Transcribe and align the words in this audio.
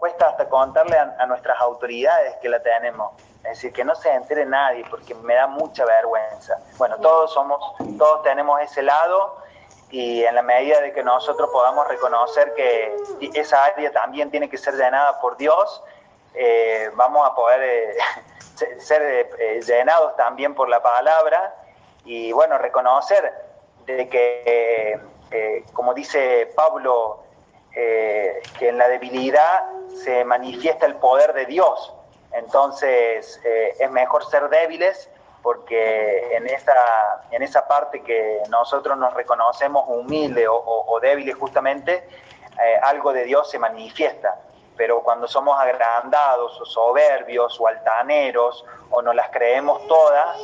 cuesta 0.00 0.28
hasta 0.28 0.48
contarle 0.48 0.98
a, 0.98 1.26
nuestras 1.26 1.60
autoridades 1.60 2.34
que 2.36 2.48
la 2.48 2.60
tenemos. 2.60 3.12
Es 3.44 3.50
decir, 3.50 3.72
que 3.72 3.84
no 3.84 3.94
se 3.94 4.10
entere 4.10 4.44
nadie, 4.46 4.84
porque 4.90 5.14
me 5.14 5.34
da 5.34 5.46
mucha 5.46 5.84
vergüenza. 5.84 6.58
Bueno, 6.78 6.96
todos 6.96 7.32
somos, 7.32 7.76
todos 7.98 8.22
tenemos 8.22 8.60
ese 8.60 8.82
lado 8.82 9.36
y 9.90 10.24
en 10.24 10.34
la 10.34 10.42
medida 10.42 10.80
de 10.80 10.92
que 10.92 11.02
nosotros 11.02 11.50
podamos 11.50 11.86
reconocer 11.86 12.54
que 12.54 12.96
esa 13.34 13.64
área 13.64 13.92
también 13.92 14.30
tiene 14.30 14.48
que 14.48 14.56
ser 14.56 14.74
llenada 14.74 15.20
por 15.20 15.36
Dios, 15.36 15.82
eh, 16.34 16.90
vamos 16.94 17.28
a 17.28 17.34
poder 17.34 17.60
eh, 17.62 17.96
ser 18.78 19.02
eh, 19.38 19.60
llenados 19.66 20.16
también 20.16 20.54
por 20.54 20.68
la 20.68 20.82
palabra 20.82 21.54
y 22.04 22.32
bueno, 22.32 22.56
reconocer 22.58 23.32
de 23.84 24.08
que, 24.08 25.00
como 25.72 25.92
dice 25.94 26.52
Pablo, 26.54 27.24
que 27.72 28.42
en 28.60 28.78
la 28.78 28.88
debilidad 28.88 29.64
se 30.04 30.24
manifiesta 30.24 30.86
el 30.86 30.96
poder 30.96 31.32
de 31.32 31.46
Dios. 31.46 31.94
Entonces 32.32 33.40
es 33.78 33.90
mejor 33.90 34.24
ser 34.26 34.48
débiles 34.48 35.08
porque 35.42 36.36
en 36.36 36.46
esa, 36.46 36.74
en 37.30 37.42
esa 37.42 37.66
parte 37.66 38.02
que 38.02 38.42
nosotros 38.50 38.98
nos 38.98 39.14
reconocemos 39.14 39.84
humildes 39.88 40.46
o, 40.48 40.98
débiles 41.00 41.34
justamente, 41.36 42.06
algo 42.82 43.12
de 43.12 43.24
Dios 43.24 43.50
se 43.50 43.58
manifiesta 43.58 44.38
pero 44.76 45.02
cuando 45.02 45.28
somos 45.28 45.58
agrandados 45.58 46.60
o 46.60 46.64
soberbios 46.64 47.60
o 47.60 47.66
altaneros 47.66 48.64
o 48.90 49.02
no 49.02 49.12
las 49.12 49.28
creemos 49.30 49.86
todas, 49.86 50.38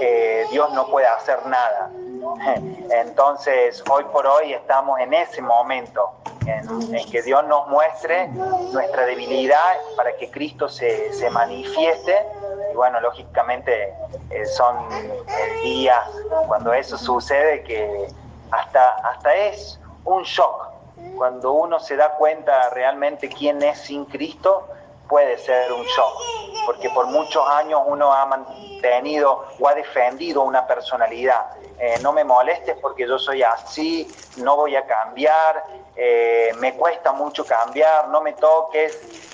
eh, 0.00 0.46
Dios 0.50 0.72
no 0.72 0.86
puede 0.88 1.06
hacer 1.06 1.44
nada. 1.46 1.90
Entonces, 2.90 3.82
hoy 3.90 4.04
por 4.12 4.26
hoy 4.26 4.52
estamos 4.52 4.98
en 5.00 5.14
ese 5.14 5.40
momento, 5.42 6.12
en, 6.46 7.10
que 7.10 7.22
Dios 7.22 7.46
nos 7.46 7.68
muestre 7.68 8.28
nuestra 8.28 9.04
debilidad 9.04 9.76
para 9.96 10.16
que 10.16 10.30
Cristo 10.30 10.68
se, 10.68 11.12
se 11.12 11.30
manifieste. 11.30 12.26
Y 12.72 12.74
bueno, 12.74 13.00
lógicamente 13.00 13.94
eh, 14.30 14.46
son 14.46 14.76
eh, 14.92 15.60
días 15.62 16.08
cuando 16.46 16.72
eso 16.72 16.98
sucede 16.98 17.62
que 17.62 18.08
hasta, 18.50 18.88
hasta 19.08 19.34
es 19.34 19.80
un 20.04 20.22
shock 20.22 20.77
cuando 21.16 21.52
uno 21.52 21.80
se 21.80 21.96
da 21.96 22.12
cuenta 22.12 22.70
realmente 22.70 23.28
quién 23.28 23.62
es 23.62 23.78
sin 23.80 24.04
Cristo, 24.04 24.68
puede 25.08 25.38
ser 25.38 25.72
un 25.72 25.84
shock, 25.84 26.66
porque 26.66 26.90
por 26.90 27.06
muchos 27.06 27.46
años 27.48 27.82
uno 27.86 28.12
ha 28.12 28.26
mantenido 28.26 29.46
o 29.58 29.68
ha 29.68 29.74
defendido 29.74 30.42
una 30.42 30.66
personalidad. 30.66 31.46
Eh, 31.78 31.98
no 32.00 32.12
me 32.12 32.24
molestes 32.24 32.76
porque 32.80 33.06
yo 33.06 33.18
soy 33.18 33.42
así, 33.42 34.14
no 34.36 34.56
voy 34.56 34.76
a 34.76 34.86
cambiar, 34.86 35.64
eh, 35.96 36.52
me 36.56 36.76
cuesta 36.76 37.12
mucho 37.12 37.46
cambiar, 37.46 38.08
no 38.08 38.20
me 38.20 38.34
toques, 38.34 38.92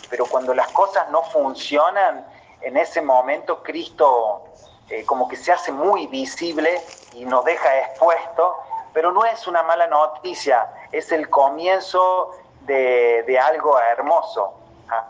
pero 0.08 0.26
cuando 0.26 0.54
las 0.54 0.68
cosas 0.68 1.10
no 1.10 1.22
funcionan, 1.24 2.26
en 2.60 2.76
ese 2.76 3.02
momento 3.02 3.62
Cristo 3.62 4.44
eh, 4.88 5.04
como 5.04 5.28
que 5.28 5.36
se 5.36 5.52
hace 5.52 5.72
muy 5.72 6.06
visible 6.06 6.82
y 7.12 7.24
nos 7.24 7.44
deja 7.44 7.78
expuesto 7.80 8.56
pero 8.94 9.12
no 9.12 9.24
es 9.24 9.46
una 9.46 9.62
mala 9.64 9.88
noticia, 9.88 10.68
es 10.92 11.10
el 11.12 11.28
comienzo 11.28 12.30
de, 12.60 13.38
algo 13.38 13.78
hermoso. 13.78 14.54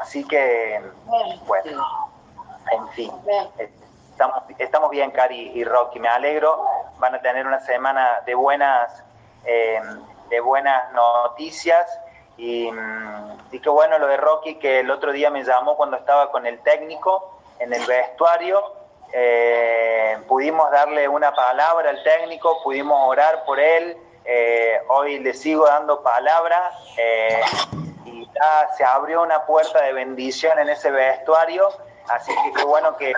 Así 0.00 0.26
que, 0.26 0.82
bueno, 1.46 1.86
en 2.72 2.88
fin, 2.88 3.12
estamos, 4.10 4.42
estamos 4.58 4.91
bien, 4.91 5.10
Cari 5.10 5.52
y 5.54 5.64
Rocky, 5.64 6.00
me 6.00 6.08
alegro, 6.08 6.64
van 6.98 7.14
a 7.14 7.20
tener 7.20 7.46
una 7.46 7.60
semana 7.60 8.22
de 8.24 8.34
buenas, 8.34 9.04
eh, 9.44 9.80
de 10.30 10.41
buenas 10.41 10.91
noticias. 10.94 11.86
Y, 12.38 12.70
y 13.52 13.60
qué 13.60 13.69
bueno 13.69 13.98
lo 13.98 14.06
de 14.06 14.16
Rocky, 14.16 14.54
que 14.56 14.80
el 14.80 14.91
otro 14.91 15.12
día 15.12 15.30
me 15.30 15.44
llamó 15.44 15.76
cuando 15.76 15.98
estaba 15.98 16.32
con 16.32 16.46
el 16.46 16.58
técnico 16.60 17.38
en 17.58 17.72
el 17.72 17.84
vestuario 17.84 18.83
eh, 19.16 20.18
pudimos 20.26 20.68
darle 20.72 21.06
una 21.06 21.32
palabra 21.32 21.90
al 21.90 22.02
técnico, 22.02 22.60
pudimos 22.64 22.98
orar 23.08 23.44
por 23.44 23.60
él, 23.60 23.97
eh, 24.25 24.80
hoy 24.88 25.20
le 25.20 25.32
sigo 25.34 25.66
dando 25.66 26.02
palabra 26.02 26.72
eh, 26.97 27.41
y 28.06 28.26
ya 28.26 28.69
se 28.76 28.84
abrió 28.84 29.22
una 29.22 29.47
puerta 29.47 29.82
de 29.82 29.92
bendición 29.92 30.58
en 30.58 30.69
ese 30.69 30.91
vestuario, 30.91 31.69
así 32.08 32.34
que 32.42 32.53
qué 32.54 32.64
bueno 32.64 32.97
que, 32.97 33.14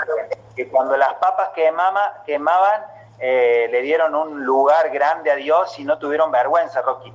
cuando 0.70 0.98
las 0.98 1.14
papas 1.14 1.48
quemaba, 1.54 2.22
quemaban, 2.26 2.84
le 3.18 3.80
dieron 3.80 4.14
un 4.14 4.44
lugar 4.44 4.90
grande 4.90 5.30
a 5.30 5.36
Dios 5.36 5.78
y 5.78 5.84
no 5.84 5.98
tuvieron 5.98 6.30
vergüenza, 6.30 6.82
Rocky. 6.82 7.10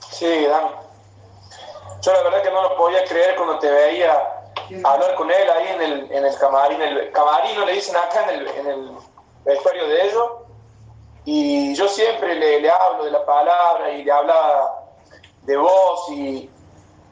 Sí, 0.00 0.44
Dani. 0.44 0.70
Yo 2.00 2.12
la 2.12 2.22
verdad 2.22 2.42
que 2.42 2.50
no 2.50 2.62
lo 2.62 2.76
podía 2.76 3.04
creer 3.04 3.36
cuando 3.36 3.60
te 3.60 3.70
veía 3.70 4.37
hablar 4.84 5.14
con 5.14 5.30
él 5.30 5.50
ahí 5.50 5.68
en 5.68 5.82
el, 5.82 6.12
en 6.12 6.24
el 6.24 6.38
camarín, 6.38 6.80
el 6.80 7.10
camarino 7.12 7.64
le 7.64 7.72
dicen 7.72 7.96
acá 7.96 8.24
en 8.24 8.40
el, 8.40 8.48
en 8.48 8.66
el 8.66 8.90
vestuario 9.44 9.86
de 9.88 10.06
ellos, 10.06 10.30
y 11.24 11.74
yo 11.74 11.88
siempre 11.88 12.34
le, 12.34 12.60
le, 12.60 12.70
hablo 12.70 13.04
de 13.04 13.10
la 13.10 13.24
palabra 13.24 13.90
y 13.90 14.04
le 14.04 14.12
hablaba 14.12 14.84
de 15.42 15.56
vos 15.56 16.08
y, 16.10 16.50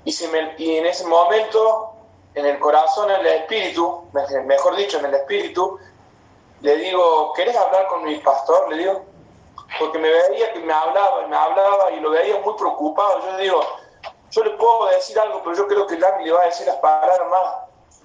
y, 0.05 0.15
y 0.59 0.77
en 0.77 0.87
ese 0.87 1.07
momento, 1.07 1.93
en 2.35 2.47
el 2.47 2.59
corazón, 2.59 3.11
en 3.11 3.21
el 3.21 3.27
espíritu, 3.27 4.09
mejor 4.45 4.77
dicho, 4.77 4.99
en 4.99 5.07
el 5.07 5.15
espíritu, 5.15 5.79
le 6.61 6.77
digo, 6.77 7.33
¿querés 7.35 7.57
hablar 7.57 7.87
con 7.89 8.05
mi 8.05 8.17
pastor? 8.19 8.71
Le 8.71 8.79
digo, 8.79 9.05
porque 9.79 9.99
me 9.99 10.09
veía 10.09 10.53
que 10.53 10.61
me 10.61 10.73
hablaba 10.73 11.23
y 11.25 11.29
me 11.29 11.37
hablaba 11.37 11.91
y 11.93 12.01
lo 12.01 12.11
veía 12.11 12.41
muy 12.41 12.55
preocupado. 12.55 13.21
Yo 13.21 13.37
digo, 13.37 13.61
yo 14.31 14.45
le 14.45 14.51
puedo 14.51 14.87
decir 14.87 15.19
algo, 15.19 15.43
pero 15.43 15.57
yo 15.57 15.67
creo 15.67 15.87
que 15.87 15.97
Dani 15.97 16.25
le 16.25 16.33
va 16.33 16.43
a 16.43 16.47
decir 16.47 16.67
las 16.67 16.77
palabras 16.77 17.21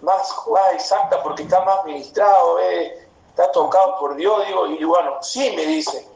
más, 0.02 0.36
más, 0.48 0.74
exactas 0.74 1.20
porque 1.24 1.44
está 1.44 1.64
más 1.66 1.84
ministrado, 1.86 2.60
eh, 2.60 3.08
está 3.30 3.52
tocado 3.52 3.98
por 4.00 4.16
Dios, 4.16 4.46
digo, 4.48 4.68
y 4.68 4.84
bueno, 4.84 5.18
sí 5.22 5.52
me 5.56 5.66
dice. 5.66 6.08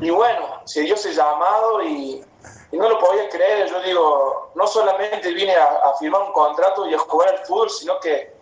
Y 0.00 0.10
bueno, 0.10 0.60
si 0.64 0.82
Dios 0.82 1.04
es 1.06 1.16
llamado 1.16 1.82
y, 1.82 2.24
no 2.72 2.88
lo 2.88 2.98
podía 2.98 3.28
creer, 3.30 3.68
yo 3.68 3.80
digo, 3.80 4.50
no 4.54 4.66
solamente 4.66 5.32
vine 5.32 5.56
a, 5.56 5.94
firmar 5.98 6.22
un 6.22 6.32
contrato 6.32 6.86
y 6.86 6.94
a 6.94 6.98
jugar 6.98 7.30
al 7.30 7.46
fútbol, 7.46 7.70
sino 7.70 7.98
que, 7.98 8.34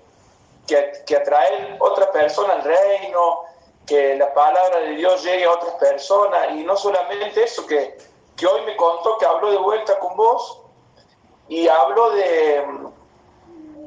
que, 0.66 1.04
que 1.06 1.16
atraer 1.16 1.76
otra 1.78 2.10
persona 2.10 2.54
al 2.54 2.62
reino, 2.62 3.44
que 3.86 4.16
la 4.16 4.34
palabra 4.34 4.80
de 4.80 4.96
Dios 4.96 5.22
llegue 5.22 5.44
a 5.44 5.52
otras 5.52 5.74
personas, 5.74 6.50
y 6.50 6.64
no 6.64 6.76
solamente 6.76 7.44
eso, 7.44 7.64
que, 7.66 7.96
que 8.36 8.46
hoy 8.46 8.62
me 8.62 8.76
contó 8.76 9.16
que 9.18 9.26
habló 9.26 9.52
de 9.52 9.58
vuelta 9.58 9.98
con 10.00 10.16
vos, 10.16 10.65
y 11.48 11.68
habló 11.68 12.10
de, 12.10 12.56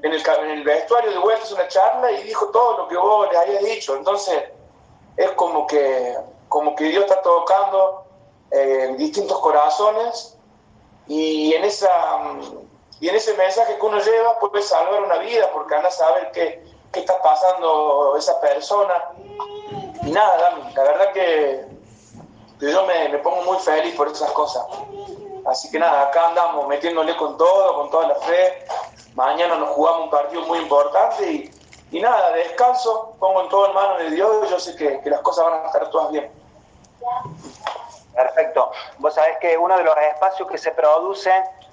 en 0.04 0.14
el, 0.14 0.24
en 0.26 0.50
el 0.52 0.64
vestuario 0.64 1.12
de 1.12 1.18
vuelta 1.20 1.54
una 1.54 1.68
charla 1.68 2.12
y 2.12 2.24
dijo 2.24 2.48
todo 2.52 2.78
lo 2.78 2.88
que 2.88 2.98
vos 2.98 3.28
le 3.32 3.38
habías 3.38 3.64
dicho. 3.64 3.96
Entonces, 3.96 4.44
es 5.18 5.32
como 5.32 5.68
que, 5.68 6.18
como 6.48 6.76
que 6.76 6.86
Dios 6.86 7.04
está 7.04 7.22
tocando 7.22 8.06
eh, 8.52 8.96
distintos 8.98 9.38
corazones 9.40 10.38
y 11.08 11.54
en, 11.54 11.66
esa, 11.66 11.90
y 13.00 13.10
en 13.10 13.16
ese 13.16 13.34
mensaje 13.36 13.78
que 13.78 13.86
uno 13.86 14.00
lleva 14.00 14.40
puede 14.40 14.62
salvar 14.62 15.04
una 15.04 15.18
vida 15.18 15.50
porque 15.52 15.76
anda 15.76 15.90
a 15.90 15.92
saber 15.92 16.32
qué, 16.32 16.64
qué 16.94 17.00
está 17.02 17.22
pasando 17.22 18.16
esa 18.18 18.40
persona. 18.40 19.12
Y 20.04 20.12
nada, 20.12 20.58
la 20.76 20.84
verdad 20.84 21.12
que, 21.14 21.66
yo 22.62 22.86
me, 22.86 23.10
me 23.10 23.18
pongo 23.20 23.42
muy 23.44 23.58
feliz 23.60 23.96
por 23.96 24.08
esas 24.08 24.32
cosas. 24.32 24.66
Así 25.46 25.72
que 25.72 25.80
nada, 25.80 26.04
acá 26.04 26.28
andamos 26.30 26.68
metiéndole 26.68 27.16
con 27.18 27.38
todo, 27.38 27.76
con 27.76 27.90
toda 27.90 28.10
la 28.10 28.16
fe. 28.16 28.66
Mañana 29.16 29.56
nos 29.56 29.70
jugamos 29.70 30.04
un 30.04 30.10
partido 30.10 30.42
muy 30.44 30.60
importante 30.60 31.32
y, 31.32 31.52
y 31.92 32.00
nada, 32.00 32.32
descanso, 32.32 33.16
pongo 33.20 33.44
en 33.44 33.50
todo 33.50 33.68
en 33.68 33.74
manos 33.74 34.00
de 34.00 34.12
Dios 34.12 34.46
y 34.46 34.50
yo 34.50 34.60
sé 34.60 34.76
que, 34.76 35.02
las 35.10 35.22
cosas 35.22 35.46
van 35.46 35.64
a 35.64 35.66
estar 35.66 35.90
todas 35.90 36.12
bien. 36.12 36.32
Perfecto. 38.14 38.72
Vos 38.98 39.14
sabés 39.14 39.38
que 39.40 39.58
uno 39.58 39.78
de 39.78 39.84
los 39.84 39.96
espacios 39.98 40.48
que 40.50 40.58
se 40.58 40.72
produce 40.72 41.32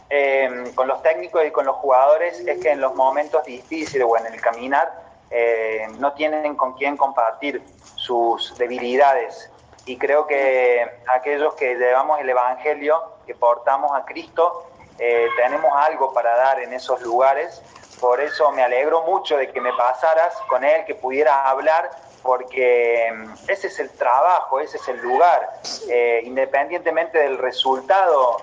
eh, 0.09 0.73
con 0.75 0.87
los 0.87 1.03
técnicos 1.03 1.45
y 1.45 1.51
con 1.51 1.67
los 1.67 1.77
jugadores 1.77 2.41
es 2.41 2.61
que 2.61 2.71
en 2.71 2.81
los 2.81 2.95
momentos 2.95 3.45
difíciles 3.45 4.07
o 4.09 4.17
en 4.17 4.27
el 4.27 4.41
caminar 4.41 5.07
eh, 5.31 5.87
no 5.99 6.13
tienen 6.13 6.55
con 6.55 6.75
quién 6.75 6.97
compartir 6.97 7.63
sus 7.97 8.57
debilidades. 8.57 9.51
Y 9.87 9.97
creo 9.97 10.27
que 10.27 10.85
aquellos 11.15 11.55
que 11.55 11.77
llevamos 11.77 12.21
el 12.21 12.29
Evangelio 12.29 13.01
que 13.25 13.35
portamos 13.35 13.93
a 13.97 14.05
Cristo, 14.05 14.69
eh, 14.99 15.29
tenemos 15.37 15.73
algo 15.77 16.13
para 16.13 16.37
dar 16.37 16.61
en 16.61 16.73
esos 16.73 17.01
lugares. 17.03 17.63
Por 18.01 18.21
eso 18.21 18.51
me 18.51 18.63
alegro 18.63 19.03
mucho 19.03 19.37
de 19.37 19.51
que 19.51 19.61
me 19.61 19.73
pasaras 19.73 20.35
con 20.49 20.65
él, 20.65 20.85
que 20.87 20.97
pudiera 20.97 21.49
hablar, 21.49 21.89
porque 22.23 23.13
mm, 23.15 23.33
ese 23.49 23.69
es 23.69 23.79
el 23.79 23.91
trabajo, 23.91 24.59
ese 24.59 24.77
es 24.77 24.89
el 24.89 25.01
lugar. 25.01 25.61
Eh, 25.89 26.23
independientemente 26.25 27.19
del 27.19 27.39
resultado, 27.39 28.39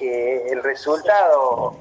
el 0.00 0.62
resultado, 0.62 1.76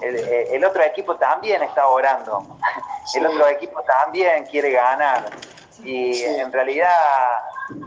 eh, 0.00 0.48
el, 0.52 0.64
otro 0.64 0.82
equipo 0.82 1.16
también 1.16 1.62
está 1.62 1.86
orando, 1.88 2.42
el 3.14 3.26
otro 3.26 3.48
equipo 3.48 3.82
también 3.82 4.46
quiere 4.46 4.70
ganar. 4.70 5.30
Y 5.82 6.22
en 6.22 6.52
realidad 6.52 6.90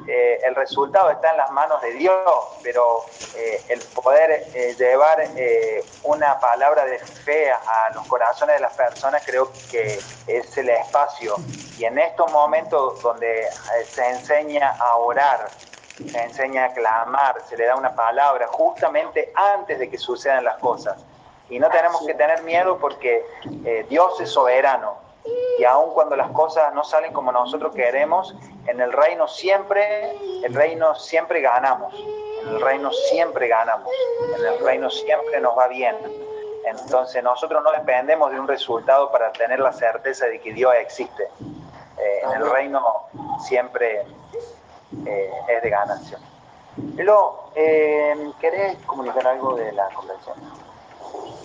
eh, 0.07 0.39
el 0.43 0.55
resultado 0.55 1.09
está 1.11 1.31
en 1.31 1.37
las 1.37 1.51
manos 1.51 1.81
de 1.81 1.91
Dios, 1.93 2.17
pero 2.61 3.05
eh, 3.35 3.61
el 3.69 3.79
poder 3.93 4.47
eh, 4.53 4.75
llevar 4.77 5.23
una 6.03 6.39
palabra 6.39 6.85
de 6.85 6.99
fe 6.99 7.51
a 7.51 7.91
los 7.93 8.05
corazones 8.07 8.55
de 8.55 8.61
las 8.61 8.73
personas 8.73 9.23
creo 9.25 9.51
que 9.69 9.99
es 10.27 10.57
el 10.57 10.69
espacio. 10.69 11.35
Y 11.77 11.85
en 11.85 11.97
estos 11.97 12.31
momentos 12.31 13.01
donde 13.01 13.47
se 13.85 14.09
enseña 14.09 14.75
a 14.79 14.95
orar, 14.97 15.49
se 15.97 16.21
enseña 16.21 16.65
a 16.65 16.73
clamar, 16.73 17.41
se 17.47 17.57
le 17.57 17.65
da 17.65 17.75
una 17.75 17.95
palabra 17.95 18.47
justamente 18.47 19.31
antes 19.35 19.79
de 19.79 19.89
que 19.89 19.97
sucedan 19.97 20.43
las 20.43 20.57
cosas. 20.57 20.97
Y 21.49 21.59
no 21.59 21.69
tenemos 21.69 22.05
que 22.05 22.13
tener 22.13 22.41
miedo 22.43 22.77
porque 22.79 23.23
Dios 23.89 24.19
es 24.21 24.29
soberano 24.29 25.02
y 25.63 25.65
aun 25.65 25.91
cuando 25.91 26.17
las 26.17 26.29
cosas 26.31 26.73
no 26.73 26.83
salen 26.83 27.13
como 27.13 27.31
nosotros 27.31 27.73
queremos, 27.73 28.35
en 28.67 28.81
el 28.81 28.91
reino 28.91 29.29
siempre, 29.29 30.11
el 30.43 30.53
reino 30.53 30.93
siempre 30.93 31.39
ganamos, 31.39 31.95
en 32.41 32.49
el 32.49 32.59
reino 32.59 32.91
siempre 32.91 33.47
ganamos, 33.47 33.87
en 34.37 34.45
el 34.45 34.59
reino 34.59 34.89
siempre 34.89 35.39
nos 35.39 35.57
va 35.57 35.69
bien. 35.69 35.95
Entonces 36.65 37.23
nosotros 37.23 37.63
no 37.63 37.71
dependemos 37.71 38.29
de 38.33 38.41
un 38.41 38.47
resultado 38.49 39.09
para 39.09 39.31
tener 39.31 39.61
la 39.61 39.71
certeza 39.71 40.25
de 40.25 40.41
que 40.41 40.51
Dios 40.51 40.73
existe. 40.81 41.29
Eh, 41.97 42.21
en 42.25 42.41
el 42.41 42.51
reino 42.51 43.05
siempre 43.47 44.05
eh, 45.05 45.31
es 45.47 45.63
de 45.63 45.69
ganancia. 45.69 46.19
Elo, 46.97 47.51
eh, 47.55 48.33
¿querés 48.41 48.79
comunicar 48.79 49.25
algo 49.27 49.55
de 49.55 49.71
la 49.71 49.87
convención? 49.91 50.35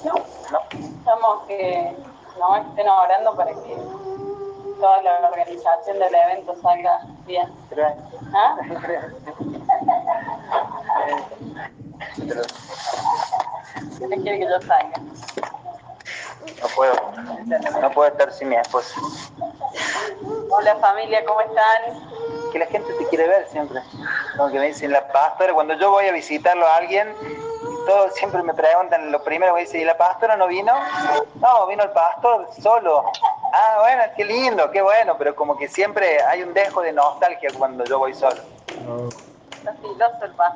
No. 0.05 0.15
No. 0.51 0.61
Estamos 0.73 1.47
que 1.47 1.95
no 2.39 2.57
estén 2.57 2.89
orando 2.89 3.35
para 3.35 3.53
que 3.53 3.77
toda 4.81 5.03
la 5.03 5.29
organización 5.29 5.99
del 5.99 6.15
evento 6.15 6.55
salga 6.63 7.01
bien. 7.27 7.53
¿Ah? 8.35 8.57
¿Qué 13.99 14.23
quiere 14.23 14.39
que 14.39 14.47
yo 14.49 14.61
salga? 14.61 15.01
No 16.61 16.69
puedo, 16.75 16.95
no 17.81 17.91
puedo 17.91 18.09
estar 18.09 18.33
sin 18.33 18.49
mi 18.49 18.57
esposa. 18.57 18.95
Hola 20.51 20.77
familia, 20.77 21.25
¿cómo 21.25 21.41
están? 21.41 22.51
Que 22.53 22.59
la 22.61 22.67
gente 22.67 22.93
te 22.95 23.07
quiere 23.09 23.29
ver 23.29 23.47
siempre. 23.49 23.81
Como 24.37 24.51
que 24.51 24.59
me 24.59 24.67
dicen 24.67 24.93
la 24.93 25.07
pastora, 25.09 25.53
cuando 25.53 25.75
yo 25.75 25.91
voy 25.91 26.07
a 26.07 26.13
visitarlo 26.13 26.67
a 26.67 26.77
alguien, 26.77 27.15
todos 27.89 28.15
siempre 28.15 28.43
me 28.43 28.53
preguntan, 28.53 29.11
lo 29.11 29.25
primero 29.25 29.55
que 29.55 29.63
dice, 29.63 29.79
¿y 29.79 29.85
la 29.85 29.97
pastora 29.97 30.37
no 30.37 30.47
vino? 30.47 30.75
No, 31.37 31.67
vino 31.67 31.83
el 31.83 31.91
pastor 31.91 32.47
solo. 32.61 33.11
Ah, 33.55 33.79
bueno, 33.81 34.03
qué 34.15 34.27
lindo, 34.27 34.71
qué 34.71 34.83
bueno, 34.83 35.17
pero 35.17 35.35
como 35.35 35.57
que 35.57 35.69
siempre 35.69 36.23
hay 36.23 36.43
un 36.43 36.53
dejo 36.53 36.83
de 36.83 36.93
nostalgia 36.93 37.51
cuando 37.57 37.85
yo 37.87 37.99
voy 37.99 38.13
solo. 38.13 38.43
No. 38.85 39.09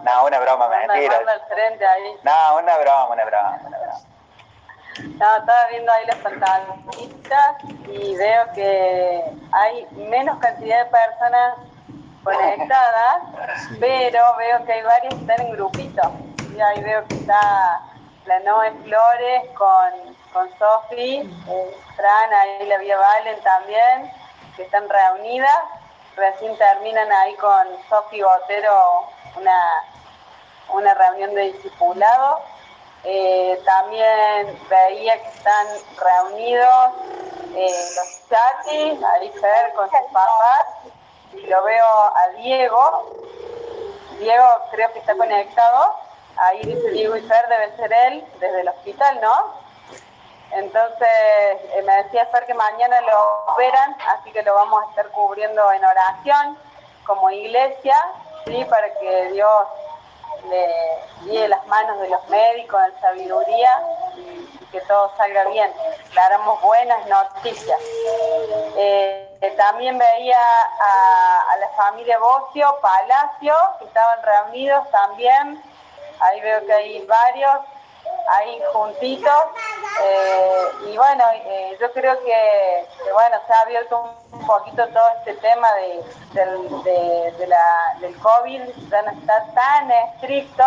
No, 0.05 0.27
una 0.27 0.41
broma, 0.41 0.69
mentira. 0.69 1.21
No, 2.23 2.59
una 2.59 2.79
broma, 2.79 3.09
una 3.09 3.25
broma, 3.25 3.61
una 3.67 3.79
broma. 3.79 4.01
No, 4.99 5.37
estaba 5.37 5.67
viendo 5.71 5.91
ahí 5.91 6.07
las 6.07 6.19
pantallitas 6.19 7.57
y 7.89 8.15
veo 8.15 8.53
que 8.55 9.25
hay 9.53 9.87
menos 9.93 10.39
cantidad 10.39 10.85
de 10.85 10.91
personas 10.91 11.55
conectadas, 12.23 13.23
pero 13.81 14.37
veo 14.37 14.65
que 14.67 14.73
hay 14.73 14.83
varias 14.83 15.15
que 15.15 15.21
están 15.21 15.41
en 15.41 15.53
grupitos 15.53 16.13
ahí 16.61 16.83
veo 16.83 17.05
que 17.07 17.15
está 17.15 17.81
la 18.27 18.41
Noé 18.41 18.73
Flores 18.85 19.49
con, 19.57 20.17
con 20.33 20.59
Sofi, 20.59 21.21
eh, 21.49 21.77
Fran, 21.97 22.33
ahí 22.35 22.67
la 22.67 22.79
Vía 22.79 22.97
Valen 22.97 23.41
también, 23.43 24.13
que 24.57 24.63
están 24.63 24.89
reunidas. 24.89 25.59
Recién 26.17 26.57
terminan 26.59 27.11
ahí 27.11 27.35
con 27.37 27.67
Sofi 27.89 28.23
Botero 28.23 29.09
una, 29.37 29.83
una 30.69 30.95
reunión 30.95 31.35
de 31.35 31.53
discipulado. 31.53 32.41
Eh, 33.05 33.61
también 33.65 34.59
veía 34.69 35.21
que 35.21 35.29
están 35.29 35.67
reunidos 35.97 36.93
eh, 37.57 37.89
los 37.97 38.29
chatis, 38.29 39.03
ahí 39.03 39.33
Fer 39.41 39.73
con 39.75 39.91
sus 39.91 40.13
papás, 40.13 40.67
y 41.33 41.47
lo 41.47 41.63
veo 41.65 41.87
a 41.87 42.29
Diego. 42.37 43.17
Diego 44.19 44.47
creo 44.71 44.93
que 44.93 45.01
está 45.01 45.17
conectado 45.17 45.97
ahí 46.37 46.61
dice 46.63 46.91
Diego 46.91 47.15
Fer, 47.15 47.49
debe 47.49 47.77
ser 47.77 47.93
él, 47.93 48.25
desde 48.41 48.61
el 48.61 48.69
hospital, 48.69 49.21
¿no? 49.21 49.63
Entonces 50.53 51.09
eh, 51.09 51.83
me 51.85 52.03
decía 52.03 52.27
Fer 52.27 52.45
que 52.47 52.55
mañana 52.55 53.01
lo 53.01 53.53
operan, 53.53 53.97
así 54.09 54.31
que 54.33 54.43
lo 54.43 54.55
vamos 54.55 54.85
a 54.85 54.91
estar 54.91 55.09
cubriendo 55.09 55.73
en 55.73 55.85
oración 55.85 56.59
como 57.05 57.31
iglesia, 57.31 57.97
¿sí? 58.47 58.65
Para 58.69 58.93
que 58.95 59.33
Dios 59.33 59.67
le 60.49 60.69
guíe 61.23 61.49
las 61.49 61.67
manos 61.67 62.01
de 62.01 62.09
los 62.09 62.29
médicos 62.29 62.81
en 62.87 63.01
sabiduría 63.01 63.71
y, 64.17 64.49
que 64.73 64.81
todo 64.83 65.13
salga 65.19 65.45
bien. 65.45 65.71
Le 66.15 66.21
haremos 66.21 66.61
buenas 66.63 67.07
noticias. 67.07 67.79
Eh, 68.77 69.55
también 69.59 69.99
veía 69.99 70.39
a, 70.39 71.43
a 71.51 71.57
la 71.59 71.69
familia 71.77 72.19
Bocio, 72.19 72.79
Palacio, 72.81 73.55
que 73.79 73.85
estaban 73.85 74.23
reunidos 74.23 74.91
también 74.91 75.63
ahí 76.23 76.41
veo 76.41 76.65
que 76.67 76.73
hay 76.73 77.07
varios 77.07 77.61
ahí 78.31 78.61
juntitos 78.73 79.45
eh, 80.05 80.63
y 80.91 80.97
bueno 80.97 81.25
eh, 81.33 81.77
yo 81.81 81.93
creo 81.93 82.19
que, 82.25 82.87
bueno 83.13 83.37
se 83.47 83.53
ha 83.53 83.61
abierto 83.61 84.15
un 84.33 84.47
poquito 84.47 84.87
todo 84.89 85.09
este 85.19 85.35
tema 85.35 85.69
de, 85.75 86.03
del, 86.33 86.83
del 88.01 88.19
COVID 88.21 88.63
ya 88.91 89.01
está 89.01 89.47
tan 89.55 89.91
estricto 89.91 90.65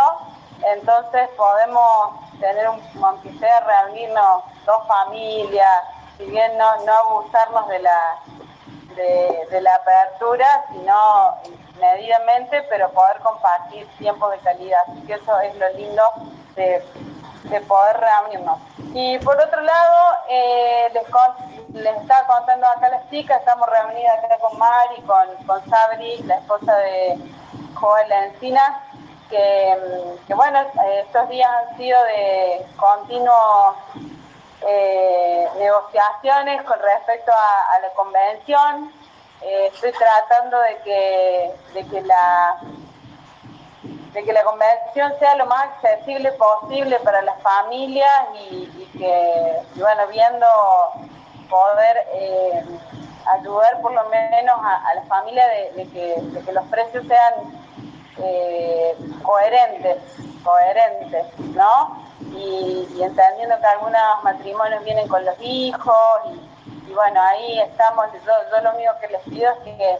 entonces 0.64 1.30
podemos 1.38 2.12
tener 2.40 2.70
un 2.70 2.82
aunque 3.04 3.32
sea 3.40 3.60
reunirnos 3.62 4.44
dos 4.66 4.88
familias 4.88 5.84
si 6.18 6.26
bien 6.26 6.58
no, 6.58 6.84
no 6.86 6.94
abusarnos 6.94 7.68
de 7.68 7.80
la 7.80 8.20
de 8.96 9.62
la 9.62 9.76
apertura 9.76 10.66
sino 10.72 11.38
medidamente, 11.80 12.64
pero 12.70 12.90
poder 12.92 13.18
compartir 13.20 13.88
tiempos 13.98 14.32
de 14.32 14.38
calidad. 14.40 14.82
Así 14.88 15.02
que 15.02 15.14
eso 15.14 15.40
es 15.42 15.56
lo 15.56 15.70
lindo 15.74 16.04
de, 16.56 16.84
poder 17.68 17.98
reunirnos. 17.98 18.60
Y 18.94 19.20
por 19.20 19.40
otro 19.40 19.62
lado, 19.62 20.18
eh, 20.30 20.90
les, 20.94 21.84
les, 21.84 22.02
estaba 22.02 22.28
contando 22.28 22.68
acá 22.68 22.90
las 22.90 23.10
chicas, 23.10 23.40
estamos 23.40 23.70
reunidas 23.70 24.24
acá 24.24 24.38
con 24.40 24.58
Mari, 24.58 25.02
con, 25.02 25.46
con 25.46 25.70
Sabri, 25.70 26.18
la 26.24 26.36
esposa 26.36 26.76
de 26.78 27.18
Joel 27.76 28.12
Encina, 28.12 28.82
que, 29.30 30.16
bueno, 30.36 30.60
estos 31.04 31.30
días 31.30 31.50
han 31.50 31.78
sido 31.78 32.02
de 32.04 32.66
continuos 32.78 33.76
eh, 34.62 35.48
negociaciones 35.58 36.62
con 36.64 36.80
respecto 36.80 37.32
a 37.32 37.80
la 37.80 37.90
convención, 37.90 38.92
eh, 39.46 39.68
estoy 39.72 39.92
tratando 39.92 40.60
de 40.60 40.78
que, 40.84 41.52
de 41.76 41.86
que 41.88 42.02
la 42.02 42.60
de 44.14 44.24
que 44.24 44.34
la 44.34 44.44
convención 44.44 45.14
sea 45.20 45.36
lo 45.36 45.46
más 45.46 45.66
accesible 45.66 46.32
posible 46.32 46.98
para 47.02 47.22
las 47.22 47.40
familias 47.42 48.10
y, 48.50 48.66
que, 48.98 49.62
bueno, 49.76 50.08
viendo 50.08 50.48
poder 51.50 52.08
eh, 52.14 52.64
ayudar 53.26 53.82
por 53.82 53.94
lo 53.94 54.06
menos 54.06 54.58
a, 54.64 54.96
la 54.96 55.02
familia 55.04 55.46
de, 55.76 55.86
que, 55.90 56.52
los 56.54 56.66
precios 56.68 57.06
sean 57.06 57.34
eh, 58.18 58.96
coherentes, 59.22 59.98
coherentes, 60.44 61.26
¿no? 61.54 62.06
Y, 62.32 62.88
y, 62.96 63.04
entendiendo 63.04 63.60
que 63.60 63.68
algunos 63.68 64.24
matrimonios 64.24 64.84
vienen 64.86 65.10
con 65.10 65.26
los 65.26 65.36
hijos 65.42 66.22
y, 66.34 66.45
y 66.88 66.94
bueno, 66.94 67.22
ahí 67.22 67.60
estamos, 67.62 68.08
yo, 68.14 68.62
lo 68.62 68.72
único 68.72 68.92
que 69.00 69.08
les 69.08 69.22
pido 69.24 69.52
es 69.52 69.60
que, 69.60 69.98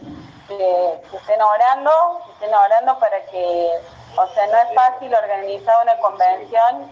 estén 1.16 1.42
orando, 1.42 2.20
que 2.24 2.32
estén 2.32 2.54
orando 2.54 2.98
para 2.98 3.20
que, 3.26 3.70
o 4.16 4.26
sea, 4.28 4.46
no 4.46 4.56
es 4.58 4.74
fácil 4.74 5.12
organizar 5.14 5.82
una 5.82 5.98
convención 5.98 6.90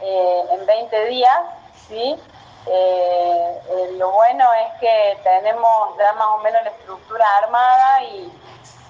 eh, 0.00 0.44
en 0.50 0.66
20 0.66 1.04
días, 1.06 1.40
¿sí? 1.86 2.20
Eh, 2.66 3.60
eh, 3.70 3.90
lo 3.92 4.10
bueno 4.10 4.44
es 4.52 4.80
que 4.80 5.18
tenemos 5.22 5.96
ya 5.96 6.12
más 6.14 6.28
o 6.28 6.38
menos 6.38 6.62
la 6.64 6.70
estructura 6.70 7.24
armada 7.42 8.02
y 8.02 8.32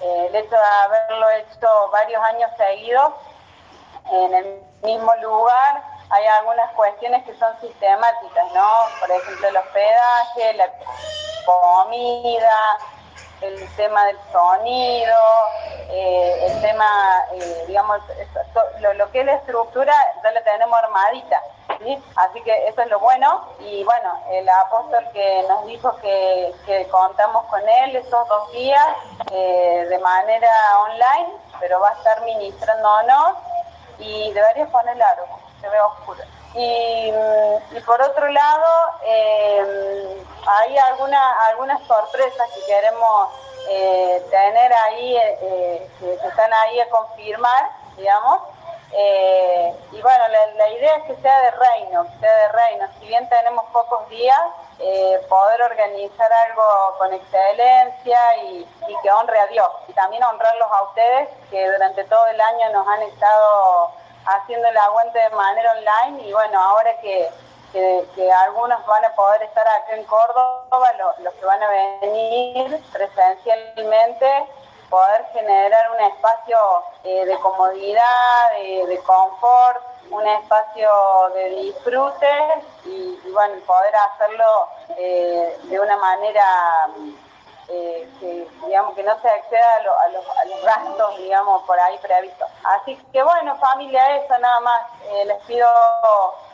el 0.01 0.35
hecho 0.35 0.55
de 0.55 0.83
haberlo 0.83 1.29
hecho 1.29 1.89
varios 1.91 2.21
años 2.23 2.51
seguidos 2.57 3.13
en 4.11 4.33
el 4.33 4.61
mismo 4.81 5.13
lugar, 5.21 5.83
hay 6.09 6.25
algunas 6.25 6.71
cuestiones 6.71 7.23
que 7.23 7.35
son 7.37 7.59
sistemáticas, 7.61 8.51
¿no? 8.53 8.67
Por 8.99 9.11
ejemplo, 9.11 9.47
el 9.47 9.57
hospedaje, 9.57 10.53
la 10.55 10.69
comida, 11.45 12.77
el 13.41 13.75
tema 13.75 14.05
del 14.05 14.17
sonido, 14.31 15.15
eh, 15.89 16.47
el 16.47 16.61
tema, 16.61 17.25
eh, 17.33 17.63
digamos, 17.67 18.01
lo, 18.79 19.11
que 19.11 19.21
es 19.21 19.25
la 19.25 19.35
estructura 19.35 19.93
ya 20.23 20.31
la 20.31 20.43
tenemos 20.43 20.77
armadita. 20.83 21.41
Así 22.15 22.41
que 22.41 22.67
eso 22.67 22.81
es 22.81 22.89
lo 22.89 22.99
bueno. 22.99 23.47
Y 23.59 23.83
bueno, 23.85 24.21
el 24.31 24.49
apóstol 24.49 25.05
que 25.13 25.45
nos 25.47 25.65
dijo 25.65 25.95
que, 25.97 26.53
contamos 26.91 27.45
con 27.45 27.61
él 27.67 27.95
estos 27.95 28.27
dos 28.27 28.51
días 28.51 28.85
de 29.31 29.99
manera 29.99 30.51
online, 30.81 31.29
pero 31.59 31.79
va 31.79 31.89
a 31.89 31.93
estar 31.93 32.21
ministrándonos 32.23 33.37
y 33.99 34.31
debería 34.33 34.65
poner 34.67 35.01
algo, 35.01 35.39
se 35.61 35.69
ve 35.69 35.79
oscuro. 35.81 36.23
Y, 36.55 37.11
por 37.85 38.01
otro 38.01 38.27
lado, 38.27 38.65
hay 39.03 40.77
alguna, 40.77 41.47
algunas 41.47 41.81
sorpresas 41.87 42.49
que 42.53 42.65
queremos 42.65 43.29
eh, 43.67 44.25
tener 44.31 44.73
ahí, 44.73 45.15
eh, 45.15 45.37
eh, 45.41 45.89
que 45.99 46.27
están 46.27 46.51
ahí 46.53 46.79
a 46.79 46.89
confirmar, 46.89 47.69
digamos. 47.95 48.41
y 49.91 50.01
bueno, 50.01 50.23
la, 50.57 50.69
idea 50.69 50.95
es 50.95 51.03
que 51.03 51.21
sea 51.21 51.41
de 51.41 51.51
reino, 51.51 52.03
que 52.05 52.19
sea 52.19 52.35
de 52.35 52.47
reino. 52.49 52.87
Si 52.99 53.07
bien 53.07 53.29
tenemos 53.29 53.65
pocos 53.71 54.09
días, 54.09 54.39
poder 55.27 55.61
organizar 55.61 56.31
algo 56.33 56.63
con 56.97 57.13
excelencia 57.13 58.37
y, 58.37 58.67
y, 58.87 58.95
que 59.03 59.11
honre 59.11 59.39
a 59.39 59.47
Dios. 59.47 59.69
Y 59.87 59.93
también 59.93 60.23
honrarlos 60.23 60.71
a 60.71 60.83
ustedes 60.83 61.29
que 61.51 61.69
durante 61.69 62.03
todo 62.05 62.25
el 62.27 62.41
año 62.41 62.69
nos 62.71 62.87
han 62.87 63.03
estado 63.03 63.91
haciendo 64.35 64.67
el 64.67 64.77
aguante 64.77 65.19
de 65.19 65.29
manera 65.29 65.71
online 65.71 66.27
y 66.27 66.33
bueno, 66.33 66.59
ahora 66.59 66.91
que 67.01 67.29
que, 67.71 68.31
algunos 68.31 68.85
van 68.85 69.05
a 69.05 69.15
poder 69.15 69.43
estar 69.43 69.67
aquí 69.67 69.99
en 69.99 70.03
Córdoba, 70.05 70.91
los, 71.19 71.33
que 71.33 71.45
van 71.45 71.61
a 71.61 71.69
venir 72.01 72.83
presencialmente, 72.91 74.45
poder 74.89 75.25
generar 75.33 75.91
un 75.91 75.99
espacio 76.01 76.57
eh, 77.03 77.25
de 77.25 77.37
comodidad, 77.39 78.51
de, 78.87 78.99
confort, 79.05 79.81
un 80.09 80.27
espacio 80.27 80.89
de 81.35 81.49
disfrute 81.49 82.27
y, 82.85 83.19
bueno, 83.31 83.55
poder 83.65 83.95
hacerlo 83.95 84.67
eh, 84.97 85.57
de 85.63 85.79
una 85.79 85.97
manera 85.97 86.87
eh, 87.69 88.09
que 88.19 88.47
digamos 88.65 88.95
que 88.95 89.03
no 89.03 89.19
se 89.21 89.29
acceda 89.29 89.75
a, 89.75 89.79
los, 90.09 90.27
a, 90.27 90.45
los, 90.45 90.63
gastos 90.63 91.17
digamos 91.17 91.63
por 91.63 91.79
ahí 91.79 91.97
previstos 91.99 92.47
así 92.63 92.95
que 93.13 93.21
bueno 93.23 93.55
familia 93.57 94.17
eso 94.17 94.37
nada 94.39 94.59
más 94.61 94.81
les 95.25 95.41
pido 95.43 95.67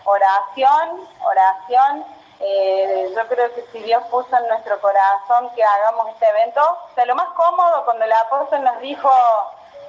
oración, 0.05 1.07
oración. 1.23 2.05
Eh, 2.39 3.11
yo 3.15 3.27
creo 3.27 3.53
que 3.53 3.65
si 3.71 3.79
Dios 3.79 4.03
puso 4.09 4.35
en 4.37 4.47
nuestro 4.47 4.79
corazón 4.81 5.49
que 5.55 5.63
hagamos 5.63 6.09
este 6.09 6.27
evento, 6.27 6.61
o 6.61 6.95
sea, 6.95 7.05
lo 7.05 7.15
más 7.15 7.29
cómodo 7.29 7.85
cuando 7.85 8.05
el 8.05 8.11
apóstol 8.11 8.63
nos 8.63 8.79
dijo, 8.79 9.09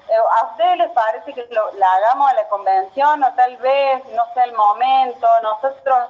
eh, 0.09 0.15
¿a 0.17 0.47
ustedes 0.47 0.79
les 0.79 0.91
parece 0.91 1.33
que 1.33 1.47
lo, 1.51 1.73
la 1.73 1.93
hagamos 1.95 2.31
a 2.31 2.35
la 2.35 2.49
convención 2.49 3.23
o 3.23 3.35
tal 3.35 3.57
vez 3.59 4.05
no 4.13 4.23
sea 4.35 4.45
el 4.45 4.53
momento? 4.53 5.27
Nosotros, 5.43 6.09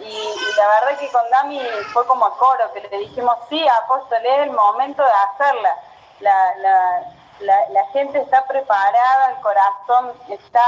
y, 0.00 0.34
la 0.56 0.68
verdad 0.68 0.98
que 0.98 1.08
con 1.10 1.28
Dami 1.30 1.60
fue 1.92 2.06
como 2.06 2.26
a 2.26 2.36
coro, 2.36 2.72
que 2.72 2.80
le 2.80 2.98
dijimos, 2.98 3.36
sí, 3.48 3.64
apóstol, 3.82 4.18
es 4.24 4.38
el 4.40 4.50
momento 4.50 5.02
de 5.02 5.10
hacerla. 5.10 5.76
La, 6.20 6.56
la, 6.56 7.68
la, 7.70 7.86
gente 7.92 8.18
está 8.18 8.44
preparada, 8.46 9.30
el 9.30 9.40
corazón 9.40 10.12
está 10.28 10.62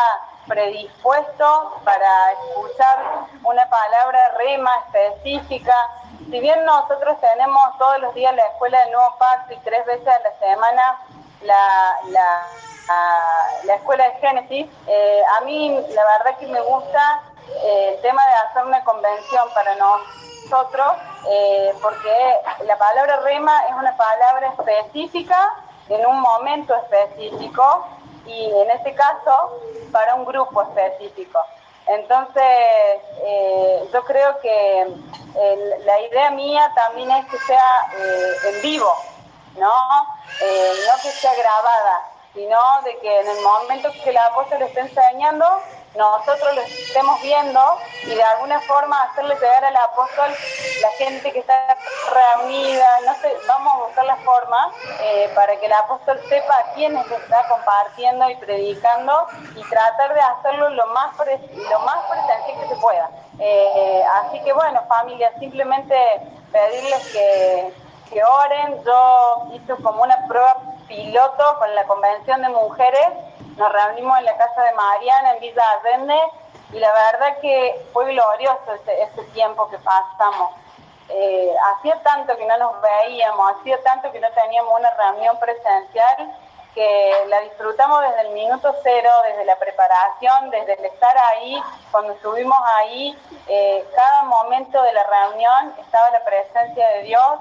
predispuesto 0.47 1.81
para 1.85 2.33
escuchar 2.33 3.27
una 3.45 3.69
palabra 3.69 4.35
rema 4.39 4.73
específica. 4.87 5.75
Si 6.19 6.41
bien 6.41 6.65
nosotros 6.65 7.21
tenemos 7.21 7.61
todos 7.79 8.01
los 8.01 8.15
días 8.15 8.35
la 8.35 8.47
escuela 8.47 8.81
del 8.81 8.93
nuevo 8.93 9.17
pacto 9.19 9.53
y 9.53 9.59
tres 9.59 9.87
veces 9.87 10.09
a 10.09 10.19
la 10.21 10.39
semana 10.39 11.01
la, 11.43 11.99
la, 12.09 12.47
la 13.65 13.75
escuela 13.75 14.05
de 14.05 14.15
Génesis, 14.15 14.67
eh, 14.87 15.23
a 15.39 15.41
mí 15.43 15.81
la 15.91 16.05
verdad 16.19 16.39
que 16.39 16.47
me 16.47 16.61
gusta 16.63 17.23
el 17.63 18.01
tema 18.01 18.25
de 18.27 18.35
hacer 18.35 18.65
una 18.65 18.83
convención 18.85 19.49
para 19.55 19.75
nosotros, 19.77 20.93
eh, 21.29 21.75
porque 21.83 22.41
la 22.65 22.77
palabra 22.77 23.17
rema 23.21 23.67
es 23.69 23.75
una 23.75 23.97
palabra 23.97 24.49
específica 24.59 25.55
en 25.89 26.07
un 26.07 26.21
momento 26.21 26.75
específico 26.75 27.87
y 28.27 28.51
en 28.51 28.71
este 28.71 28.95
caso 28.95 29.61
para 29.93 30.15
un 30.15 30.25
grupo 30.25 30.63
específico. 30.63 31.39
Entonces, 31.87 32.43
eh, 33.23 33.89
yo 33.93 34.03
creo 34.05 34.41
que 34.41 34.83
eh, 34.83 35.81
la 35.85 36.01
idea 36.01 36.31
mía 36.31 36.73
también 36.75 37.11
es 37.11 37.27
que 37.27 37.39
sea 37.39 37.87
eh, 37.99 38.33
en 38.49 38.63
vivo, 38.63 38.95
¿no? 39.57 39.69
no 39.69 41.03
que 41.03 41.11
sea 41.11 41.35
grabada, 41.35 42.03
sino 42.33 42.59
de 42.85 42.99
que 42.99 43.21
en 43.21 43.29
el 43.29 43.43
momento 43.43 43.91
que 44.03 44.13
la 44.13 44.27
apóstol 44.27 44.63
esté 44.63 44.81
enseñando, 44.81 45.61
nosotros 45.97 46.55
lo 46.55 46.63
estemos 46.63 47.21
viendo 47.23 47.61
y 48.03 48.15
de 48.15 48.23
alguna 48.23 48.61
forma 48.61 49.01
hacerle 49.05 49.35
llegar 49.37 49.65
al 49.65 49.77
apóstol 49.77 50.29
la 50.81 50.91
gente 50.99 51.33
que 51.33 51.39
está 51.39 51.77
reunida, 52.13 52.87
no 53.07 53.15
sé, 53.17 53.37
vamos 53.47 53.73
a 53.73 53.87
buscar 53.87 54.05
la 54.05 54.17
forma 54.17 54.73
eh, 55.01 55.31
para 55.35 55.57
que 55.57 55.67
el 55.67 55.73
apóstol 55.73 56.21
sepa 56.29 56.59
a 56.59 56.73
quién 56.75 56.97
está 56.97 57.49
compartiendo 57.49 58.29
y 58.29 58.37
predicando 58.37 59.27
y 59.55 59.63
tratar 59.63 60.15
de 60.15 60.21
hacerlo 60.21 60.71
lo 60.71 60.87
más, 60.89 61.17
lo 61.17 61.79
más 61.81 62.05
presencial 62.11 62.61
que 62.61 62.69
se 62.69 62.81
pueda. 62.81 63.11
Eh, 63.39 64.05
así 64.23 64.41
que 64.43 64.53
bueno, 64.53 64.83
familia, 64.89 65.33
simplemente 65.39 65.95
pedirles 66.53 67.07
que, 67.13 67.73
que 68.11 68.25
oren. 68.25 68.83
Yo 68.85 69.49
hice 69.55 69.75
como 69.83 70.03
una 70.03 70.27
prueba 70.27 70.57
piloto 70.87 71.59
con 71.59 71.75
la 71.75 71.85
convención 71.85 72.43
de 72.43 72.49
mujeres 72.49 73.09
nos 73.57 73.73
reunimos 73.73 74.19
en 74.19 74.25
la 74.25 74.37
casa 74.37 74.63
de 74.63 74.73
Mariana 74.73 75.33
en 75.35 75.41
Villa 75.41 75.63
Allende 75.73 76.19
y 76.73 76.79
la 76.79 76.93
verdad 76.93 77.39
que 77.41 77.87
fue 77.93 78.13
glorioso 78.13 78.75
ese, 78.75 79.23
tiempo 79.33 79.69
que 79.69 79.79
pasamos. 79.79 80.55
Eh, 81.09 81.55
hacía 81.77 82.03
tanto 82.03 82.37
que 82.37 82.47
no 82.47 82.57
nos 82.59 82.73
veíamos, 82.81 83.53
hacía 83.53 83.83
tanto 83.83 84.11
que 84.11 84.21
no 84.21 84.31
teníamos 84.33 84.73
una 84.79 84.91
reunión 84.91 85.39
presencial 85.39 86.35
que 86.75 87.13
la 87.29 87.41
disfrutamos 87.41 88.01
desde 88.03 88.23
el 88.23 88.31
minuto 88.31 88.75
cero, 88.83 89.11
desde 89.29 89.45
la 89.45 89.57
preparación, 89.57 90.51
desde 90.51 90.75
el 90.75 90.85
estar 90.87 91.17
ahí, 91.17 91.63
cuando 91.91 92.13
estuvimos 92.13 92.59
ahí, 92.77 93.17
eh, 93.49 93.87
cada 93.95 94.25
momento 94.25 94.83
de 94.83 94.93
la 94.93 95.05
reunión 95.05 95.75
estaba 95.79 96.11
la 96.11 96.25
presencia 96.25 96.89
de 96.89 97.03
Dios 97.03 97.33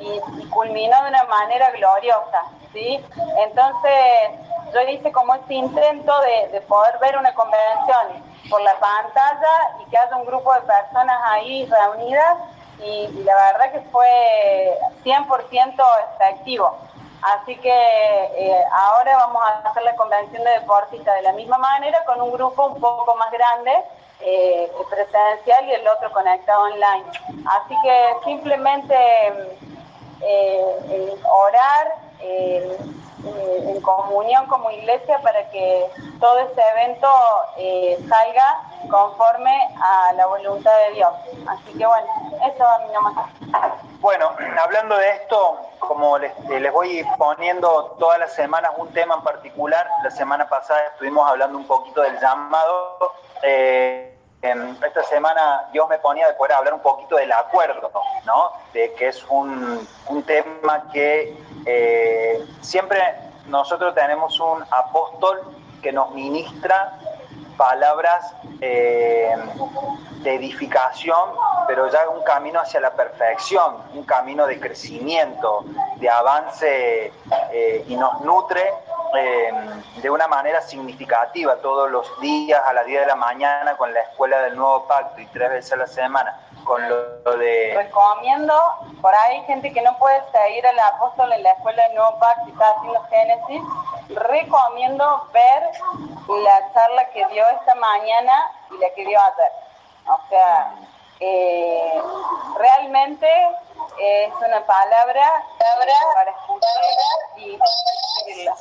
y, 0.00 0.42
y 0.42 0.48
culminó 0.50 1.02
de 1.02 1.08
una 1.08 1.24
manera 1.24 1.70
gloriosa, 1.70 2.44
¿sí? 2.72 3.04
Entonces, 3.38 4.30
yo 4.72 4.80
hice 4.82 5.10
como 5.12 5.34
este 5.34 5.54
intento 5.54 6.12
de, 6.20 6.60
poder 6.62 6.98
ver 6.98 7.16
una 7.18 7.34
convención 7.34 8.22
por 8.48 8.62
la 8.62 8.74
pantalla 8.78 9.76
y 9.80 9.90
que 9.90 9.98
haya 9.98 10.16
un 10.16 10.26
grupo 10.26 10.52
de 10.54 10.60
personas 10.60 11.18
ahí 11.24 11.66
reunidas 11.66 12.38
y, 12.82 13.08
la 13.24 13.34
verdad 13.52 13.72
que 13.72 13.80
fue 13.90 14.78
100% 15.04 15.82
efectivo. 16.14 16.78
Así 17.22 17.56
que 17.56 17.70
eh, 17.70 18.64
ahora 18.72 19.16
vamos 19.16 19.42
a 19.44 19.68
hacer 19.68 19.82
la 19.82 19.94
convención 19.94 20.42
de 20.42 20.50
deportistas 20.50 21.16
de 21.16 21.22
la 21.22 21.32
misma 21.32 21.58
manera 21.58 22.02
con 22.06 22.20
un 22.20 22.32
grupo 22.32 22.66
un 22.66 22.80
poco 22.80 23.14
más 23.16 23.30
grande, 23.30 23.72
eh, 24.20 24.70
presencial 24.88 25.66
y 25.68 25.72
el 25.72 25.86
otro 25.86 26.10
conectado 26.12 26.62
online. 26.62 27.04
Así 27.46 27.74
que 27.82 28.14
simplemente 28.24 28.94
eh, 30.22 31.16
orar, 31.30 31.94
eh, 32.22 32.78
en 33.24 33.80
comunión 33.80 34.46
como 34.46 34.70
iglesia 34.70 35.20
para 35.22 35.50
que 35.50 35.86
todo 36.18 36.38
este 36.40 36.62
evento 36.76 37.08
eh, 37.56 37.98
salga 38.08 38.62
conforme 38.90 39.68
a 39.82 40.12
la 40.14 40.26
voluntad 40.26 40.72
de 40.88 40.94
Dios. 40.94 41.10
Así 41.46 41.78
que 41.78 41.86
bueno, 41.86 42.06
eso 42.52 42.66
a 42.66 42.78
mí 42.78 42.92
nomás. 42.92 43.30
Bueno, 44.00 44.30
hablando 44.62 44.96
de 44.96 45.10
esto, 45.10 45.58
como 45.78 46.18
les, 46.18 46.32
eh, 46.50 46.60
les 46.60 46.72
voy 46.72 47.04
poniendo 47.18 47.96
todas 47.98 48.18
las 48.18 48.32
semanas 48.32 48.72
un 48.78 48.88
tema 48.92 49.16
en 49.16 49.22
particular, 49.22 49.86
la 50.02 50.10
semana 50.10 50.48
pasada 50.48 50.80
estuvimos 50.92 51.28
hablando 51.28 51.58
un 51.58 51.66
poquito 51.66 52.00
del 52.00 52.18
llamado. 52.18 53.12
Esta 54.42 55.02
semana 55.04 55.68
Dios 55.72 55.88
me 55.88 55.98
ponía 55.98 56.26
de 56.26 56.34
poder 56.34 56.52
hablar 56.52 56.74
un 56.74 56.80
poquito 56.80 57.16
del 57.16 57.30
acuerdo, 57.32 57.90
¿no? 58.24 58.52
De 58.72 58.92
que 58.94 59.08
es 59.08 59.22
un, 59.28 59.86
un 60.08 60.22
tema 60.22 60.88
que 60.92 61.36
eh, 61.66 62.44
siempre 62.60 63.00
nosotros 63.46 63.94
tenemos 63.94 64.40
un 64.40 64.64
apóstol 64.70 65.42
que 65.82 65.92
nos 65.92 66.10
ministra 66.12 66.98
palabras 67.56 68.34
eh, 68.62 69.36
de 70.22 70.34
edificación, 70.34 71.30
pero 71.66 71.90
ya 71.90 72.08
un 72.08 72.22
camino 72.22 72.60
hacia 72.60 72.80
la 72.80 72.92
perfección, 72.92 73.76
un 73.92 74.04
camino 74.04 74.46
de 74.46 74.58
crecimiento, 74.58 75.64
de 75.96 76.08
avance 76.08 77.12
eh, 77.52 77.84
y 77.86 77.96
nos 77.96 78.20
nutre 78.22 78.64
de 79.12 80.10
una 80.10 80.26
manera 80.28 80.60
significativa 80.62 81.56
todos 81.56 81.90
los 81.90 82.20
días 82.20 82.62
a 82.66 82.72
las 82.72 82.86
10 82.86 83.00
de 83.00 83.06
la 83.06 83.16
mañana 83.16 83.76
con 83.76 83.92
la 83.92 84.00
escuela 84.00 84.40
del 84.42 84.56
nuevo 84.56 84.86
pacto 84.86 85.20
y 85.20 85.26
tres 85.26 85.50
veces 85.50 85.72
a 85.72 85.76
la 85.76 85.86
semana 85.86 86.38
con 86.64 86.88
lo, 86.88 87.36
de... 87.36 87.74
Recomiendo, 87.76 88.54
por 89.00 89.14
ahí 89.14 89.42
gente 89.44 89.72
que 89.72 89.82
no 89.82 89.96
puede 89.98 90.20
seguir 90.30 90.66
al 90.66 90.78
apóstol 90.78 91.32
en 91.32 91.42
la 91.42 91.52
escuela 91.52 91.82
del 91.84 91.94
Nuevo 91.94 92.18
Pacto 92.18 92.48
y 92.48 92.52
está 92.52 92.70
haciendo 92.70 93.02
Génesis, 93.10 93.62
recomiendo 94.08 95.28
ver 95.32 95.62
la 96.28 96.72
charla 96.72 97.04
que 97.10 97.26
dio 97.26 97.44
esta 97.58 97.74
mañana 97.74 98.52
y 98.70 98.78
la 98.78 98.90
que 98.94 99.04
dio 99.04 99.18
ayer. 99.18 99.52
O 100.06 100.20
sea, 100.28 100.74
eh, 101.20 102.02
realmente 102.58 103.28
es 103.98 104.32
una 104.34 104.64
palabra, 104.66 105.46
para 106.14 106.30
escuchar 106.30 106.70
y 107.36 107.58
escribirla. 108.16 108.56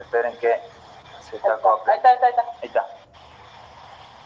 Esperen 0.00 0.38
que 0.38 0.60
se 1.28 1.36
está 1.36 1.52
Ahí 1.86 1.96
está, 1.96 2.08
ahí 2.10 2.30
está, 2.30 2.42
ahí 2.42 2.68
está. 2.68 2.86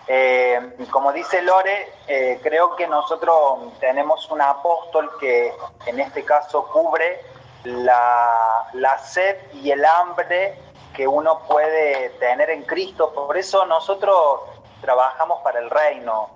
Eh, 0.07 0.77
como 0.91 1.13
dice 1.13 1.41
Lore, 1.43 1.95
eh, 2.07 2.39
creo 2.43 2.77
que 2.77 2.87
nosotros 2.87 3.59
tenemos 3.81 4.31
un 4.31 4.43
apóstol 4.43 5.11
que 5.19 5.55
en 5.87 6.01
este 6.01 6.25
caso 6.25 6.67
cubre 6.71 7.34
la, 7.65 8.69
la, 8.73 8.99
sed 8.99 9.37
y 9.55 9.71
el 9.71 9.85
hambre 9.85 10.59
que 10.95 11.09
uno 11.09 11.41
puede 11.41 12.11
tener 12.21 12.51
en 12.51 12.63
Cristo. 12.63 13.13
Por 13.13 13.37
eso 13.37 13.67
nosotros 13.67 14.41
trabajamos 14.81 15.41
para 15.43 15.59
el 15.59 15.71
reino. 15.71 16.31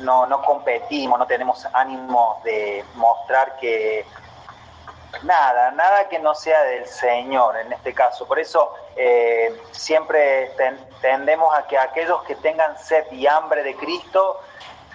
No, 0.00 0.26
no 0.26 0.42
competimos, 0.42 1.18
no 1.18 1.26
tenemos 1.26 1.64
ánimo 1.72 2.40
de 2.42 2.84
mostrar 2.94 3.56
que 3.58 4.04
nada, 5.22 5.70
nada 5.70 6.08
que 6.08 6.18
no 6.18 6.34
sea 6.34 6.62
del 6.64 6.86
Señor 6.86 7.56
en 7.56 7.72
este 7.72 7.94
caso. 7.94 8.26
Por 8.26 8.38
eso 8.38 8.74
eh, 8.96 9.56
siempre 9.70 10.50
tendemos 11.00 11.54
a 11.54 11.66
que 11.66 11.78
aquellos 11.78 12.22
que 12.24 12.34
tengan 12.36 12.76
sed 12.78 13.04
y 13.12 13.26
hambre 13.26 13.62
de 13.62 13.76
Cristo 13.76 14.40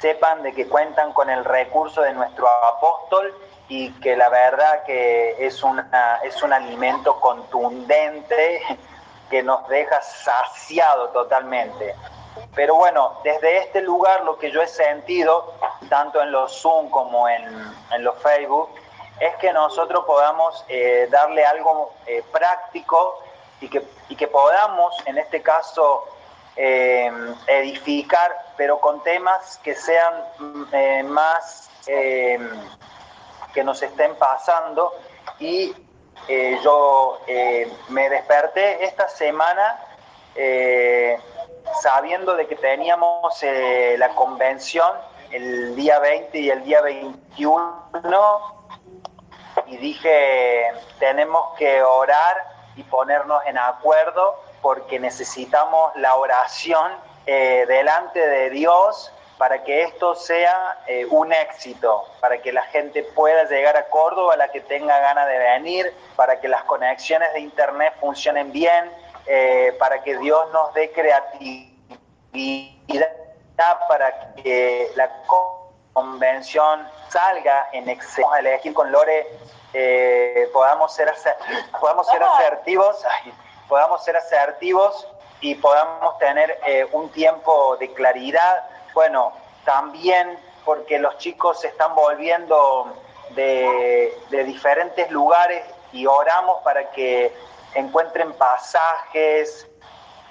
sepan 0.01 0.43
de 0.43 0.53
que 0.53 0.67
cuentan 0.67 1.13
con 1.13 1.29
el 1.29 1.45
recurso 1.45 2.01
de 2.01 2.13
nuestro 2.13 2.47
apóstol 2.47 3.33
y 3.69 3.91
que 4.01 4.17
la 4.17 4.29
verdad 4.29 4.83
que 4.83 5.45
es, 5.45 5.63
una, 5.63 6.19
es 6.23 6.41
un 6.43 6.51
alimento 6.51 7.19
contundente 7.19 8.61
que 9.29 9.43
nos 9.43 9.67
deja 9.69 10.01
saciado 10.01 11.09
totalmente. 11.09 11.95
Pero 12.55 12.75
bueno, 12.75 13.19
desde 13.23 13.59
este 13.59 13.81
lugar 13.81 14.25
lo 14.25 14.37
que 14.37 14.51
yo 14.51 14.61
he 14.61 14.67
sentido, 14.67 15.53
tanto 15.87 16.21
en 16.21 16.31
los 16.31 16.61
Zoom 16.61 16.89
como 16.89 17.29
en, 17.29 17.45
en 17.91 18.03
los 18.03 18.17
Facebook, 18.21 18.69
es 19.19 19.35
que 19.35 19.53
nosotros 19.53 20.03
podamos 20.05 20.65
eh, 20.67 21.07
darle 21.11 21.45
algo 21.45 21.93
eh, 22.07 22.23
práctico 22.31 23.21
y 23.61 23.67
que, 23.67 23.83
y 24.07 24.15
que 24.15 24.27
podamos, 24.27 24.95
en 25.05 25.17
este 25.17 25.41
caso, 25.41 26.05
eh, 26.55 27.11
edificar, 27.47 28.35
pero 28.57 28.79
con 28.79 29.03
temas 29.03 29.59
que 29.63 29.75
sean 29.75 30.13
mm, 30.39 31.05
más, 31.07 31.69
que 33.53 33.63
nos 33.63 33.81
estén 33.81 34.15
pasando. 34.15 34.93
Y 35.39 35.73
yo 36.63 37.19
me 37.89 38.09
desperté 38.09 38.83
esta 38.83 39.07
semana 39.07 39.79
sabiendo 41.81 42.35
de 42.35 42.47
que 42.47 42.55
teníamos 42.55 43.41
la 43.97 44.09
convención 44.09 44.89
el 45.31 45.75
día 45.75 45.99
20 45.99 46.37
y 46.39 46.49
el 46.49 46.63
día 46.63 46.81
21 46.81 48.59
y 49.67 49.77
dije, 49.77 50.71
tenemos 50.99 51.57
que 51.57 51.81
orar 51.83 52.37
y 52.75 52.83
ponernos 52.83 53.45
en 53.45 53.57
acuerdo 53.57 54.41
porque 54.61 54.99
necesitamos 54.99 55.95
la 55.95 56.15
oración 56.15 56.91
eh, 57.25 57.65
delante 57.67 58.19
de 58.19 58.49
Dios 58.49 59.11
para 59.39 59.63
que 59.63 59.83
esto 59.83 60.15
sea 60.15 60.79
eh, 60.85 61.07
un 61.09 61.31
éxito, 61.31 62.03
para 62.19 62.41
que 62.41 62.51
la 62.51 62.63
gente 62.63 63.03
pueda 63.15 63.45
llegar 63.45 63.77
a 63.77 63.85
Córdoba, 63.85 64.35
la 64.35 64.51
que 64.51 64.59
tenga 64.59 64.99
ganas 64.99 65.27
de 65.27 65.39
venir, 65.39 65.93
para 66.17 66.41
que 66.41 66.49
las 66.49 66.65
conexiones 66.65 67.31
de 67.31 67.39
Internet 67.39 67.93
funcionen 68.01 68.51
bien, 68.51 68.91
eh, 69.25 69.73
para 69.79 70.03
que 70.03 70.17
Dios 70.17 70.51
nos 70.51 70.73
dé 70.73 70.91
creatividad, 70.91 71.57
para 73.87 74.33
que 74.35 74.91
la 74.95 75.09
convención 75.93 76.85
salga 77.07 77.69
en 77.71 77.87
exceso. 77.87 78.31
a 78.33 78.39
elegir 78.39 78.73
con 78.73 78.91
Lore 78.91 79.25
eh, 79.73 80.49
podamos, 80.51 80.93
ser 80.93 81.13
podamos 81.79 82.07
ser 82.07 82.23
asertivos, 82.23 83.05
podamos 83.69 84.03
ser 84.03 84.17
asertivos 84.17 85.07
y 85.41 85.55
podamos 85.55 86.17
tener 86.17 86.59
eh, 86.65 86.85
un 86.91 87.09
tiempo 87.09 87.77
de 87.77 87.93
claridad. 87.93 88.63
Bueno, 88.99 89.31
también 89.63 90.37
porque 90.65 90.99
los 90.99 91.17
chicos 91.19 91.61
se 91.61 91.69
están 91.69 91.95
volviendo 91.95 92.93
de, 93.29 94.13
diferentes 94.29 95.09
lugares 95.09 95.63
y 95.93 96.05
oramos 96.05 96.61
para 96.63 96.91
que 96.91 97.33
encuentren 97.75 98.33
pasajes, 98.33 99.69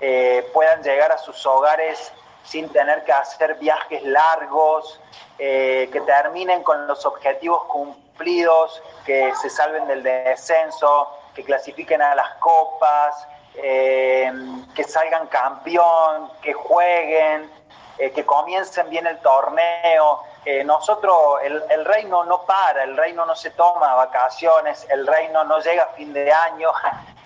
eh, 0.02 0.46
puedan 0.52 0.82
llegar 0.82 1.10
a 1.10 1.16
sus 1.16 1.46
hogares 1.46 2.12
sin 2.44 2.68
tener 2.68 3.04
que 3.04 3.12
hacer 3.12 3.54
viajes 3.54 4.02
largos, 4.02 5.00
que 5.38 6.02
terminen 6.04 6.62
con 6.62 6.86
los 6.86 7.06
objetivos 7.06 7.64
cumplidos 7.68 8.82
que 9.06 9.32
se 9.40 9.48
salven 9.48 9.86
del 9.86 10.02
descenso, 10.02 11.08
que 11.34 11.42
clasifiquen 11.42 12.02
a 12.02 12.14
las 12.14 12.34
copas, 12.34 13.26
eh, 13.54 14.30
que 14.74 14.84
salgan 14.84 15.26
campeón, 15.28 16.30
que 16.42 16.52
jueguen, 16.52 17.50
eh, 17.98 18.12
que 18.12 18.24
comiencen 18.24 18.88
bien 18.90 19.06
el 19.06 19.18
torneo. 19.18 20.22
Eh, 20.44 20.62
nosotros, 20.64 21.40
el, 21.42 21.84
reino 21.84 22.24
no 22.24 22.42
para, 22.42 22.84
el 22.84 22.96
reino 22.96 23.26
no 23.26 23.34
se 23.34 23.50
toma 23.50 23.94
vacaciones, 23.94 24.86
el 24.88 25.06
reino 25.06 25.44
no 25.44 25.58
llega 25.60 25.82
a 25.82 25.88
fin 25.88 26.12
de 26.12 26.32
año, 26.32 26.70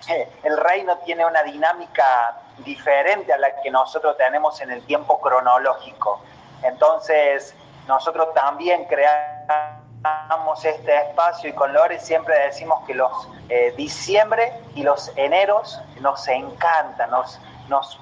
el 0.42 0.56
reino 0.56 0.96
tiene 0.98 1.26
una 1.26 1.42
dinámica 1.42 2.36
diferente 2.58 3.32
a 3.32 3.38
la 3.38 3.60
que 3.60 3.70
nosotros 3.70 4.16
tenemos 4.16 4.60
en 4.60 4.70
el 4.70 4.84
tiempo 4.86 5.20
cronológico. 5.20 6.22
Entonces, 6.62 7.54
nosotros 7.86 8.32
también 8.34 8.86
creamos 8.86 10.64
este 10.64 10.96
espacio 10.96 11.50
y 11.50 11.52
con 11.52 11.72
Lore 11.72 12.00
siempre 12.00 12.38
decimos 12.46 12.84
que 12.86 12.94
los 12.94 13.28
eh, 13.48 13.74
diciembre 13.76 14.52
y 14.74 14.82
los 14.82 15.12
eneros 15.16 15.80
nos 16.00 16.26
encantan, 16.28 17.10
nos, 17.10 17.38
nos, 17.68 18.00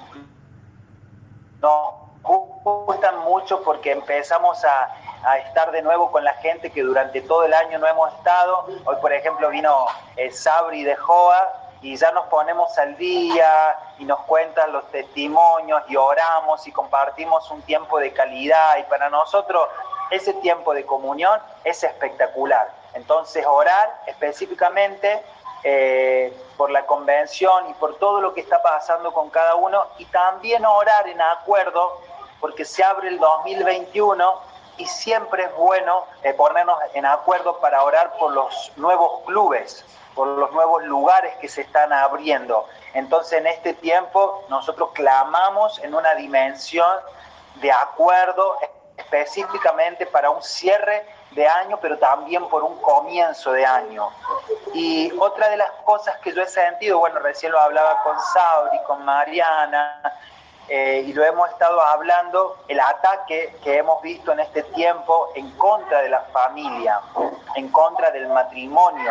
nos 1.60 1.94
gustan 2.62 3.18
mucho 3.20 3.62
porque 3.62 3.92
empezamos 3.92 4.64
a, 4.64 4.96
estar 5.46 5.70
de 5.70 5.82
nuevo 5.82 6.10
con 6.10 6.24
la 6.24 6.32
gente 6.34 6.70
que 6.70 6.82
durante 6.82 7.20
todo 7.20 7.44
el 7.44 7.52
año 7.52 7.78
no 7.78 7.86
hemos 7.86 8.10
estado. 8.14 8.66
Hoy, 8.86 8.96
por 9.02 9.12
ejemplo, 9.12 9.50
vino 9.50 9.84
eh, 10.16 10.30
Sabri 10.30 10.82
de 10.82 10.96
Joa 10.96 11.52
y 11.82 11.94
ya 11.94 12.10
nos 12.12 12.26
ponemos 12.28 12.78
al 12.78 12.96
día 12.96 13.76
y 13.98 14.04
nos 14.06 14.20
cuentan 14.20 14.72
los 14.72 14.90
testimonios 14.90 15.82
y 15.88 15.96
oramos 15.96 16.66
y 16.66 16.72
compartimos 16.72 17.50
un 17.50 17.60
tiempo 17.62 17.98
de 17.98 18.14
calidad 18.14 18.78
y 18.78 18.84
para 18.84 19.10
nosotros 19.10 19.68
ese 20.10 20.32
tiempo 20.34 20.72
de 20.72 20.86
comunión 20.86 21.38
es 21.64 21.84
espectacular. 21.84 22.70
Entonces 22.94 23.44
orar 23.46 24.00
específicamente 24.06 25.22
eh, 25.62 26.34
por 26.56 26.70
la 26.70 26.86
convención 26.86 27.68
y 27.68 27.74
por 27.74 27.98
todo 27.98 28.22
lo 28.22 28.32
que 28.32 28.40
está 28.40 28.62
pasando 28.62 29.12
con 29.12 29.28
cada 29.28 29.54
uno 29.54 29.86
y 29.98 30.06
también 30.06 30.64
orar 30.64 31.06
en 31.08 31.20
acuerdo 31.20 32.00
porque 32.40 32.64
se 32.64 32.82
abre 32.82 33.08
el 33.08 33.18
2021 33.18 34.50
y 34.78 34.86
siempre 34.86 35.44
es 35.44 35.54
bueno 35.56 36.06
eh, 36.22 36.32
ponernos 36.32 36.78
en 36.94 37.04
acuerdo 37.04 37.60
para 37.60 37.82
orar 37.82 38.14
por 38.18 38.32
los 38.32 38.72
nuevos 38.76 39.22
clubes, 39.26 39.84
por 40.14 40.26
los 40.26 40.50
nuevos 40.52 40.82
lugares 40.84 41.34
que 41.36 41.48
se 41.48 41.62
están 41.62 41.92
abriendo. 41.92 42.66
Entonces 42.94 43.40
en 43.40 43.46
este 43.46 43.74
tiempo 43.74 44.44
nosotros 44.48 44.90
clamamos 44.94 45.78
en 45.80 45.94
una 45.94 46.14
dimensión 46.14 46.96
de 47.56 47.70
acuerdo 47.70 48.56
específicamente 48.96 50.06
para 50.06 50.30
un 50.30 50.42
cierre 50.42 51.06
de 51.32 51.46
año, 51.46 51.78
pero 51.80 51.98
también 51.98 52.48
por 52.48 52.64
un 52.64 52.80
comienzo 52.80 53.52
de 53.52 53.64
año. 53.64 54.08
Y 54.74 55.12
otra 55.18 55.48
de 55.48 55.56
las 55.56 55.70
cosas 55.84 56.16
que 56.18 56.32
yo 56.32 56.42
he 56.42 56.48
sentido, 56.48 56.98
bueno, 56.98 57.20
recién 57.20 57.52
lo 57.52 57.60
hablaba 57.60 58.02
con 58.02 58.16
Sabri, 58.32 58.78
con 58.86 59.04
Mariana, 59.04 60.18
eh, 60.72 61.02
y 61.04 61.12
lo 61.12 61.24
hemos 61.24 61.50
estado 61.50 61.80
hablando, 61.80 62.56
el 62.68 62.78
ataque 62.78 63.56
que 63.64 63.78
hemos 63.78 64.00
visto 64.02 64.30
en 64.30 64.38
este 64.38 64.62
tiempo 64.62 65.32
en 65.34 65.50
contra 65.58 66.00
de 66.00 66.08
la 66.08 66.20
familia, 66.32 67.00
en 67.56 67.68
contra 67.70 68.12
del 68.12 68.28
matrimonio. 68.28 69.10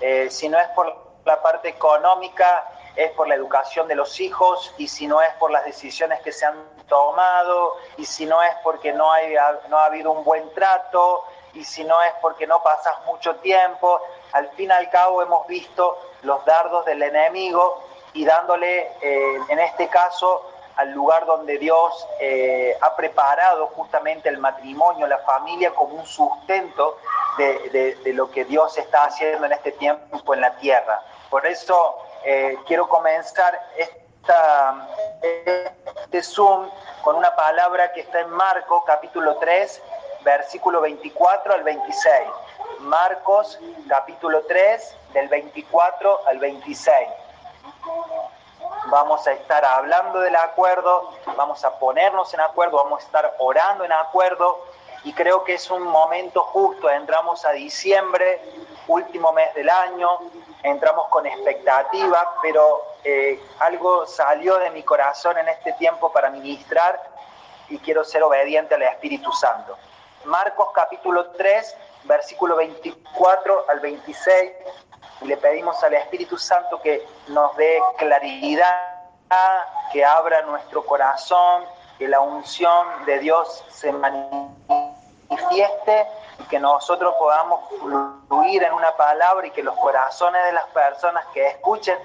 Eh, 0.00 0.28
si 0.28 0.48
no 0.48 0.58
es 0.58 0.66
por 0.70 0.92
la 1.24 1.40
parte 1.40 1.68
económica, 1.68 2.68
es 2.96 3.12
por 3.12 3.28
la 3.28 3.36
educación 3.36 3.86
de 3.86 3.94
los 3.94 4.18
hijos 4.18 4.74
y 4.76 4.88
si 4.88 5.06
no 5.06 5.22
es 5.22 5.32
por 5.34 5.52
las 5.52 5.64
decisiones 5.64 6.20
que 6.22 6.32
se 6.32 6.46
han 6.46 6.56
tomado 6.88 7.76
y 7.96 8.04
si 8.04 8.26
no 8.26 8.42
es 8.42 8.54
porque 8.64 8.92
no, 8.92 9.12
hay, 9.12 9.36
no 9.68 9.78
ha 9.78 9.84
habido 9.84 10.10
un 10.10 10.24
buen 10.24 10.52
trato 10.52 11.22
y 11.54 11.62
si 11.62 11.84
no 11.84 12.02
es 12.02 12.12
porque 12.20 12.44
no 12.44 12.60
pasas 12.60 12.94
mucho 13.06 13.36
tiempo, 13.36 14.00
al 14.32 14.48
fin 14.50 14.70
y 14.70 14.72
al 14.72 14.90
cabo 14.90 15.22
hemos 15.22 15.46
visto 15.46 15.96
los 16.22 16.44
dardos 16.44 16.84
del 16.86 17.04
enemigo 17.04 17.84
y 18.14 18.24
dándole, 18.24 18.90
eh, 19.00 19.38
en 19.48 19.60
este 19.60 19.86
caso, 19.86 20.44
al 20.78 20.92
lugar 20.92 21.26
donde 21.26 21.58
Dios 21.58 22.06
eh, 22.20 22.76
ha 22.80 22.94
preparado 22.94 23.66
justamente 23.66 24.28
el 24.28 24.38
matrimonio, 24.38 25.08
la 25.08 25.18
familia 25.18 25.74
como 25.74 25.94
un 25.94 26.06
sustento 26.06 26.98
de, 27.36 27.96
lo 28.14 28.30
que 28.30 28.44
Dios 28.44 28.78
está 28.78 29.04
haciendo 29.04 29.46
en 29.46 29.52
este 29.52 29.72
tiempo 29.72 30.34
en 30.34 30.40
la 30.40 30.54
tierra. 30.58 31.02
Por 31.30 31.44
eso 31.46 31.96
eh, 32.24 32.56
quiero 32.68 32.88
comenzar 32.88 33.60
esta, 33.76 34.88
este 35.20 36.22
Zoom 36.22 36.70
con 37.02 37.16
una 37.16 37.34
palabra 37.34 37.92
que 37.92 38.00
está 38.00 38.20
en 38.20 38.30
Marcos 38.30 38.84
capítulo 38.86 39.36
3, 39.36 39.82
versículo 40.22 40.80
24 40.80 41.54
al 41.54 41.64
26. 41.64 42.12
Marcos 42.82 43.58
capítulo 43.88 44.42
3, 44.46 44.96
del 45.12 45.26
24 45.26 46.20
al 46.28 46.38
26 46.38 47.08
vamos 48.90 49.26
a 49.26 49.32
estar 49.32 49.64
hablando 49.64 50.20
del 50.20 50.36
acuerdo, 50.36 51.10
vamos 51.36 51.64
a 51.64 51.78
ponernos 51.78 52.32
en 52.34 52.40
acuerdo, 52.40 52.78
vamos 52.78 53.02
a 53.02 53.06
estar 53.06 53.34
orando 53.38 53.84
en 53.84 53.92
acuerdo 53.92 54.64
y 55.04 55.12
creo 55.12 55.44
que 55.44 55.54
es 55.54 55.70
un 55.70 55.82
momento 55.82 56.42
justo, 56.42 56.90
entramos 56.90 57.44
a 57.44 57.52
diciembre, 57.52 58.40
último 58.88 59.32
mes 59.32 59.54
del 59.54 59.68
año, 59.68 60.08
entramos 60.62 61.08
con 61.08 61.26
expectativa, 61.26 62.36
pero 62.42 62.82
eh, 63.04 63.40
algo 63.60 64.06
salió 64.06 64.58
de 64.58 64.70
mi 64.70 64.82
corazón 64.82 65.38
en 65.38 65.48
este 65.48 65.72
tiempo 65.74 66.10
para 66.10 66.30
ministrar 66.30 67.00
y 67.68 67.78
quiero 67.78 68.04
ser 68.04 68.22
obediente 68.22 68.74
al 68.74 68.82
Espíritu 68.82 69.30
Santo. 69.32 69.76
Marcos 70.24 70.68
capítulo 70.74 71.30
3, 71.30 71.76
versículo 72.04 72.56
24 72.56 73.66
al 73.68 73.80
26 73.80 74.52
y 75.20 75.26
le 75.26 75.36
pedimos 75.36 75.82
al 75.82 75.94
Espíritu 75.94 76.38
Santo 76.38 76.80
que 76.80 77.06
nos 77.28 77.56
dé 77.56 77.80
claridad, 77.96 78.98
que 79.92 80.04
abra 80.04 80.42
nuestro 80.42 80.84
corazón, 80.84 81.64
que 81.98 82.06
la 82.08 82.20
unción 82.20 83.04
de 83.04 83.18
Dios 83.18 83.64
se 83.70 83.92
manifieste 83.92 84.46
y 86.38 86.44
que 86.44 86.58
nosotros 86.60 87.14
podamos 87.18 87.60
fluir 88.28 88.62
en 88.62 88.72
una 88.72 88.92
palabra 88.96 89.46
y 89.46 89.50
que 89.50 89.62
los 89.62 89.76
corazones 89.76 90.44
de 90.44 90.52
las 90.52 90.66
personas 90.66 91.26
que 91.34 91.46
escuchen 91.48 91.98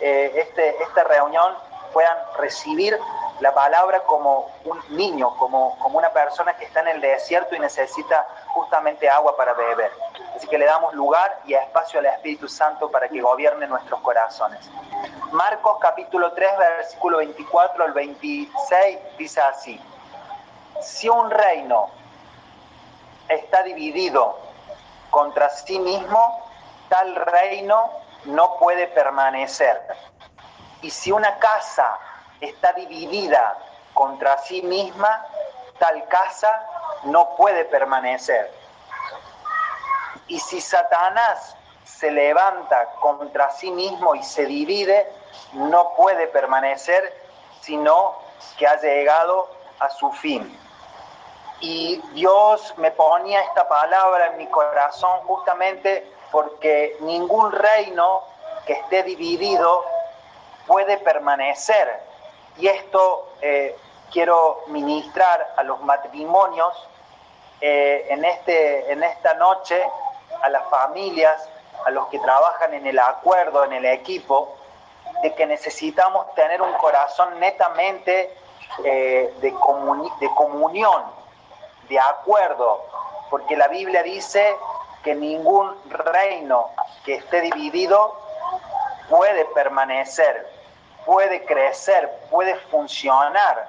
eh, 0.00 0.32
este, 0.36 0.82
esta 0.82 1.04
reunión 1.04 1.54
puedan 1.92 2.16
recibir 2.38 2.98
la 3.40 3.52
palabra 3.52 4.00
como 4.04 4.50
un 4.64 4.80
niño, 4.96 5.34
como, 5.36 5.78
como 5.78 5.98
una 5.98 6.10
persona 6.10 6.56
que 6.56 6.64
está 6.64 6.80
en 6.80 6.88
el 6.88 7.00
desierto 7.00 7.54
y 7.54 7.58
necesita 7.58 8.26
justamente 8.54 9.08
agua 9.08 9.36
para 9.36 9.54
beber. 9.54 9.92
Así 10.36 10.46
que 10.46 10.58
le 10.58 10.66
damos 10.66 10.94
lugar 10.94 11.40
y 11.44 11.54
espacio 11.54 12.00
al 12.00 12.06
Espíritu 12.06 12.48
Santo 12.48 12.90
para 12.90 13.08
que 13.08 13.20
gobierne 13.20 13.66
nuestros 13.66 14.00
corazones. 14.00 14.70
Marcos 15.32 15.78
capítulo 15.80 16.32
3, 16.32 16.58
versículo 16.58 17.18
24 17.18 17.84
al 17.84 17.92
26 17.92 18.98
dice 19.18 19.40
así, 19.40 19.80
si 20.80 21.08
un 21.08 21.30
reino 21.30 21.90
está 23.28 23.62
dividido 23.62 24.38
contra 25.10 25.50
sí 25.50 25.78
mismo, 25.78 26.48
tal 26.88 27.14
reino 27.14 27.90
no 28.24 28.56
puede 28.56 28.88
permanecer. 28.88 29.80
Y 30.82 30.90
si 30.90 31.12
una 31.12 31.38
casa 31.38 31.98
está 32.40 32.72
dividida 32.72 33.56
contra 33.92 34.38
sí 34.38 34.62
misma, 34.62 35.26
tal 35.78 36.06
casa 36.08 36.66
no 37.04 37.36
puede 37.36 37.64
permanecer. 37.64 38.50
Y 40.28 40.38
si 40.38 40.60
Satanás 40.60 41.56
se 41.84 42.10
levanta 42.10 42.90
contra 43.00 43.50
sí 43.50 43.70
mismo 43.70 44.14
y 44.14 44.22
se 44.22 44.46
divide, 44.46 45.10
no 45.52 45.92
puede 45.96 46.28
permanecer, 46.28 47.14
sino 47.60 48.14
que 48.58 48.66
ha 48.66 48.80
llegado 48.80 49.50
a 49.80 49.90
su 49.90 50.10
fin. 50.12 50.56
Y 51.60 52.00
Dios 52.14 52.74
me 52.78 52.90
ponía 52.90 53.42
esta 53.42 53.68
palabra 53.68 54.28
en 54.28 54.38
mi 54.38 54.46
corazón 54.46 55.20
justamente 55.26 56.10
porque 56.30 56.96
ningún 57.00 57.52
reino 57.52 58.22
que 58.66 58.74
esté 58.74 59.02
dividido 59.02 59.84
puede 60.66 60.96
permanecer. 60.98 62.00
Y 62.56 62.68
esto 62.68 63.28
eh, 63.42 63.76
quiero 64.10 64.62
ministrar 64.68 65.54
a 65.56 65.62
los 65.64 65.80
matrimonios 65.82 66.74
eh, 67.60 68.06
en, 68.08 68.24
este, 68.24 68.92
en 68.92 69.02
esta 69.02 69.34
noche, 69.34 69.82
a 70.42 70.48
las 70.48 70.68
familias, 70.68 71.48
a 71.84 71.90
los 71.90 72.08
que 72.08 72.18
trabajan 72.18 72.74
en 72.74 72.86
el 72.86 72.98
acuerdo, 72.98 73.64
en 73.64 73.72
el 73.72 73.86
equipo, 73.86 74.56
de 75.22 75.34
que 75.34 75.46
necesitamos 75.46 76.34
tener 76.34 76.62
un 76.62 76.72
corazón 76.74 77.38
netamente 77.38 78.34
eh, 78.84 79.34
de, 79.40 79.50
de 80.20 80.30
comunión, 80.34 81.02
de 81.88 81.98
acuerdo, 81.98 82.84
porque 83.28 83.56
la 83.56 83.68
Biblia 83.68 84.02
dice 84.02 84.56
que 85.02 85.14
ningún 85.14 85.76
reino 85.88 86.70
que 87.04 87.16
esté 87.16 87.40
dividido 87.40 88.16
puede 89.08 89.44
permanecer, 89.46 90.48
puede 91.04 91.44
crecer, 91.44 92.10
puede 92.30 92.54
funcionar. 92.56 93.68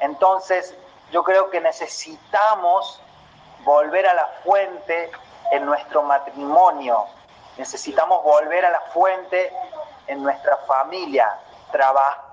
Entonces, 0.00 0.74
yo 1.10 1.22
creo 1.22 1.50
que 1.50 1.60
necesitamos 1.60 3.00
volver 3.66 4.06
a 4.06 4.14
la 4.14 4.26
fuente 4.44 5.10
en 5.50 5.66
nuestro 5.66 6.02
matrimonio, 6.02 7.04
necesitamos 7.58 8.22
volver 8.22 8.64
a 8.64 8.70
la 8.70 8.80
fuente 8.94 9.52
en 10.06 10.22
nuestra 10.22 10.56
familia, 10.68 11.36
trabajar 11.72 12.24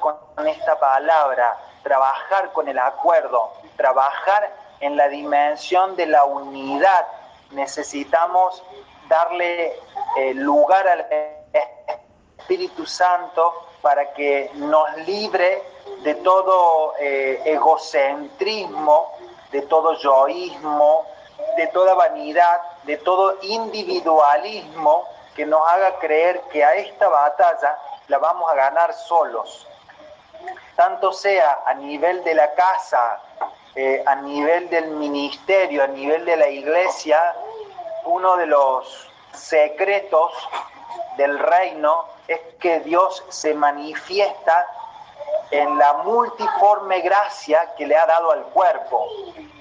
con 0.00 0.48
esta 0.48 0.80
palabra, 0.80 1.56
trabajar 1.82 2.50
con 2.52 2.66
el 2.66 2.78
acuerdo, 2.78 3.52
trabajar 3.76 4.50
en 4.80 4.96
la 4.96 5.08
dimensión 5.08 5.94
de 5.96 6.06
la 6.06 6.24
unidad. 6.24 7.06
Necesitamos 7.50 8.62
darle 9.06 9.78
eh, 10.16 10.32
lugar 10.34 10.88
al 10.88 11.06
Espíritu 12.38 12.86
Santo 12.86 13.52
para 13.82 14.14
que 14.14 14.50
nos 14.54 14.96
libre 15.06 15.62
de 16.02 16.14
todo 16.16 16.94
eh, 16.98 17.42
egocentrismo, 17.44 19.12
de 19.52 19.62
todo 19.62 19.94
yoísmo, 19.94 21.06
de 21.56 21.66
toda 21.68 21.94
vanidad, 21.94 22.60
de 22.84 22.96
todo 22.98 23.38
individualismo 23.42 25.06
que 25.34 25.46
nos 25.46 25.60
haga 25.70 25.98
creer 25.98 26.40
que 26.52 26.64
a 26.64 26.74
esta 26.74 27.08
batalla 27.08 27.78
la 28.08 28.18
vamos 28.18 28.50
a 28.50 28.54
ganar 28.54 28.92
solos. 28.92 29.66
Tanto 30.76 31.12
sea 31.12 31.60
a 31.66 31.74
nivel 31.74 32.24
de 32.24 32.34
la 32.34 32.54
casa, 32.54 33.20
eh, 33.74 34.02
a 34.06 34.16
nivel 34.16 34.68
del 34.70 34.88
ministerio, 34.88 35.84
a 35.84 35.86
nivel 35.86 36.24
de 36.24 36.36
la 36.36 36.48
iglesia, 36.48 37.34
uno 38.04 38.36
de 38.36 38.46
los 38.46 39.08
secretos 39.32 40.32
del 41.16 41.38
reino 41.38 42.06
es 42.26 42.40
que 42.60 42.80
Dios 42.80 43.24
se 43.28 43.54
manifiesta 43.54 44.66
en 45.50 45.78
la 45.78 45.94
multiforme 46.04 47.00
gracia 47.00 47.74
que 47.76 47.86
le 47.86 47.96
ha 47.96 48.06
dado 48.06 48.30
al 48.30 48.42
cuerpo. 48.44 49.06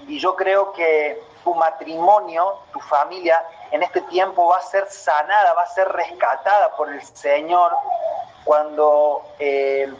Y 0.08 0.20
yo 0.20 0.36
creo 0.36 0.72
que 0.74 1.22
tu 1.44 1.54
matrimonio, 1.56 2.60
tu 2.72 2.80
familia, 2.80 3.44
en 3.72 3.84
este 3.84 4.02
tiempo 4.02 4.48
va 4.48 4.58
a 4.58 4.62
ser 4.62 4.90
sanada, 4.90 5.54
va 5.54 5.64
a 5.64 5.68
ser 5.68 5.88
rescatada 5.90 6.76
por 6.76 6.92
el 6.92 7.02
Señor 7.02 7.72
cuando 8.44 9.24
eh, 9.40 9.92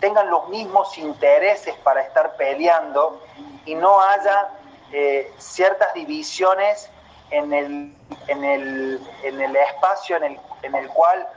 tengan 0.00 0.30
los 0.30 0.48
mismos 0.48 0.96
intereses 0.98 1.74
para 1.78 2.02
estar 2.02 2.36
peleando 2.36 3.20
y 3.64 3.74
no 3.74 4.00
haya 4.00 4.48
eh, 4.92 5.32
ciertas 5.38 5.92
divisiones 5.94 6.90
en 7.30 7.52
el, 7.52 7.94
en 8.26 8.44
el, 8.44 9.00
en 9.22 9.40
el 9.40 9.56
espacio 9.56 10.16
en 10.16 10.24
el, 10.24 10.40
en 10.62 10.74
el 10.74 10.88
cual 10.88 11.28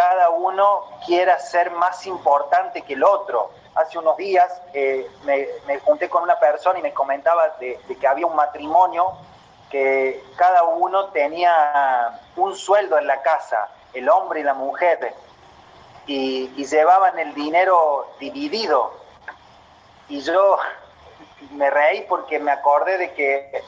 cada 0.00 0.30
uno 0.30 0.84
quiera 1.04 1.38
ser 1.38 1.72
más 1.72 2.06
importante 2.06 2.80
que 2.80 2.94
el 2.94 3.04
otro. 3.04 3.50
Hace 3.74 3.98
unos 3.98 4.16
días 4.16 4.50
eh, 4.72 5.06
me, 5.24 5.78
junté 5.80 6.08
con 6.08 6.22
una 6.22 6.38
persona 6.38 6.78
y 6.78 6.82
me 6.82 6.94
comentaba 6.94 7.50
de, 7.60 7.78
que 8.00 8.06
había 8.06 8.26
un 8.26 8.34
matrimonio 8.34 9.12
que 9.70 10.24
cada 10.36 10.62
uno 10.62 11.10
tenía 11.10 12.18
un 12.36 12.56
sueldo 12.56 12.96
en 12.96 13.06
la 13.06 13.20
casa, 13.20 13.68
el 13.92 14.08
hombre 14.08 14.40
y 14.40 14.42
la 14.42 14.54
mujer, 14.54 15.12
y, 16.06 16.50
y 16.56 16.64
llevaban 16.64 17.18
el 17.18 17.34
dinero 17.34 18.06
dividido. 18.18 18.94
Y 20.08 20.22
yo 20.22 20.56
me 21.50 21.68
reí 21.68 22.06
porque 22.08 22.38
me 22.38 22.52
acordé 22.52 22.96
de 22.96 23.12
que 23.12 23.62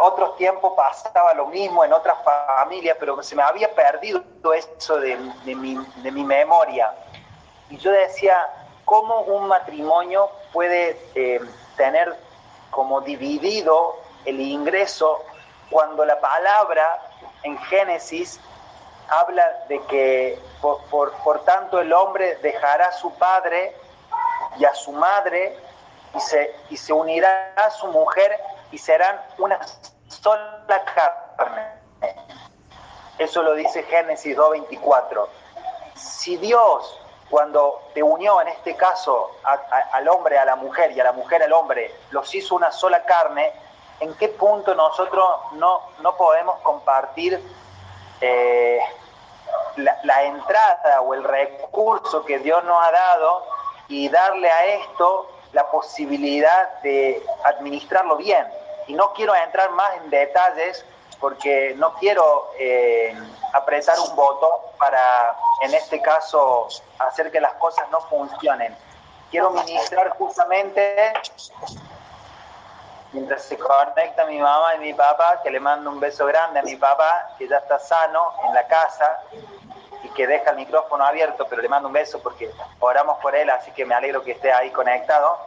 otros 0.00 0.36
tiempos 0.36 0.74
pasaba 0.76 1.34
lo 1.34 1.46
mismo 1.46 1.84
en 1.84 1.92
otras 1.92 2.16
familias, 2.24 2.96
pero 2.98 3.22
se 3.22 3.34
me 3.34 3.42
había 3.42 3.72
perdido 3.74 4.22
eso 4.52 4.98
de, 4.98 5.16
mi, 5.44 6.24
memoria. 6.24 6.92
Y 7.70 7.76
yo 7.78 7.90
decía, 7.90 8.48
¿cómo 8.84 9.20
un 9.22 9.48
matrimonio 9.48 10.30
puede 10.52 11.00
eh, 11.14 11.40
tener 11.76 12.16
como 12.70 13.00
dividido 13.00 13.96
el 14.24 14.40
ingreso 14.40 15.22
cuando 15.70 16.04
la 16.04 16.20
palabra 16.20 17.02
en 17.42 17.58
Génesis 17.58 18.40
habla 19.08 19.64
de 19.68 19.80
que 19.84 20.38
por, 20.60 21.12
por, 21.12 21.44
tanto 21.44 21.80
el 21.80 21.92
hombre 21.92 22.36
dejará 22.36 22.86
a 22.86 22.92
su 22.92 23.12
padre 23.14 23.74
y 24.58 24.64
a 24.64 24.74
su 24.74 24.92
madre 24.92 25.56
y 26.14 26.20
se, 26.20 26.54
y 26.70 26.76
se 26.76 26.92
unirá 26.92 27.52
a 27.56 27.70
su 27.70 27.86
mujer 27.88 28.38
y 28.70 28.78
serán 28.78 29.20
una 29.38 29.58
sola 30.08 30.84
carne. 30.94 31.66
Eso 33.18 33.42
lo 33.42 33.54
dice 33.54 33.82
Génesis 33.84 34.36
2.24. 34.36 35.26
Si 35.94 36.36
Dios, 36.36 37.00
cuando 37.30 37.80
te 37.94 38.02
unió 38.02 38.40
en 38.40 38.48
este 38.48 38.76
caso 38.76 39.30
al 39.92 40.08
hombre 40.08 40.38
a 40.38 40.44
la 40.44 40.56
mujer 40.56 40.92
y 40.92 41.00
a 41.00 41.04
la 41.04 41.12
mujer 41.12 41.42
al 41.42 41.52
hombre, 41.52 41.94
los 42.10 42.32
hizo 42.34 42.54
una 42.54 42.70
sola 42.70 43.04
carne, 43.04 43.52
¿en 44.00 44.14
qué 44.14 44.28
punto 44.28 44.74
nosotros 44.74 45.52
no, 45.54 45.82
no 46.00 46.16
podemos 46.16 46.60
compartir 46.60 47.42
eh, 48.20 48.80
la, 49.76 50.24
entrada 50.24 51.00
o 51.02 51.14
el 51.14 51.24
recurso 51.24 52.24
que 52.24 52.38
Dios 52.38 52.64
nos 52.64 52.84
ha 52.84 52.90
dado 52.90 53.44
y 53.88 54.08
darle 54.08 54.50
a 54.50 54.66
esto 54.66 55.30
la 55.52 55.70
posibilidad 55.70 56.80
de 56.82 57.24
administrarlo 57.44 58.16
bien. 58.16 58.44
Y 58.88 58.94
no 58.94 59.12
quiero 59.12 59.34
entrar 59.36 59.70
más 59.70 59.94
en 59.98 60.10
detalles 60.10 60.84
porque 61.20 61.74
no 61.76 61.94
quiero 61.94 62.50
eh, 62.58 63.16
apretar 63.52 63.98
un 64.00 64.16
voto 64.16 64.72
para, 64.78 65.36
en 65.62 65.74
este 65.74 66.00
caso, 66.00 66.68
hacer 66.98 67.30
que 67.30 67.40
las 67.40 67.52
cosas 67.54 67.88
no 67.90 68.00
funcionen. 68.02 68.76
Quiero 69.30 69.50
ministrar 69.50 70.10
justamente 70.10 71.12
mientras 73.12 73.42
se 73.42 73.56
conecta 73.58 74.26
mi 74.26 74.38
mamá 74.38 74.74
y 74.76 74.78
mi 74.78 74.94
papá, 74.94 75.40
que 75.42 75.50
le 75.50 75.60
mando 75.60 75.90
un 75.90 76.00
beso 76.00 76.26
grande 76.26 76.60
a 76.60 76.62
mi 76.62 76.76
papá, 76.76 77.30
que 77.38 77.48
ya 77.48 77.58
está 77.58 77.78
sano 77.78 78.32
en 78.46 78.54
la 78.54 78.66
casa 78.66 79.20
y 80.02 80.08
que 80.10 80.26
deja 80.26 80.50
el 80.50 80.56
micrófono 80.56 81.04
abierto, 81.04 81.46
pero 81.48 81.62
le 81.62 81.68
mando 81.68 81.88
un 81.88 81.94
beso 81.94 82.20
porque 82.22 82.50
oramos 82.80 83.18
por 83.18 83.34
él, 83.34 83.50
así 83.50 83.70
que 83.72 83.84
me 83.84 83.94
alegro 83.94 84.22
que 84.22 84.32
esté 84.32 84.52
ahí 84.52 84.70
conectado. 84.70 85.38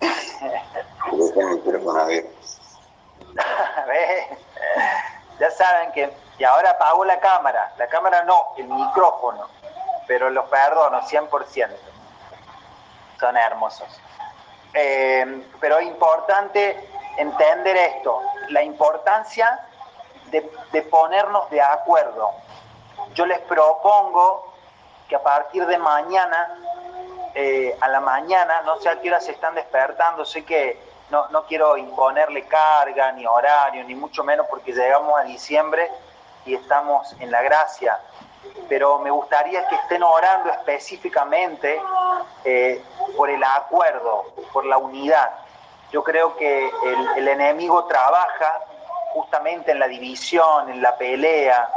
ya 5.38 5.50
saben 5.50 5.92
que, 5.92 6.10
y 6.38 6.44
ahora 6.44 6.70
apago 6.70 7.04
la 7.04 7.20
cámara, 7.20 7.74
la 7.76 7.86
cámara 7.88 8.24
no, 8.24 8.54
el 8.56 8.68
micrófono, 8.68 9.48
pero 10.06 10.30
los 10.30 10.48
perdono 10.48 11.02
100%. 11.02 11.68
Son 13.18 13.36
hermosos. 13.36 14.00
Eh, 14.72 15.44
pero 15.60 15.78
es 15.78 15.86
importante 15.86 16.88
entender 17.16 17.76
esto, 17.76 18.22
la 18.48 18.62
importancia 18.62 19.60
de, 20.30 20.82
ponernos 20.82 21.50
de 21.50 21.60
acuerdo. 21.60 22.30
Yo 23.14 23.26
les 23.26 23.40
propongo 23.40 24.52
que 25.08 25.16
a 25.16 25.22
partir 25.22 25.66
de 25.66 25.78
mañana, 25.78 26.56
eh, 27.34 27.76
a 27.80 27.88
la 27.88 28.00
mañana, 28.00 28.62
no 28.62 28.78
sé 28.78 28.88
a 28.88 29.00
qué 29.00 29.08
hora 29.08 29.20
se 29.20 29.32
están 29.32 29.54
despertando, 29.54 30.24
sé 30.24 30.44
que 30.44 30.78
no, 31.10 31.28
no 31.28 31.44
quiero 31.44 31.76
imponerle 31.76 32.46
carga, 32.46 33.12
ni 33.12 33.26
horario, 33.26 33.84
ni 33.84 33.94
mucho 33.94 34.24
menos 34.24 34.46
porque 34.48 34.72
llegamos 34.72 35.18
a 35.18 35.24
diciembre 35.24 35.90
y 36.46 36.54
estamos 36.54 37.14
en 37.20 37.30
la 37.30 37.42
gracia 37.42 37.98
pero 38.68 38.98
me 38.98 39.10
gustaría 39.10 39.66
que 39.68 39.74
estén 39.74 40.02
orando 40.02 40.50
específicamente 40.50 41.80
eh, 42.44 42.82
por 43.16 43.28
el 43.28 43.42
acuerdo, 43.42 44.32
por 44.52 44.64
la 44.64 44.78
unidad. 44.78 45.30
Yo 45.92 46.02
creo 46.04 46.36
que 46.36 46.70
el, 47.16 47.28
enemigo 47.28 47.84
trabaja 47.86 48.60
justamente 49.12 49.72
en 49.72 49.80
la 49.80 49.88
división, 49.88 50.70
en 50.70 50.80
la 50.80 50.96
pelea, 50.96 51.68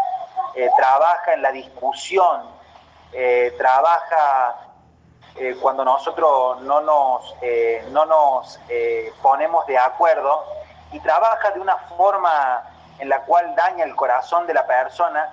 eh, 0.55 0.69
trabaja 0.77 1.33
en 1.33 1.41
la 1.41 1.51
discusión, 1.51 2.53
trabaja 3.57 4.62
cuando 5.61 5.83
nosotros 5.83 6.61
no 6.61 6.81
nos, 6.81 7.35
no 7.89 8.05
nos 8.05 8.59
ponemos 9.21 9.65
de 9.65 9.77
acuerdo 9.77 10.45
y 10.91 10.99
trabaja 10.99 11.51
de 11.51 11.59
una 11.59 11.77
forma 11.97 12.63
en 12.99 13.09
la 13.09 13.21
cual 13.21 13.55
daña 13.55 13.83
el 13.83 13.95
corazón 13.95 14.45
de 14.47 14.53
la 14.53 14.65
persona 14.65 15.31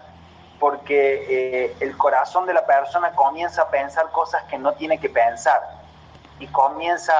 porque 0.61 1.27
eh, 1.29 1.77
el 1.81 1.97
corazón 1.97 2.47
de 2.47 2.53
la 2.53 2.67
persona 2.67 3.13
comienza 3.13 3.63
a 3.63 3.71
pensar 3.71 4.11
cosas 4.11 4.45
que 4.45 4.59
no 4.59 4.75
tiene 4.75 5.01
que 5.01 5.09
pensar 5.09 5.61
y 6.39 6.47
comienza 6.49 7.15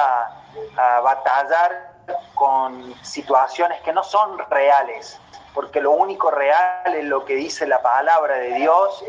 a, 0.77 0.99
batallar 1.01 1.91
con 2.35 2.93
situaciones 3.03 3.81
que 3.81 3.93
no 3.93 4.03
son 4.03 4.37
reales, 4.49 5.19
porque 5.53 5.81
lo 5.81 5.91
único 5.91 6.29
real 6.29 6.95
es 6.95 7.05
lo 7.05 7.25
que 7.25 7.35
dice 7.35 7.65
la 7.67 7.81
palabra 7.81 8.35
de 8.35 8.53
Dios 8.53 9.03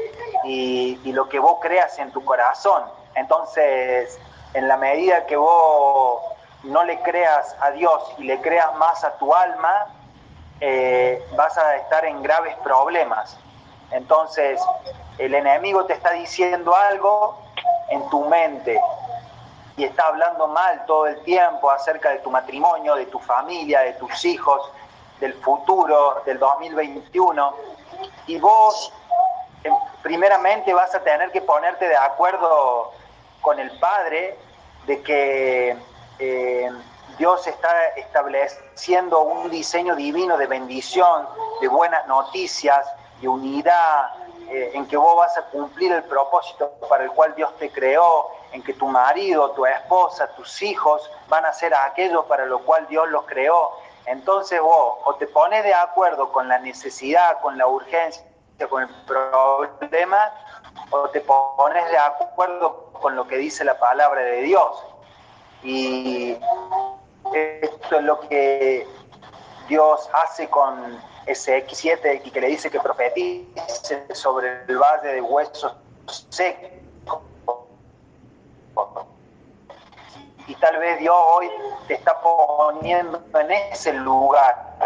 y, 0.45 0.99
y 1.05 1.13
lo 1.13 1.29
que 1.29 1.39
vos 1.39 1.59
creas 1.61 1.99
en 1.99 2.11
tu 2.11 2.25
corazón. 2.25 2.85
Entonces, 3.15 4.19
en 4.55 4.69
la 4.69 4.77
medida 4.77 5.27
que 5.27 5.37
vos 5.37 6.23
no 6.65 6.85
le 6.85 7.01
creas 7.03 7.57
a 7.61 7.71
Dios 7.71 8.15
y 8.19 8.25
le 8.25 8.41
creas 8.41 8.75
más 8.77 9.03
a 9.05 9.17
tu 9.19 9.35
alma, 9.35 9.87
eh, 10.61 11.25
vas 11.37 11.57
a 11.59 11.77
estar 11.77 12.05
en 12.05 12.23
graves 12.23 12.55
problemas. 12.63 13.37
Entonces, 13.91 14.61
el 15.19 15.35
enemigo 15.35 15.85
te 15.85 15.95
está 15.95 16.13
diciendo 16.13 16.75
algo 16.75 17.39
en 17.91 18.09
tu 18.11 18.25
mente 18.25 18.81
y 19.77 19.85
está 19.85 20.07
hablando 20.07 20.47
mal 20.49 20.85
todo 20.87 21.07
el 21.07 21.21
tiempo 21.25 21.71
acerca 21.71 22.11
de 22.11 22.19
tu 22.19 22.31
matrimonio, 22.31 22.95
de 22.95 23.07
tu 23.07 23.19
familia, 23.19 23.81
de 23.81 23.95
tus 23.95 24.25
hijos, 24.25 24.71
del 25.21 25.35
futuro, 25.35 26.23
del 26.25 26.39
2021. 26.39 27.55
Y 28.27 28.39
vos, 28.39 28.93
primeramente, 30.03 30.73
vas 30.75 30.95
a 30.95 31.01
tener 31.01 31.31
que 31.33 31.41
ponerte 31.41 31.89
de 31.89 31.97
acuerdo 31.97 32.93
con 33.43 33.59
el 33.59 33.71
Padre 33.79 34.39
de 34.87 35.03
que 35.03 35.77
eh, 36.19 36.71
Dios 37.19 37.47
está 37.47 37.89
estableciendo 37.97 39.23
un 39.23 39.51
diseño 39.51 39.95
divino 39.95 40.39
de 40.39 40.47
bendición, 40.47 41.29
de 41.61 41.69
buenas 41.69 42.07
noticias, 42.07 42.87
de 43.21 43.29
unidad, 43.29 44.15
eh, 44.49 44.71
en 44.75 44.87
que 44.87 44.97
vos 44.97 45.17
vas 45.17 45.37
a 45.37 45.43
cumplir 45.47 45.93
el 45.93 46.05
propósito 46.05 46.73
para 46.89 47.05
el 47.05 47.11
cual 47.11 47.35
Dios 47.35 47.55
te 47.59 47.71
creó, 47.71 48.29
en 48.53 48.63
que 48.63 48.75
tu 48.75 48.87
marido, 48.87 49.51
tu 49.53 49.67
esposa, 49.67 50.29
tus 50.35 50.63
hijos 50.63 51.11
van 51.29 51.45
a 51.45 51.53
ser 51.53 51.75
aquello 51.75 52.25
para 52.25 52.47
lo 52.47 52.61
cual 52.61 52.87
Dios 52.89 53.09
los 53.11 53.25
creó. 53.27 53.73
Entonces 54.07 54.61
vos 54.61 54.99
o 55.05 55.15
te 55.15 55.27
pones 55.27 55.65
de 55.65 55.75
acuerdo 55.75 56.33
con 56.33 56.49
la 56.49 56.59
necesidad, 56.59 57.41
con 57.41 57.57
la 57.57 57.67
urgencia, 57.67 58.25
con 58.69 58.83
el 58.83 58.89
problema, 59.07 60.33
o 60.91 61.09
te 61.09 61.21
pones 61.21 61.91
de 61.91 61.99
acuerdo 61.99 62.91
con 62.93 63.17
lo 63.17 63.27
que 63.27 63.37
dice 63.37 63.65
la 63.65 63.79
palabra 63.79 64.21
de 64.21 64.43
Dios. 64.43 64.85
Y 65.63 66.37
esto 67.33 67.97
es 67.99 68.03
lo 68.03 68.21
que 68.21 68.87
Dios 69.69 70.11
hace 70.13 70.49
con 70.49 71.01
ese 71.27 71.67
X7 71.67 72.23
y 72.25 72.31
que 72.31 72.41
le 72.41 72.49
dice 72.49 72.71
que 72.71 72.81
profetice 72.81 74.15
sobre 74.15 74.65
el 74.67 74.77
valle 74.77 75.09
de 75.09 75.21
huesos 75.21 75.75
secos. 76.31 76.71
Y 80.47 80.55
tal 80.57 80.79
vez 80.79 80.99
Dios 80.99 81.15
hoy 81.17 81.49
te 81.87 81.95
está 81.95 82.21
poniendo 82.21 83.23
en 83.39 83.51
ese 83.53 83.93
lugar, 83.93 84.77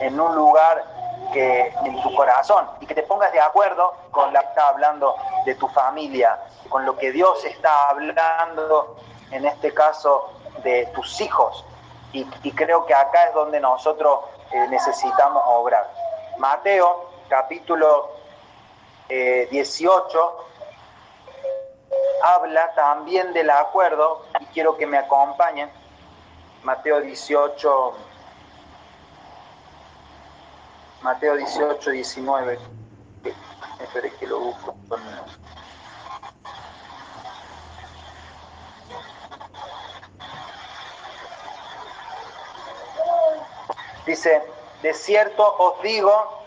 en 0.00 0.20
un 0.20 0.34
lugar 0.36 0.93
que 1.32 1.74
en 1.84 2.02
tu 2.02 2.14
corazón 2.14 2.68
y 2.80 2.86
que 2.86 2.94
te 2.94 3.02
pongas 3.02 3.32
de 3.32 3.40
acuerdo 3.40 3.94
con 4.10 4.32
la 4.32 4.40
que 4.40 4.48
está 4.48 4.68
hablando 4.68 5.16
de 5.44 5.54
tu 5.54 5.68
familia, 5.68 6.38
con 6.68 6.84
lo 6.84 6.96
que 6.96 7.12
Dios 7.12 7.44
está 7.44 7.90
hablando, 7.90 8.96
en 9.30 9.44
este 9.46 9.72
caso, 9.72 10.32
de 10.62 10.86
tus 10.94 11.20
hijos. 11.20 11.64
Y, 12.12 12.24
creo 12.52 12.86
que 12.86 12.94
acá 12.94 13.24
es 13.24 13.34
donde 13.34 13.58
nosotros 13.58 14.20
necesitamos 14.70 15.42
obrar. 15.46 15.90
Mateo 16.38 17.10
capítulo 17.28 18.10
18 19.08 20.38
eh, 20.38 20.44
habla 22.22 22.72
también 22.74 23.32
del 23.32 23.50
acuerdo 23.50 24.24
y 24.40 24.46
quiero 24.46 24.76
que 24.76 24.86
me 24.86 24.98
acompañen. 24.98 25.70
Mateo 26.62 27.00
18, 27.00 27.94
Mateo 31.04 31.36
18, 31.36 31.90
19. 31.90 32.58
Espere 33.78 34.10
que 34.14 34.26
lo 34.26 34.38
busco. 34.40 34.74
Dice, 44.06 44.42
de 44.80 44.94
cierto 44.94 45.44
os 45.58 45.82
digo, 45.82 46.42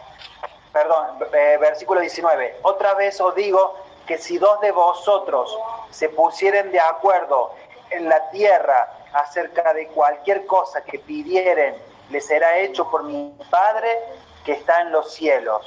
perdón, 0.73 1.19
eh, 1.33 1.57
versículo 1.61 1.99
19, 2.01 2.57
otra 2.63 2.95
vez 2.95 3.21
os 3.21 3.35
digo 3.35 3.75
que 4.07 4.17
si 4.17 4.39
dos 4.39 4.59
de 4.61 4.71
vosotros 4.71 5.55
se 5.91 6.09
pusieren 6.09 6.71
de 6.71 6.79
acuerdo 6.79 7.53
en 7.91 8.09
la 8.09 8.27
tierra 8.31 8.91
acerca 9.13 9.71
de 9.75 9.87
cualquier 9.89 10.47
cosa 10.47 10.83
que 10.83 10.97
pidieren, 10.97 11.75
le 12.09 12.21
será 12.21 12.57
hecho 12.57 12.89
por 12.89 13.03
mi 13.03 13.37
Padre 13.51 13.89
que 14.47 14.53
está 14.53 14.79
en 14.79 14.93
los 14.93 15.11
cielos. 15.11 15.61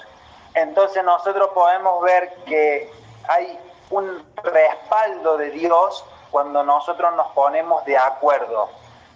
entonces 0.54 1.04
nosotros 1.04 1.50
podemos 1.52 2.02
ver 2.02 2.34
que 2.46 2.90
hay 3.28 3.58
un 3.90 4.24
respaldo 4.42 5.36
de 5.36 5.50
Dios 5.50 6.02
cuando 6.30 6.64
nosotros 6.64 7.14
nos 7.14 7.28
ponemos 7.32 7.84
de 7.84 7.98
acuerdo. 7.98 8.70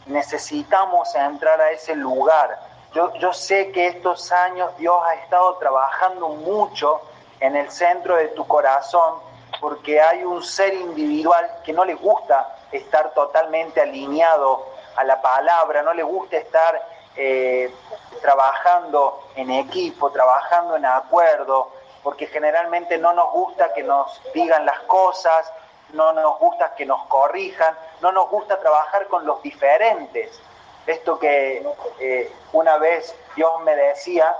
Necesitamos 0.04 1.14
entrar 1.14 1.58
a 1.62 1.70
ese 1.70 1.96
lugar. 1.96 2.60
Yo, 2.92 3.14
yo 3.14 3.32
sé 3.32 3.72
que 3.72 3.86
estos 3.86 4.30
años 4.32 4.76
Dios 4.76 5.02
ha 5.02 5.14
estado 5.14 5.54
trabajando 5.54 6.28
mucho 6.28 7.00
en 7.40 7.56
el 7.56 7.70
centro 7.70 8.16
de 8.16 8.28
tu 8.28 8.46
corazón 8.46 9.14
porque 9.62 9.98
hay 9.98 10.24
un 10.24 10.42
ser 10.42 10.74
individual 10.74 11.50
que 11.64 11.72
no 11.72 11.86
le 11.86 11.94
gusta 11.94 12.54
estar 12.70 13.14
totalmente 13.14 13.80
alineado 13.80 14.66
a 14.94 15.04
la 15.04 15.22
palabra, 15.22 15.80
no 15.82 15.94
le 15.94 16.02
gusta 16.02 16.36
estar 16.36 16.93
eh, 17.16 17.72
trabajando 18.20 19.28
en 19.36 19.50
equipo, 19.50 20.10
trabajando 20.10 20.76
en 20.76 20.84
acuerdo, 20.84 21.70
porque 22.02 22.26
generalmente 22.26 22.98
no 22.98 23.12
nos 23.12 23.30
gusta 23.32 23.72
que 23.72 23.82
nos 23.82 24.20
digan 24.32 24.66
las 24.66 24.80
cosas, 24.80 25.50
no 25.92 26.12
nos 26.12 26.38
gusta 26.38 26.74
que 26.74 26.84
nos 26.84 27.06
corrijan, 27.06 27.76
no 28.00 28.10
nos 28.12 28.28
gusta 28.30 28.58
trabajar 28.58 29.06
con 29.06 29.24
los 29.26 29.40
diferentes. 29.42 30.40
Esto 30.86 31.18
que 31.18 31.66
eh, 32.00 32.32
una 32.52 32.78
vez 32.78 33.14
Dios 33.36 33.60
me 33.62 33.76
decía, 33.76 34.34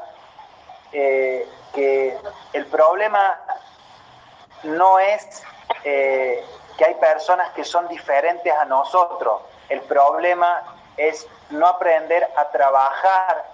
eh, 0.93 1.49
que 1.73 2.19
el 2.53 2.67
problema 2.67 3.39
no 4.65 4.99
es 4.99 5.43
que 5.83 6.85
hay 6.85 6.95
personas 6.95 7.53
que 7.53 7.63
son 7.63 7.87
diferentes 7.89 8.53
a 8.53 8.65
nosotros, 8.65 9.43
el 9.69 9.83
problema 9.83 10.63
es 10.97 11.27
no 11.51 11.67
aprender 11.67 12.29
a 12.37 12.51
trabajar 12.51 13.45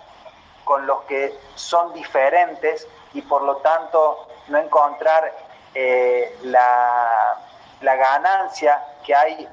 con 0.65 0.87
los 0.87 1.03
que 1.03 1.35
son 1.55 1.93
diferentes 1.95 2.87
y 3.13 3.23
por 3.23 3.43
lo 3.43 3.57
tanto 3.57 4.29
no 4.49 4.59
encontrar 4.59 5.33
eh, 5.75 6.37
la, 6.43 7.37
ganancia 7.81 8.85
que 9.05 9.15
hay 9.15 9.49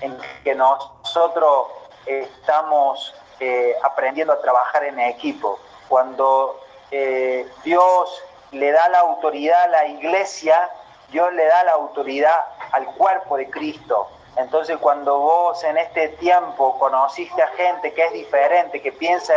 en 0.00 0.16
que 0.42 0.54
nosotros 0.54 1.68
estamos 2.06 3.14
eh, 3.40 3.74
aprendiendo 3.82 4.32
a 4.32 4.40
trabajar 4.40 4.84
en 4.84 4.98
equipo. 5.00 5.58
Cuando 5.88 6.60
eh, 6.90 7.48
Dios 7.62 8.22
le 8.52 8.72
da 8.72 8.88
la 8.88 9.00
autoridad 9.00 9.64
a 9.64 9.68
la 9.68 9.86
iglesia, 9.86 10.70
Dios 11.10 11.32
le 11.32 11.44
da 11.46 11.64
la 11.64 11.72
autoridad 11.72 12.38
al 12.72 12.86
cuerpo 12.86 13.36
de 13.36 13.50
Cristo. 13.50 14.08
Entonces 14.36 14.78
cuando 14.78 15.18
vos 15.18 15.62
en 15.64 15.76
este 15.76 16.08
tiempo 16.10 16.78
conociste 16.78 17.40
a 17.42 17.48
gente 17.48 17.92
que 17.92 18.04
es 18.04 18.12
diferente, 18.12 18.82
que 18.82 18.92
piensa 18.92 19.32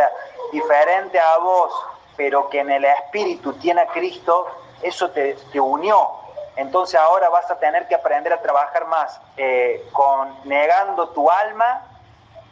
diferente 0.50 1.20
a 1.20 1.38
vos, 1.38 1.72
pero 2.16 2.48
que 2.48 2.60
en 2.60 2.70
el 2.70 2.84
espíritu 2.84 3.52
tiene 3.54 3.82
a 3.82 3.86
Cristo, 3.86 4.46
eso 4.82 5.10
te, 5.10 5.36
unió. 5.60 6.10
Entonces 6.56 6.98
ahora 6.98 7.28
vas 7.28 7.48
a 7.50 7.58
tener 7.58 7.86
que 7.86 7.94
aprender 7.94 8.32
a 8.32 8.40
trabajar 8.40 8.86
más 8.86 9.20
eh, 9.36 9.88
con 9.92 10.36
negando 10.44 11.10
tu 11.10 11.30
alma 11.30 11.82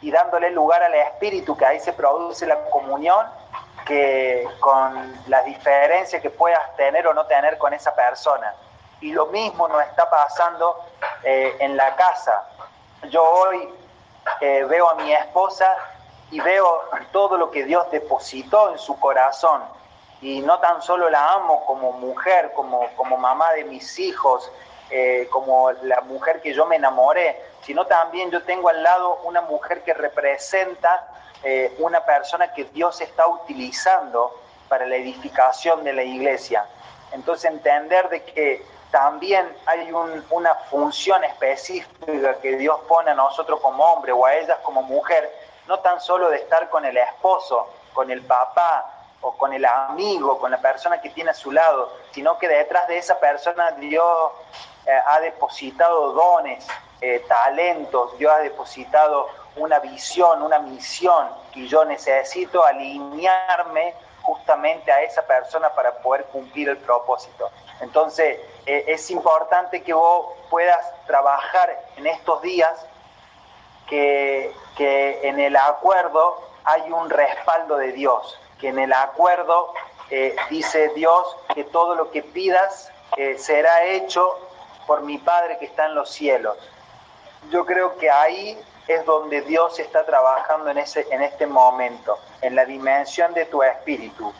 y 0.01 0.11
dándole 0.11 0.51
lugar 0.51 0.81
al 0.83 0.93
espíritu, 0.93 1.57
que 1.57 1.65
ahí 1.65 1.79
se 1.81 1.91
produce 1.91 2.45
la 2.45 2.63
comunión, 2.69 3.25
que 3.85 4.47
con 4.59 5.21
las 5.27 5.43
diferencias 5.45 6.21
que 6.21 6.29
puedas 6.29 6.75
tener 6.77 7.07
o 7.07 7.13
no 7.13 7.25
tener 7.25 7.57
con 7.57 7.73
esa 7.73 7.93
persona. 7.93 8.53
Y 9.01 9.11
lo 9.11 9.27
mismo 9.27 9.67
nos 9.67 9.81
está 9.83 10.09
pasando 10.09 10.83
eh, 11.23 11.55
en 11.59 11.77
la 11.77 11.95
casa. 11.95 12.47
Yo 13.09 13.23
hoy 13.23 13.69
eh, 14.41 14.65
veo 14.67 14.89
a 14.89 14.95
mi 14.95 15.13
esposa 15.13 15.75
y 16.31 16.39
veo 16.39 16.81
todo 17.11 17.37
lo 17.37 17.51
que 17.51 17.63
Dios 17.63 17.89
depositó 17.91 18.71
en 18.71 18.79
su 18.79 18.99
corazón. 18.99 19.61
Y 20.21 20.41
no 20.41 20.59
tan 20.59 20.81
solo 20.81 21.09
la 21.09 21.33
amo 21.33 21.63
como 21.65 21.91
mujer, 21.91 22.51
como, 22.55 22.87
como 22.95 23.17
mamá 23.17 23.53
de 23.53 23.65
mis 23.65 23.99
hijos, 23.99 24.51
eh, 24.89 25.27
como 25.31 25.71
la 25.71 26.01
mujer 26.01 26.41
que 26.41 26.53
yo 26.53 26.65
me 26.65 26.77
enamoré, 26.77 27.39
sino 27.61 27.85
también 27.85 28.31
yo 28.31 28.41
tengo 28.43 28.69
al 28.69 28.81
lado 28.81 29.19
una 29.25 29.41
mujer 29.41 29.83
que 29.83 29.93
representa 29.93 31.13
una 31.77 32.03
persona 32.03 32.51
que 32.51 32.65
Dios 32.65 32.99
está 32.99 33.25
utilizando 33.27 34.33
para 34.67 34.85
la 34.85 34.97
edificación 34.97 35.83
de 35.83 35.93
la 35.93 36.03
iglesia. 36.03 36.65
Entonces 37.11 37.51
entender 37.51 38.09
de 38.09 38.23
que 38.23 38.65
también 38.91 39.53
hay 39.65 39.91
una 39.91 40.55
función 40.69 41.23
específica 41.23 42.35
que 42.41 42.55
Dios 42.57 42.79
pone 42.87 43.11
a 43.11 43.15
nosotros 43.15 43.59
como 43.59 43.83
hombre 43.83 44.11
o 44.11 44.25
a 44.25 44.35
ellas 44.35 44.57
como 44.63 44.81
mujer, 44.81 45.29
no 45.67 45.79
tan 45.79 45.99
solo 45.99 46.29
de 46.29 46.37
estar 46.37 46.69
con 46.69 46.85
el 46.85 46.95
esposo, 46.97 47.67
con 47.93 48.09
el 48.11 48.21
papá 48.21 48.93
o 49.21 49.33
con 49.33 49.51
el 49.53 49.65
amigo, 49.65 50.37
con 50.39 50.51
la 50.51 50.59
persona 50.59 51.01
que 51.01 51.09
tiene 51.09 51.31
a 51.31 51.33
su 51.33 51.51
lado, 51.51 51.91
sino 52.11 52.37
que 52.37 52.47
detrás 52.47 52.87
de 52.87 52.97
esa 52.97 53.19
persona 53.19 53.71
Dios 53.71 54.31
eh, 54.85 54.91
ha 55.05 55.19
depositado 55.19 56.13
dones, 56.13 56.65
eh, 57.01 57.25
talentos, 57.27 58.17
Dios 58.17 58.33
ha 58.33 58.39
depositado 58.39 59.27
una 59.57 59.79
visión, 59.79 60.41
una 60.41 60.59
misión, 60.59 61.27
y 61.53 61.67
yo 61.67 61.83
necesito 61.83 62.63
alinearme 62.63 63.95
justamente 64.27 64.91
a 64.91 65.01
esa 65.03 65.25
persona 65.25 65.69
para 65.69 65.93
poder 65.99 66.25
cumplir 66.25 66.67
el 66.67 66.77
propósito. 66.77 67.49
Entonces, 67.79 68.41
eh, 68.65 68.83
es 68.87 69.09
importante 69.09 69.81
que 69.83 69.93
vos 69.93 70.33
puedas 70.49 70.85
trabajar 71.05 71.81
en 71.95 72.07
estos 72.07 72.41
días 72.41 72.85
que, 73.87 74.51
en 74.77 75.39
el 75.39 75.55
acuerdo 75.55 76.41
hay 76.65 76.91
un 76.91 77.09
respaldo 77.09 77.77
de 77.77 77.93
Dios, 77.93 78.37
que 78.59 78.67
en 78.67 78.79
el 78.79 78.91
acuerdo 78.91 79.73
eh, 80.09 80.35
dice 80.49 80.89
Dios 80.89 81.37
que 81.55 81.63
todo 81.63 81.95
lo 81.95 82.11
que 82.11 82.21
pidas 82.21 82.91
eh, 83.15 83.37
será 83.37 83.85
hecho 83.85 84.37
por 84.85 85.03
mi 85.03 85.19
Padre 85.19 85.57
que 85.57 85.65
está 85.65 85.85
en 85.85 85.95
los 85.95 86.09
cielos. 86.09 86.57
Yo 87.49 87.65
creo 87.65 87.97
que 87.97 88.11
ahí 88.11 88.61
es 88.87 89.05
donde 89.05 89.41
Dios 89.41 89.79
está 89.79 90.05
trabajando 90.05 90.69
en, 90.69 90.77
ese, 90.77 91.05
en 91.11 91.21
este 91.21 91.45
momento, 91.45 92.17
en 92.41 92.55
la 92.55 92.65
dimensión 92.65 93.33
de 93.33 93.45
tu 93.45 93.61
espíritu. 93.61 94.33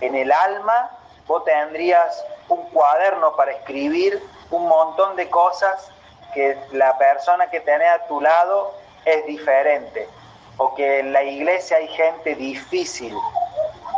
En 0.00 0.14
el 0.14 0.32
alma 0.32 0.90
vos 1.26 1.44
tendrías 1.44 2.24
un 2.48 2.62
cuaderno 2.70 3.34
para 3.36 3.52
escribir 3.52 4.22
un 4.50 4.68
montón 4.68 5.16
de 5.16 5.30
cosas 5.30 5.90
que 6.34 6.58
la 6.72 6.98
persona 6.98 7.48
que 7.48 7.60
tenés 7.60 7.88
a 7.88 8.06
tu 8.06 8.20
lado 8.20 8.74
es 9.04 9.24
diferente, 9.26 10.08
o 10.56 10.74
que 10.74 11.00
en 11.00 11.12
la 11.12 11.22
iglesia 11.22 11.76
hay 11.76 11.88
gente 11.88 12.34
difícil, 12.34 13.16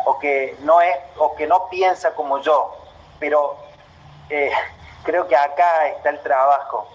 o 0.04 0.18
que 0.18 0.56
no, 0.60 0.80
es, 0.80 0.94
o 1.18 1.34
que 1.34 1.46
no 1.46 1.68
piensa 1.68 2.14
como 2.14 2.38
yo, 2.40 2.76
pero 3.18 3.56
eh, 4.28 4.52
creo 5.04 5.26
que 5.26 5.36
acá 5.36 5.88
está 5.88 6.10
el 6.10 6.20
trabajo, 6.20 6.86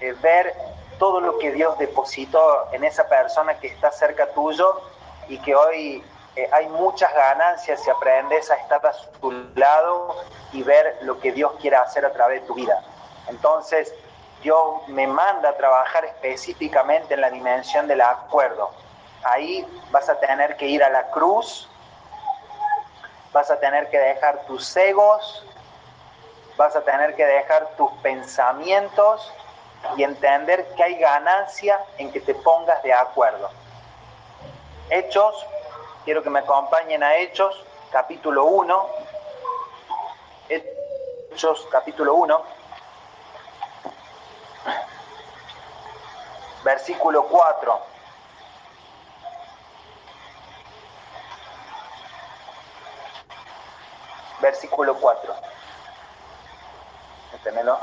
eh, 0.00 0.14
ver 0.20 0.54
todo 0.98 1.20
lo 1.20 1.38
que 1.38 1.52
Dios 1.52 1.78
depositó 1.78 2.68
en 2.72 2.84
esa 2.84 3.08
persona 3.08 3.58
que 3.58 3.68
está 3.68 3.90
cerca 3.92 4.26
tuyo 4.28 4.80
y 5.28 5.38
que 5.38 5.54
hoy 5.54 6.04
eh, 6.36 6.48
hay 6.52 6.68
muchas 6.68 7.12
ganancias 7.14 7.82
si 7.82 7.90
aprendes 7.90 8.50
a 8.50 8.56
estar 8.56 8.84
a 8.84 8.92
su 8.92 9.32
lado 9.54 10.16
y 10.52 10.62
ver 10.62 10.98
lo 11.02 11.20
que 11.20 11.32
Dios 11.32 11.52
quiere 11.60 11.76
hacer 11.76 12.04
a 12.04 12.12
través 12.12 12.42
de 12.42 12.46
tu 12.46 12.54
vida. 12.54 12.82
Entonces, 13.28 13.92
Dios 14.42 14.86
me 14.88 15.06
manda 15.06 15.50
a 15.50 15.56
trabajar 15.56 16.04
específicamente 16.04 17.14
en 17.14 17.20
la 17.20 17.30
dimensión 17.30 17.86
del 17.86 18.00
acuerdo. 18.00 18.70
Ahí 19.22 19.66
vas 19.90 20.08
a 20.08 20.18
tener 20.20 20.56
que 20.56 20.66
ir 20.66 20.82
a 20.82 20.90
la 20.90 21.10
cruz, 21.10 21.68
vas 23.32 23.50
a 23.50 23.58
tener 23.58 23.88
que 23.88 23.98
dejar 23.98 24.44
tus 24.46 24.76
egos, 24.76 25.46
vas 26.56 26.76
a 26.76 26.82
tener 26.82 27.14
que 27.16 27.24
dejar 27.24 27.68
tus 27.76 27.90
pensamientos 28.02 29.32
y 29.96 30.02
entender 30.02 30.66
que 30.76 30.84
hay 30.84 30.94
ganancia 30.96 31.80
en 31.98 32.12
que 32.12 32.20
te 32.20 32.34
pongas 32.34 32.82
de 32.82 32.92
acuerdo. 32.92 33.50
Hechos 34.90 35.46
Quiero 36.04 36.22
que 36.22 36.28
me 36.28 36.40
acompañen 36.40 37.02
a 37.02 37.16
Hechos, 37.16 37.64
capítulo 37.90 38.44
1. 38.44 38.88
Hechos, 40.50 41.66
capítulo 41.72 42.14
1. 42.16 42.42
Versículo 46.62 47.26
4. 47.26 47.80
Versículo 54.42 54.94
4. 55.00 55.34
¿Entendelo? 57.32 57.78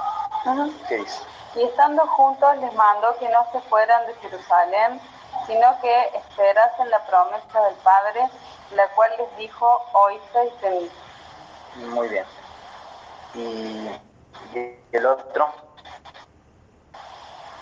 ¿Qué 0.88 0.98
dice? 0.98 1.22
Y 1.56 1.64
estando 1.64 2.06
juntos 2.08 2.58
les 2.58 2.74
mandó 2.74 3.16
que 3.18 3.30
no 3.30 3.46
se 3.52 3.60
fueran 3.62 4.08
de 4.08 4.14
Jerusalén, 4.16 5.02
sino 5.46 5.80
que 5.82 6.12
esperasen 6.16 6.89
la 6.89 7.06
promesa 7.06 7.62
del 7.62 7.76
Padre, 7.76 8.30
la 8.72 8.88
cual 8.89 9.12
les 9.18 9.38
dijo, 9.38 9.86
oísteis 9.94 10.62
de 10.62 10.70
mí. 10.72 10.92
Muy 11.88 12.08
bien. 12.08 12.26
¿Y 13.34 13.89
el 14.92 15.06
otro? 15.06 15.50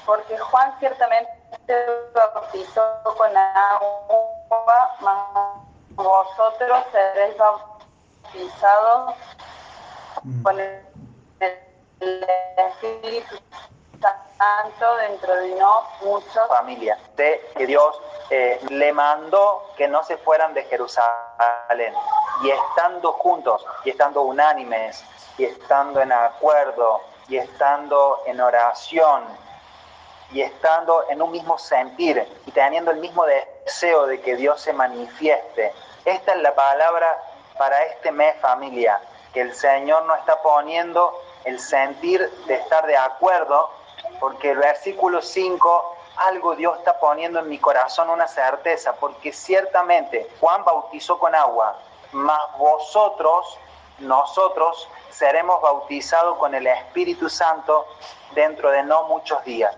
Porque 0.05 0.37
Juan 0.37 0.73
ciertamente 0.79 1.31
bautizó 2.13 2.83
con 3.17 3.35
agua, 3.37 4.95
mas 5.01 5.69
vosotros 5.91 6.85
seréis 6.91 7.35
bautizados 7.37 9.15
mm. 10.23 10.43
con 10.43 10.59
el, 10.59 10.89
Espíritu 11.99 13.35
Santo 14.37 14.95
dentro 14.97 15.35
de 15.35 15.55
no. 15.55 15.83
Familia, 16.47 16.97
de 17.15 17.45
que 17.55 17.67
Dios 17.67 18.01
eh, 18.29 18.59
le 18.69 18.93
mandó 18.93 19.71
que 19.75 19.87
no 19.87 20.03
se 20.03 20.17
fueran 20.17 20.53
de 20.53 20.63
Jerusalén 20.63 21.93
y 22.41 22.49
estando 22.49 23.11
juntos 23.13 23.65
y 23.83 23.89
estando 23.89 24.21
unánimes 24.21 25.03
y 25.37 25.45
estando 25.45 26.01
en 26.01 26.11
acuerdo 26.11 27.01
y 27.27 27.37
estando 27.37 28.21
en 28.25 28.39
oración 28.39 29.23
y 30.31 30.41
estando 30.41 31.05
en 31.09 31.21
un 31.21 31.31
mismo 31.31 31.57
sentir 31.57 32.25
y 32.45 32.51
teniendo 32.51 32.91
el 32.91 32.97
mismo 32.97 33.25
deseo 33.25 34.05
de 34.05 34.21
que 34.21 34.35
Dios 34.35 34.61
se 34.61 34.73
manifieste. 34.73 35.73
Esta 36.05 36.33
es 36.33 36.41
la 36.41 36.55
palabra 36.55 37.21
para 37.57 37.83
este 37.83 38.11
mes 38.11 38.35
familia, 38.39 39.01
que 39.33 39.41
el 39.41 39.53
Señor 39.53 40.05
nos 40.05 40.19
está 40.19 40.41
poniendo 40.41 41.13
el 41.45 41.59
sentir 41.59 42.29
de 42.47 42.55
estar 42.55 42.85
de 42.85 42.97
acuerdo, 42.97 43.71
porque 44.19 44.51
el 44.51 44.57
versículo 44.57 45.21
5, 45.21 45.97
algo 46.17 46.55
Dios 46.55 46.77
está 46.77 46.99
poniendo 46.99 47.39
en 47.39 47.49
mi 47.49 47.59
corazón 47.59 48.09
una 48.09 48.27
certeza, 48.27 48.93
porque 48.93 49.31
ciertamente 49.31 50.29
Juan 50.39 50.63
bautizó 50.63 51.17
con 51.17 51.33
agua, 51.35 51.79
mas 52.11 52.39
vosotros, 52.57 53.57
nosotros, 53.99 54.89
seremos 55.09 55.61
bautizados 55.61 56.37
con 56.37 56.53
el 56.55 56.67
Espíritu 56.67 57.29
Santo 57.29 57.85
dentro 58.33 58.71
de 58.71 58.83
no 58.83 59.03
muchos 59.03 59.43
días. 59.43 59.75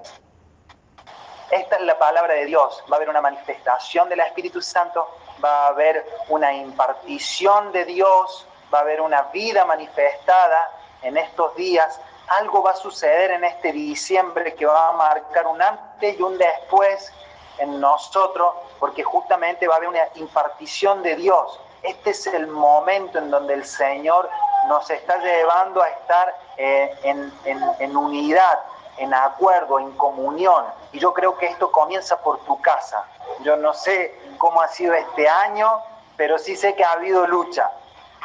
Esta 1.49 1.75
es 1.75 1.81
la 1.81 1.99
palabra 1.99 2.33
de 2.35 2.45
Dios. 2.45 2.83
Va 2.89 2.95
a 2.95 2.97
haber 2.97 3.09
una 3.09 3.21
manifestación 3.21 4.07
del 4.07 4.21
Espíritu 4.21 4.61
Santo, 4.61 5.07
va 5.43 5.65
a 5.65 5.67
haber 5.67 6.05
una 6.29 6.53
impartición 6.53 7.71
de 7.73 7.85
Dios, 7.85 8.47
va 8.73 8.79
a 8.79 8.81
haber 8.81 9.01
una 9.01 9.23
vida 9.23 9.65
manifestada 9.65 10.80
en 11.01 11.17
estos 11.17 11.55
días. 11.55 11.99
Algo 12.27 12.63
va 12.63 12.71
a 12.71 12.75
suceder 12.75 13.31
en 13.31 13.43
este 13.43 13.71
diciembre 13.71 14.55
que 14.55 14.65
va 14.65 14.89
a 14.89 14.91
marcar 14.93 15.47
un 15.47 15.61
antes 15.61 16.17
y 16.17 16.21
un 16.21 16.37
después 16.37 17.11
en 17.57 17.79
nosotros, 17.79 18.55
porque 18.79 19.03
justamente 19.03 19.67
va 19.67 19.75
a 19.75 19.77
haber 19.77 19.89
una 19.89 20.07
impartición 20.15 21.03
de 21.03 21.15
Dios. 21.15 21.59
Este 21.83 22.11
es 22.11 22.27
el 22.27 22.47
momento 22.47 23.17
en 23.17 23.29
donde 23.29 23.53
el 23.53 23.65
Señor 23.65 24.29
nos 24.67 24.89
está 24.89 25.17
llevando 25.17 25.81
a 25.81 25.89
estar 25.89 26.35
eh, 26.57 26.95
en 27.03 27.97
unidad, 27.97 28.59
en 28.97 29.13
acuerdo, 29.13 29.79
en 29.79 29.91
comunión. 29.93 30.65
Y 30.91 30.99
yo 30.99 31.13
creo 31.13 31.37
que 31.37 31.47
esto 31.47 31.71
comienza 31.71 32.17
por 32.21 32.39
tu 32.45 32.61
casa. 32.61 33.03
Yo 33.43 33.55
no 33.55 33.73
sé 33.73 34.15
cómo 34.37 34.61
ha 34.61 34.67
sido 34.67 34.93
este 34.93 35.27
año, 35.27 35.81
pero 36.17 36.37
sí 36.37 36.55
sé 36.55 36.75
que 36.75 36.83
ha 36.83 36.91
habido 36.91 37.25
lucha, 37.25 37.71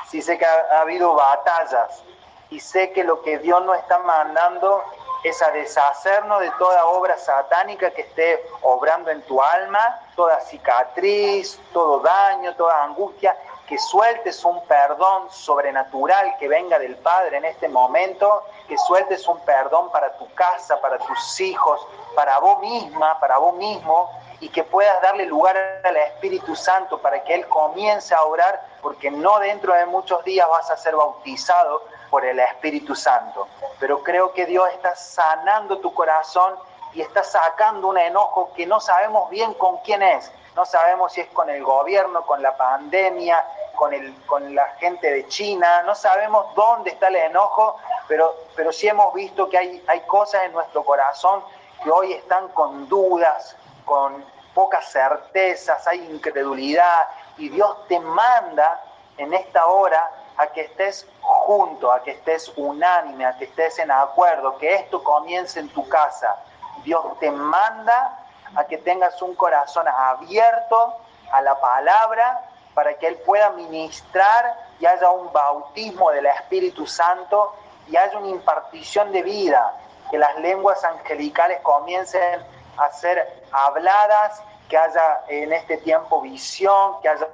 sí 0.09 0.21
sé 0.21 0.37
que 0.37 0.45
ha, 0.45 0.81
habido 0.81 1.15
batallas 1.15 2.03
y 2.51 2.61
sé 2.61 2.93
que 2.93 3.05
lo 3.05 3.23
que 3.23 3.39
Dios 3.39 3.65
nos 3.65 3.77
está 3.79 3.99
mandando 3.99 4.83
es 5.25 5.43
a 5.43 5.51
deshacernos 5.51 6.41
de 6.41 6.51
toda 6.53 6.87
obra 6.87 7.19
satánica 7.19 7.91
que 7.91 8.03
esté 8.03 8.45
obrando 8.63 9.11
en 9.11 9.23
tu 9.23 9.43
alma, 9.43 10.01
toda 10.15 10.41
cicatriz, 10.41 11.59
todo 11.73 12.01
daño, 12.01 12.55
toda 12.55 12.85
angustia, 12.85 13.37
que 13.67 13.79
sueltes 13.79 14.45
un 14.45 14.65
perdón 14.67 15.29
sobrenatural 15.31 16.37
que 16.39 16.47
venga 16.47 16.79
del 16.79 16.97
Padre 16.97 17.39
en 17.39 17.45
este 17.45 17.69
momento, 17.69 18.45
que 18.69 18.79
sueltes 18.79 19.27
un 19.27 19.41
perdón 19.41 19.91
para 19.91 20.17
tu 20.17 20.33
casa, 20.35 20.81
para 20.81 20.99
tus 20.99 21.41
hijos, 21.41 21.85
para 22.15 22.39
vos 22.39 22.61
misma, 22.61 23.19
para 23.19 23.39
vos 23.39 23.55
mismo, 23.57 24.09
y 24.39 24.49
que 24.49 24.63
puedas 24.63 25.01
darle 25.03 25.27
lugar 25.27 25.57
al 25.83 25.97
Espíritu 25.97 26.55
Santo 26.55 26.99
para 26.99 27.25
que 27.25 27.35
Él 27.35 27.49
comience 27.49 28.15
a 28.15 28.23
orar, 28.23 28.63
porque 28.83 29.11
no 29.11 29.41
dentro 29.41 29.73
de 29.73 29.87
muchos 29.87 30.23
días 30.25 30.49
vas 30.49 30.71
a 30.71 30.77
ser 30.77 30.95
bautizado 30.95 31.83
por 32.11 32.25
el 32.25 32.39
Espíritu 32.39 32.95
Santo. 32.95 33.49
Pero 33.79 34.03
creo 34.03 34.33
que 34.33 34.47
Dios 34.47 34.69
está 34.73 34.95
sanando 34.95 35.79
tu 35.79 35.93
corazón 35.93 36.55
y 36.95 37.01
está 37.03 37.23
sacando 37.23 37.89
un 37.89 37.99
enojo 37.99 38.53
que 38.55 38.67
no 38.67 38.81
sabemos 38.81 39.29
bien 39.31 39.55
con 39.55 39.79
quién 39.79 40.03
es. 40.03 40.31
No 40.55 40.65
sabemos 40.65 41.13
si 41.13 41.21
es 41.21 41.29
con 41.29 41.51
el 41.51 41.63
gobierno, 41.63 42.25
con 42.25 42.41
la 42.41 42.57
pandemia, 42.57 43.45
con, 43.77 43.93
el, 43.93 44.15
con 44.25 44.55
la 44.55 44.67
gente 44.79 45.11
de 45.13 45.29
China, 45.29 45.83
no 45.83 45.95
sabemos 45.95 46.55
dónde 46.55 46.91
está 46.91 47.09
el 47.09 47.17
enojo, 47.17 47.77
pero, 48.09 48.35
pero 48.57 48.73
sí 48.73 48.89
hemos 48.89 49.13
visto 49.13 49.49
que 49.49 49.59
hay, 49.59 49.85
hay 49.87 50.01
cosas 50.07 50.45
en 50.45 50.53
nuestro 50.53 50.83
corazón 50.83 51.45
que 51.85 51.91
hoy 51.91 52.15
están 52.15 52.49
con 52.49 52.89
dudas, 52.89 53.55
con 53.85 54.25
pocas 54.55 54.91
certezas, 54.91 55.87
hay 55.87 55.99
incredulidad, 56.11 57.09
y 57.37 57.51
Dios 57.51 57.87
te 57.87 58.01
manda 58.01 58.83
en 59.19 59.35
esta 59.35 59.67
hora 59.67 60.11
a 60.39 60.47
que 60.49 60.63
estés 60.63 61.07
junto, 61.21 61.93
a 61.93 62.03
que 62.03 62.13
estés 62.13 62.53
unánime, 62.57 63.25
a 63.25 63.37
que 63.37 63.45
estés 63.45 63.79
en 63.79 63.91
acuerdo, 63.91 64.59
que 64.59 64.75
esto 64.75 65.03
comience 65.03 65.61
en 65.61 65.69
tu 65.69 65.89
casa. 65.89 66.37
Dios 66.85 67.05
te 67.21 67.31
manda 67.31 68.27
a 68.55 68.65
que 68.65 68.79
tengas 68.79 69.21
un 69.23 69.35
corazón 69.35 69.87
abierto 69.89 70.97
a 71.33 71.41
la 71.43 71.59
palabra 71.61 72.43
para 72.75 72.95
que 72.95 73.07
Él 73.07 73.17
pueda 73.25 73.51
ministrar 73.51 74.55
y 74.79 74.87
haya 74.87 75.11
un 75.11 75.33
bautismo 75.33 76.11
del 76.11 76.27
Espíritu 76.27 76.87
Santo 76.87 77.55
y 77.89 77.97
haya 77.97 78.19
una 78.19 78.29
impartición 78.29 79.13
de 79.13 79.23
vida, 79.23 79.73
que 80.11 80.19
las 80.19 80.37
lenguas 80.39 80.85
angelicales 80.85 81.61
comiencen 81.63 82.41
a 82.77 82.93
ser 82.93 83.45
habladas, 83.53 84.43
que 84.69 84.77
haya 84.77 85.23
en 85.29 85.53
este 85.53 85.79
tiempo 85.79 86.21
visión, 86.21 87.01
que 87.01 87.09
haya 87.09 87.29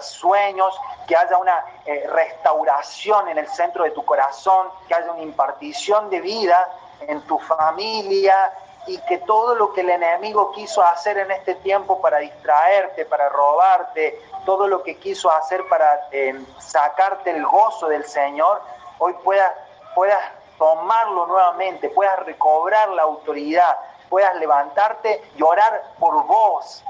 sueños, 0.00 0.78
que 1.06 1.16
haya 1.16 1.36
una 1.36 1.64
eh, 1.84 2.06
restauración 2.08 3.28
en 3.28 3.38
el 3.38 3.48
centro 3.48 3.84
de 3.84 3.90
tu 3.90 4.04
corazón, 4.04 4.68
que 4.88 4.94
haya 4.94 5.12
una 5.12 5.22
impartición 5.22 6.08
de 6.10 6.20
vida 6.20 6.70
en 7.06 7.20
tu 7.22 7.38
familia, 7.38 8.52
y 8.86 8.98
que 9.02 9.18
todo 9.18 9.54
lo 9.54 9.72
que 9.72 9.82
el 9.82 9.90
enemigo 9.90 10.50
quiso 10.52 10.82
hacer 10.82 11.18
en 11.18 11.30
este 11.30 11.54
tiempo 11.56 12.00
para 12.00 12.18
distraerte, 12.18 13.04
para 13.04 13.28
robarte, 13.28 14.20
todo 14.44 14.66
lo 14.66 14.82
que 14.82 14.96
quiso 14.96 15.30
hacer 15.30 15.64
para 15.68 16.08
eh, 16.10 16.34
sacarte 16.58 17.30
el 17.30 17.46
gozo 17.46 17.88
del 17.88 18.04
Señor, 18.04 18.60
hoy 18.98 19.14
puedas, 19.22 19.52
puedas 19.94 20.20
tomarlo 20.58 21.26
nuevamente, 21.26 21.90
puedas 21.90 22.18
recobrar 22.26 22.88
la 22.90 23.02
autoridad, 23.02 23.76
puedas 24.08 24.34
levantarte 24.36 25.22
y 25.36 25.42
orar 25.42 25.82
por 25.98 26.26
vos, 26.26 26.84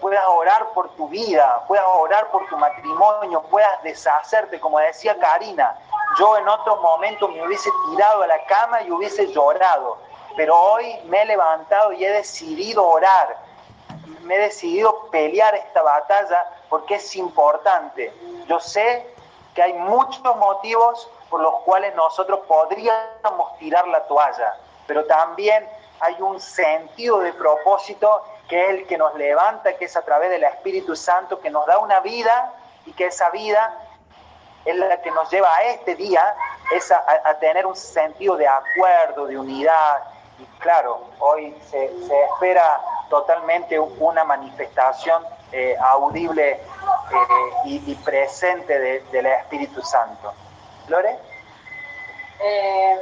puedas 0.00 0.24
orar 0.28 0.68
por 0.74 0.90
tu 0.96 1.08
vida, 1.08 1.64
puedas 1.66 1.86
orar 1.86 2.30
por 2.30 2.46
tu 2.48 2.56
matrimonio, 2.56 3.42
puedas 3.42 3.82
deshacerte, 3.82 4.60
como 4.60 4.78
decía 4.78 5.18
Karina, 5.18 5.76
yo 6.18 6.36
en 6.36 6.48
otro 6.48 6.76
momento 6.76 7.28
me 7.28 7.44
hubiese 7.46 7.70
tirado 7.90 8.22
a 8.22 8.26
la 8.26 8.44
cama 8.46 8.82
y 8.82 8.90
hubiese 8.90 9.26
llorado, 9.32 9.98
pero 10.36 10.56
hoy 10.56 10.94
me 11.06 11.22
he 11.22 11.24
levantado 11.26 11.92
y 11.92 12.04
he 12.04 12.10
decidido 12.10 12.86
orar, 12.86 13.36
me 14.22 14.36
he 14.36 14.38
decidido 14.38 15.08
pelear 15.10 15.54
esta 15.54 15.82
batalla 15.82 16.46
porque 16.68 16.96
es 16.96 17.16
importante. 17.16 18.12
Yo 18.46 18.60
sé 18.60 19.14
que 19.54 19.62
hay 19.62 19.72
muchos 19.72 20.36
motivos 20.36 21.08
por 21.30 21.40
los 21.40 21.54
cuales 21.60 21.94
nosotros 21.94 22.40
podríamos 22.46 23.58
tirar 23.58 23.86
la 23.88 24.02
toalla, 24.04 24.56
pero 24.86 25.04
también 25.06 25.68
hay 26.00 26.20
un 26.20 26.40
sentido 26.40 27.20
de 27.20 27.32
propósito 27.32 28.22
que 28.48 28.64
es 28.64 28.70
el 28.70 28.86
que 28.86 28.98
nos 28.98 29.14
levanta, 29.14 29.76
que 29.76 29.86
es 29.86 29.96
a 29.96 30.02
través 30.02 30.30
del 30.30 30.44
Espíritu 30.44 30.96
Santo, 30.96 31.40
que 31.40 31.50
nos 31.50 31.66
da 31.66 31.78
una 31.78 32.00
vida 32.00 32.52
y 32.86 32.92
que 32.92 33.06
esa 33.06 33.30
vida 33.30 33.78
es 34.64 34.76
la 34.76 35.00
que 35.00 35.10
nos 35.10 35.30
lleva 35.30 35.54
a 35.54 35.62
este 35.64 35.94
día, 35.94 36.34
es 36.74 36.90
a, 36.90 37.04
tener 37.38 37.66
un 37.66 37.76
sentido 37.76 38.36
de 38.36 38.48
acuerdo, 38.48 39.26
de 39.26 39.38
unidad, 39.38 40.02
y 40.38 40.44
claro, 40.58 41.10
hoy 41.20 41.54
se, 41.70 41.84
espera 41.84 42.80
totalmente 43.10 43.78
una 43.78 44.24
manifestación 44.24 45.22
eh, 45.52 45.76
audible 45.78 46.52
eh, 46.52 46.60
y, 47.66 47.94
presente 47.96 49.02
del 49.12 49.26
Espíritu 49.26 49.82
Santo. 49.82 50.32
¿Lore? 50.88 51.16
Eh, 52.40 52.98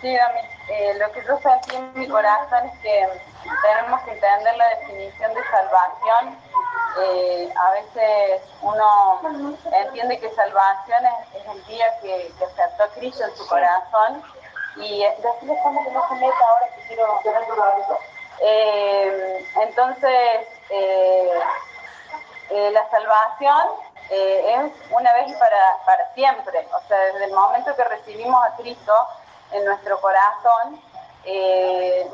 sí, 0.00 0.16
lo 0.98 1.12
que 1.12 1.24
yo 1.24 1.38
sentí 1.38 1.76
en 1.76 1.92
mi 1.94 2.08
corazón 2.08 2.66
es 2.66 2.78
que 2.80 3.08
tenemos 3.62 4.00
que 4.02 4.12
entender 4.12 4.56
la 4.56 4.68
definición 4.68 5.34
de 5.34 5.40
salvación. 5.50 6.38
a 7.56 7.70
veces 7.70 8.42
uno 8.62 9.20
entiende 9.72 10.18
que 10.20 10.30
salvación 10.34 11.06
es, 11.06 11.46
el 11.46 11.64
día 11.66 11.86
que, 12.00 12.32
que 12.38 12.44
aceptó 12.44 12.84
a 12.84 12.88
Cristo 12.88 13.24
en 13.24 13.36
su 13.36 13.46
corazón 13.46 14.22
y 14.76 15.04
decirles 15.04 15.58
cómo 15.62 15.84
que 15.84 15.90
no 15.90 16.08
se 16.08 16.14
meta 16.14 16.44
ahora 16.48 16.66
que 16.74 16.86
quiero 16.86 17.20
tener 17.22 17.44
eh, 18.40 19.46
entonces, 19.62 20.46
eh, 20.70 21.40
eh, 22.50 22.70
la 22.72 22.88
salvación 22.90 23.68
eh, 24.08 24.54
es 24.54 24.72
una 24.90 25.12
vez 25.12 25.28
y 25.28 25.34
para, 25.34 25.76
para 25.84 26.12
siempre. 26.14 26.66
O 26.72 26.88
sea, 26.88 26.98
desde 26.98 27.26
el 27.26 27.32
momento 27.32 27.74
que 27.76 27.84
recibimos 27.84 28.42
a 28.44 28.56
Cristo 28.56 28.94
en 29.52 29.64
nuestro 29.64 30.00
corazón, 30.00 30.80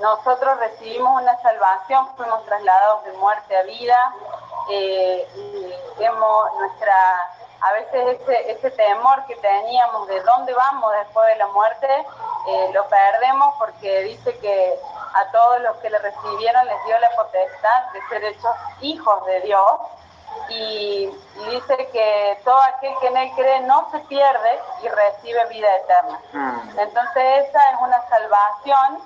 nosotros 0.01 0.59
recibimos 0.59 1.23
una 1.23 1.41
salvación, 1.41 2.09
fuimos 2.17 2.45
trasladados 2.45 3.05
de 3.05 3.13
muerte 3.13 3.57
a 3.57 3.63
vida, 3.63 4.15
y 4.69 5.23
hemos, 6.01 6.55
nuestra 6.59 6.95
a 7.61 7.73
veces 7.73 8.21
ese, 8.21 8.51
ese 8.53 8.71
temor 8.73 9.25
que 9.27 9.35
teníamos 9.37 10.07
de 10.09 10.21
dónde 10.23 10.53
vamos 10.53 10.93
después 11.05 11.27
de 11.29 11.37
la 11.37 11.47
muerte, 11.49 11.89
eh, 12.49 12.71
lo 12.73 12.87
perdemos 12.89 13.55
porque 13.59 14.03
dice 14.03 14.39
que 14.39 14.79
a 15.15 15.31
todos 15.33 15.61
los 15.63 15.77
que 15.79 15.91
le 15.91 15.99
recibieron 15.99 16.67
les 16.67 16.85
dio 16.85 16.99
la 16.99 17.11
potestad 17.17 17.93
de 17.93 18.01
ser 18.09 18.25
hechos 18.25 18.55
hijos 18.83 19.25
de 19.27 19.41
Dios 19.41 19.81
y, 20.49 21.11
dice 21.51 21.89
que 21.93 22.41
todo 22.45 22.61
aquel 22.63 22.93
que 23.01 23.07
en 23.09 23.17
él 23.17 23.31
cree 23.37 23.61
no 23.61 23.89
se 23.91 23.99
pierde 24.01 24.61
y 24.83 24.89
recibe 24.89 25.47
vida 25.47 25.69
eterna. 25.77 26.21
Mm. 26.33 26.79
Entonces 26.79 27.49
esa 27.49 27.71
es 27.71 27.81
una 27.81 28.09
salvación 28.09 28.99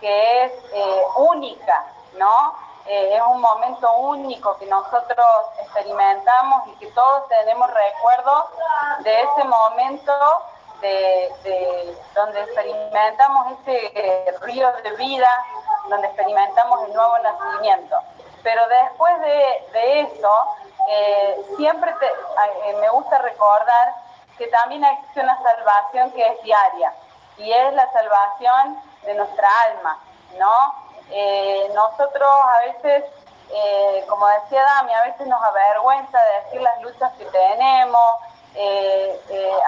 que 0.00 0.44
es 0.44 0.52
eh, 0.72 1.02
única, 1.16 1.84
¿no? 2.16 2.54
Eh, 2.86 3.16
es 3.16 3.22
un 3.22 3.40
momento 3.40 3.92
único 3.96 4.56
que 4.58 4.66
nosotros 4.66 5.26
experimentamos 5.62 6.68
y 6.68 6.72
que 6.76 6.86
todos 6.92 7.28
tenemos 7.28 7.68
recuerdo 7.70 8.48
de 9.00 9.22
ese 9.22 9.44
momento 9.44 10.12
de, 10.80 11.96
donde 12.14 12.40
experimentamos 12.42 13.58
ese 13.60 13.92
eh, 13.94 14.34
río 14.40 14.72
de 14.82 14.92
vida, 14.92 15.28
donde 15.88 16.06
experimentamos 16.06 16.82
el 16.84 16.94
nuevo 16.94 17.18
nacimiento. 17.18 17.96
Pero 18.42 18.62
después 18.68 19.20
de, 19.20 20.00
eso, 20.00 20.30
eh, 20.88 21.46
siempre 21.56 21.94
me 22.80 22.88
gusta 22.88 23.18
recordar 23.18 23.94
que 24.38 24.46
también 24.46 24.84
existe 24.84 25.20
una 25.20 25.38
salvación 25.42 26.10
que 26.12 26.26
es 26.26 26.42
diaria 26.42 26.92
y 27.36 27.52
es 27.52 27.74
la 27.74 27.90
salvación 27.92 28.80
de 29.02 29.14
nuestra 29.14 29.48
alma, 29.66 29.98
¿no? 30.38 30.74
Eh, 31.10 31.70
nosotros 31.74 32.28
a 32.28 32.60
veces, 32.60 33.04
eh, 33.50 34.04
como 34.08 34.26
decía 34.28 34.62
Dami, 34.62 34.92
a 34.92 35.02
veces 35.02 35.26
nos 35.26 35.42
avergüenza 35.42 36.18
de 36.22 36.44
decir 36.44 36.62
las 36.62 36.80
luchas 36.82 37.12
que 37.18 37.24
tenemos. 37.26 38.14
Eh, 38.54 39.20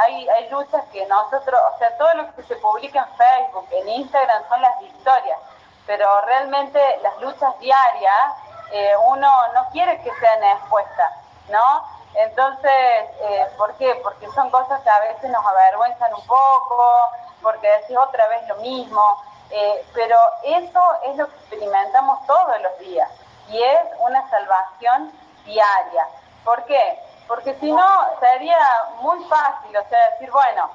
hay, 0.05 0.29
hay 0.29 0.49
luchas 0.51 0.85
que 0.93 1.05
nosotros, 1.07 1.61
o 1.75 1.79
sea, 1.79 1.97
todo 1.97 2.13
lo 2.15 2.35
que 2.35 2.43
se 2.43 2.57
publica 2.57 2.99
en 3.01 3.17
Facebook, 3.17 3.69
en 3.73 3.89
Instagram 3.89 4.43
son 4.49 4.63
las 4.63 4.79
victorias, 4.81 5.39
pero 5.87 6.21
realmente 6.23 6.81
las 7.03 7.17
luchas 7.19 7.59
diarias 7.61 8.35
uno 9.07 9.31
no 9.55 9.69
quiere 9.73 10.01
que 10.03 10.11
sean 10.21 10.45
expuestas, 10.45 11.13
¿no? 11.49 11.85
Entonces, 12.15 13.07
¿por 13.57 13.75
qué? 13.75 14.01
Porque 14.03 14.27
son 14.35 14.51
cosas 14.51 14.81
que 14.83 14.91
a 14.91 15.01
veces 15.01 15.31
nos 15.31 15.45
avergüenzan 15.45 16.15
un 16.15 16.27
poco, 16.27 17.11
porque 17.43 17.69
decís 17.69 17.97
otra 17.97 18.27
vez 18.29 18.47
lo 18.49 18.57
mismo. 18.57 19.03
Eh, 19.51 19.85
pero 19.95 20.17
eso 20.45 20.81
es 21.07 21.17
lo 21.17 21.29
que 21.29 21.37
experimentamos 21.37 22.25
todos 22.27 22.61
los 22.63 22.79
días 22.79 23.11
y 23.49 23.61
es 23.61 23.81
una 23.99 24.29
salvación 24.31 25.13
diaria. 25.45 26.07
¿Por 26.45 26.65
qué? 26.67 27.01
Porque 27.27 27.55
si 27.59 27.73
no 27.73 28.07
sería 28.21 28.59
muy 29.01 29.25
fácil, 29.25 29.77
o 29.77 29.89
sea, 29.89 30.11
decir, 30.11 30.31
bueno, 30.31 30.71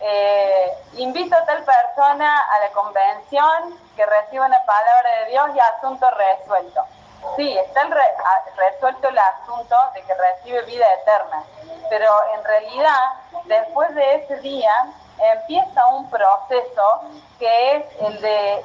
eh, 0.00 0.76
invito 0.94 1.36
a 1.36 1.44
tal 1.46 1.64
persona 1.64 2.40
a 2.52 2.58
la 2.58 2.70
convención 2.72 3.78
que 3.94 4.04
reciba 4.04 4.46
una 4.46 4.64
palabra 4.64 5.20
de 5.20 5.30
Dios 5.30 5.50
y 5.54 5.60
asunto 5.60 6.10
resuelto. 6.10 6.84
Sí, 7.34 7.58
está 7.58 7.82
resuelto 8.56 9.08
el 9.08 9.18
asunto 9.18 9.76
de 9.94 10.02
que 10.02 10.14
recibe 10.14 10.62
vida 10.62 10.86
eterna, 10.94 11.42
pero 11.90 12.10
en 12.34 12.44
realidad, 12.44 13.12
después 13.44 13.94
de 13.94 14.14
ese 14.14 14.36
día, 14.36 14.72
empieza 15.18 15.86
un 15.88 16.08
proceso 16.10 17.00
que 17.38 17.76
es 17.76 17.84
el 18.00 18.20
de 18.20 18.64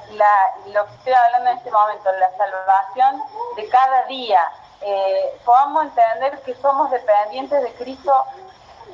lo 0.68 0.86
que 0.86 0.94
estoy 0.96 1.14
hablando 1.14 1.50
en 1.50 1.58
este 1.58 1.72
momento, 1.72 2.12
la 2.14 2.32
salvación 2.38 3.24
de 3.56 3.70
cada 3.70 4.06
día. 4.06 4.52
Eh, 4.82 5.40
podamos 5.46 5.84
entender 5.86 6.42
que 6.42 6.56
somos 6.56 6.90
dependientes 6.92 7.62
de 7.62 7.74
Cristo 7.74 8.26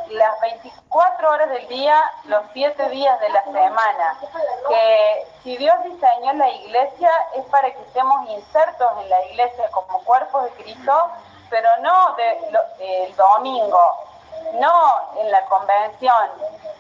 las 0.10 0.40
24 0.42 1.30
horas 1.30 1.50
del 1.50 1.68
día, 1.68 2.02
los 2.26 2.44
7 2.54 2.90
días 2.90 3.20
de 3.20 3.30
la 3.30 3.44
semana. 3.44 4.20
Que 4.68 5.28
si 5.44 5.58
Dios 5.58 5.76
diseñó 5.84 6.34
la 6.34 6.50
iglesia 6.50 7.10
es 7.36 7.46
para 7.46 7.72
que 7.72 7.82
estemos 7.82 8.30
insertos 8.30 8.92
en 9.02 9.10
la 9.10 9.26
iglesia 9.26 9.70
como 9.72 10.04
cuerpos 10.04 10.44
de 10.46 10.52
Cristo, 10.64 11.12
pero 11.50 11.70
no 11.82 12.16
de, 12.16 13.06
el 13.06 13.16
domingo, 13.16 14.04
no 14.54 15.14
en 15.18 15.32
la 15.32 15.46
convención, 15.46 16.30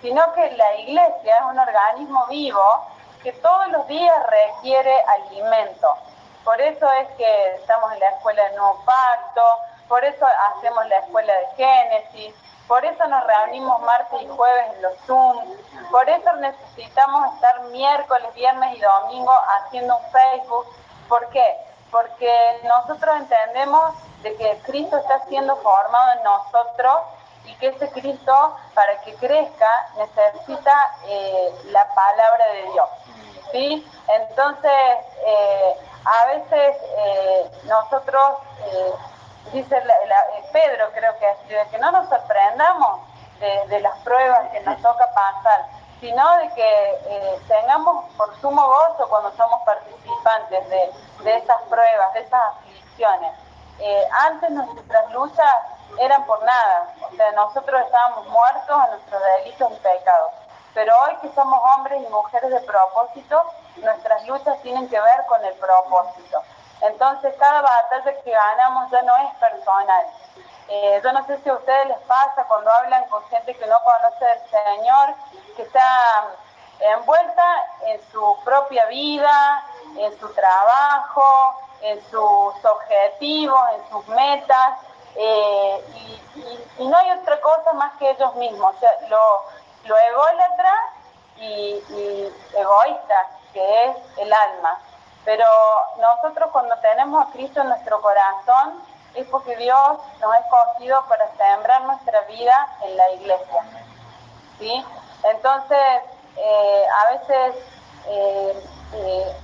sino 0.01 0.33
que 0.33 0.51
la 0.51 0.75
iglesia 0.75 1.37
es 1.37 1.45
un 1.49 1.59
organismo 1.59 2.25
vivo 2.27 2.85
que 3.23 3.31
todos 3.33 3.67
los 3.69 3.87
días 3.87 4.15
requiere 4.27 5.01
alimento. 5.01 5.95
Por 6.43 6.59
eso 6.61 6.89
es 6.93 7.07
que 7.17 7.55
estamos 7.55 7.91
en 7.93 7.99
la 7.99 8.09
escuela 8.09 8.43
del 8.43 8.55
Nuevo 8.55 8.81
Pacto, 8.85 9.43
por 9.87 10.03
eso 10.03 10.25
hacemos 10.25 10.85
la 10.87 10.99
escuela 10.99 11.33
de 11.33 11.47
Génesis, 11.55 12.35
por 12.67 12.83
eso 12.83 13.07
nos 13.07 13.23
reunimos 13.25 13.81
martes 13.81 14.21
y 14.21 14.27
jueves 14.27 14.65
en 14.75 14.81
los 14.81 14.97
Zoom, 15.05 15.37
por 15.91 16.09
eso 16.09 16.33
necesitamos 16.33 17.33
estar 17.33 17.61
miércoles, 17.65 18.33
viernes 18.33 18.77
y 18.77 18.81
domingo 18.81 19.31
haciendo 19.57 19.97
un 19.97 20.11
Facebook. 20.11 20.67
¿Por 21.07 21.27
qué? 21.29 21.57
Porque 21.91 22.61
nosotros 22.63 23.15
entendemos 23.15 23.93
de 24.21 24.35
que 24.35 24.59
Cristo 24.65 24.97
está 24.97 25.25
siendo 25.27 25.55
formado 25.57 26.13
en 26.17 26.23
nosotros 26.23 27.01
y 27.45 27.55
que 27.55 27.67
ese 27.67 27.89
Cristo, 27.91 28.57
para 28.73 28.99
que 29.01 29.15
crezca, 29.15 29.69
necesita 29.97 30.95
eh, 31.05 31.55
la 31.71 31.87
palabra 31.93 32.45
de 32.47 32.71
Dios. 32.73 32.89
¿sí? 33.51 33.87
Entonces, 34.07 34.71
eh, 35.25 35.75
a 36.03 36.25
veces 36.25 36.77
eh, 36.97 37.51
nosotros, 37.63 38.39
dice 39.53 39.81
Pedro, 40.51 40.91
creo 40.93 41.17
que 41.19 41.29
escribe, 41.31 41.67
que 41.69 41.79
no 41.79 41.91
nos 41.91 42.09
sorprendamos 42.09 43.01
de, 43.39 43.79
las 43.79 43.97
pruebas 43.99 44.49
que 44.51 44.59
nos 44.61 44.81
toca 44.81 45.07
pasar, 45.13 45.65
sino 45.99 46.37
de 46.37 46.49
que 46.53 47.39
tengamos 47.47 48.05
por 48.15 48.35
sumo 48.39 48.65
gozo 48.65 49.07
cuando 49.09 49.31
somos 49.35 49.61
participantes 49.63 50.69
de, 50.69 50.91
de 51.23 51.37
esas 51.37 51.61
pruebas, 51.63 52.13
de 52.13 52.21
esas 52.21 52.41
aflicciones. 52.41 53.31
antes 54.11 54.51
nuestras 54.51 55.11
luchas 55.11 55.53
eran 55.99 56.25
por 56.25 56.43
nada. 56.43 56.93
O 57.11 57.15
sea, 57.15 57.31
nosotros 57.33 57.81
estábamos 57.81 58.27
muertos 58.27 58.69
a 58.69 58.87
nuestros 58.87 59.21
delitos 59.37 59.71
y 59.71 59.75
pecados. 59.75 60.31
Pero 60.73 60.93
hoy 60.99 61.15
que 61.21 61.29
somos 61.33 61.59
hombres 61.73 62.01
y 62.03 62.11
mujeres 62.11 62.51
de 62.51 62.59
propósito, 62.61 63.41
nuestras 63.77 64.27
luchas 64.27 64.61
tienen 64.61 64.87
que 64.89 64.99
ver 64.99 65.25
con 65.27 65.43
el 65.43 65.53
propósito. 65.55 66.43
Entonces, 66.81 67.33
cada 67.39 67.61
batalla 67.61 68.21
que 68.23 68.31
ganamos 68.31 68.91
ya 68.91 69.01
no 69.01 69.15
es 69.17 69.33
personal. 69.35 70.05
Eh, 70.69 71.01
yo 71.03 71.13
no 71.13 71.25
sé 71.25 71.39
si 71.41 71.49
a 71.49 71.53
ustedes 71.53 71.87
les 71.87 71.99
pasa 71.99 72.43
cuando 72.47 72.71
hablan 72.71 73.05
con 73.05 73.23
gente 73.29 73.55
que 73.55 73.65
no 73.67 73.81
conoce 73.83 74.25
del 74.25 74.49
Señor, 74.49 75.15
que 75.55 75.61
está 75.63 76.27
envuelta 76.79 77.43
en 77.85 78.01
su 78.11 78.37
propia 78.43 78.85
vida, 78.87 79.63
en 79.97 80.19
su 80.19 80.27
trabajo, 80.33 81.55
en 81.81 82.01
sus 82.09 82.65
objetivos, 82.65 83.61
en 83.75 83.89
sus 83.89 84.07
metas, 84.09 84.79
eh, 85.15 85.83
y, 85.95 86.87
no 86.87 86.95
hay 86.95 87.11
otra 87.11 87.41
cosa 87.41 87.73
más 87.73 87.93
que 87.97 88.09
ellos 88.11 88.35
mismos, 88.35 88.75
o 88.75 88.79
sea, 88.79 88.91
lo, 89.09 89.43
lo 89.85 89.97
y 91.39 92.33
egoísta, 92.53 93.29
que 93.53 93.85
es 93.85 93.97
el 94.17 94.31
alma. 94.31 94.79
Pero 95.27 95.43
nosotros 95.97 96.49
cuando 96.53 96.73
tenemos 96.77 97.27
a 97.27 97.29
Cristo 97.31 97.59
en 97.59 97.67
nuestro 97.67 98.01
corazón, 98.01 98.81
es 99.13 99.27
porque 99.27 99.57
Dios 99.57 99.97
nos 100.21 100.33
ha 100.33 100.37
escogido 100.37 101.03
para 101.09 101.27
sembrar 101.35 101.81
nuestra 101.81 102.21
vida 102.21 102.67
en 102.83 102.95
la 102.95 103.11
iglesia. 103.11 103.61
¿sí? 104.57 104.85
Entonces, 105.23 106.01
eh, 106.37 106.85
a 106.95 107.11
veces, 107.11 107.55
eh, 108.07 109.35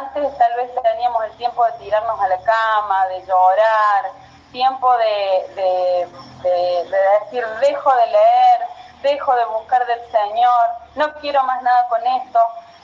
antes 0.00 0.36
tal 0.38 0.54
vez 0.56 0.70
teníamos 0.82 1.24
el 1.26 1.36
tiempo 1.36 1.64
de 1.66 1.72
tirarnos 1.74 2.20
a 2.20 2.26
la 2.26 2.38
cama, 2.38 3.06
de 3.06 3.24
llorar, 3.24 4.10
tiempo 4.50 4.92
de, 4.96 6.08
decir, 6.42 7.46
dejo 7.60 7.94
de 7.94 8.06
leer, 8.06 8.66
dejo 9.02 9.36
de 9.36 9.44
buscar 9.44 9.86
del 9.86 10.00
Señor, 10.10 10.66
no 10.96 11.14
quiero 11.20 11.44
más 11.44 11.62
nada 11.62 11.86
con 11.86 12.04
esto, 12.04 12.40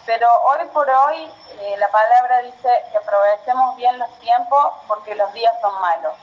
pero 0.08 0.26
hoy 0.44 0.66
por 0.72 0.88
hoy 0.88 1.30
eh, 1.60 1.76
la 1.76 1.88
palabra 1.88 2.38
dice 2.38 2.68
que 2.90 2.96
aprovechemos 2.96 3.76
bien 3.76 3.98
los 3.98 4.10
tiempos 4.20 4.72
porque 4.86 5.14
los 5.14 5.30
días 5.34 5.52
son 5.60 5.78
malos. 5.82 6.14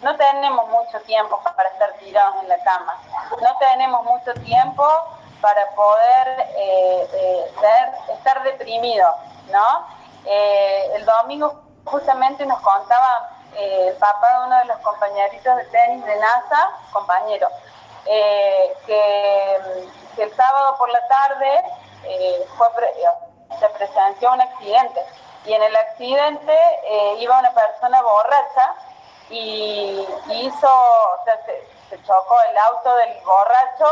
No 0.00 0.16
tenemos 0.16 0.66
mucho 0.70 0.98
tiempo 1.02 1.38
para 1.42 1.68
estar 1.68 1.92
tirados 1.98 2.36
en 2.40 2.48
la 2.48 2.58
cama, 2.64 2.98
no 3.40 3.56
tenemos 3.58 4.02
mucho 4.04 4.32
tiempo 4.42 4.86
para 5.42 5.68
poder 5.76 6.28
eh, 6.56 7.08
eh, 7.12 7.52
estar 8.14 8.42
deprimidos, 8.44 9.14
¿no? 9.50 9.94
el 10.26 11.04
domingo 11.04 11.60
justamente 11.84 12.46
nos 12.46 12.58
contaba 12.60 13.28
eh, 13.56 13.88
el 13.88 13.96
papá 13.96 14.38
de 14.38 14.46
uno 14.46 14.58
de 14.58 14.64
los 14.64 14.78
compañeritos 14.78 15.56
de 15.56 15.64
tenis 15.66 16.04
de 16.04 16.16
NASA, 16.16 16.70
compañero, 16.92 17.46
eh, 18.06 18.74
que, 18.86 19.56
el 20.16 20.34
sábado 20.36 20.76
por 20.78 20.90
la 20.90 21.06
tarde 21.08 21.62
eh, 22.04 22.46
fue, 22.56 22.68
se 23.58 23.68
presenció 23.70 24.32
un 24.32 24.40
accidente 24.40 25.00
y 25.44 25.52
en 25.52 25.62
el 25.62 25.76
accidente 25.76 26.58
iba 27.18 27.38
una 27.38 27.52
persona 27.52 28.00
borracha 28.02 28.74
y 29.30 30.06
hizo, 30.30 31.20
se 31.90 32.02
chocó 32.02 32.36
el 32.50 32.58
auto 32.58 32.94
del 32.96 33.22
borracho 33.24 33.86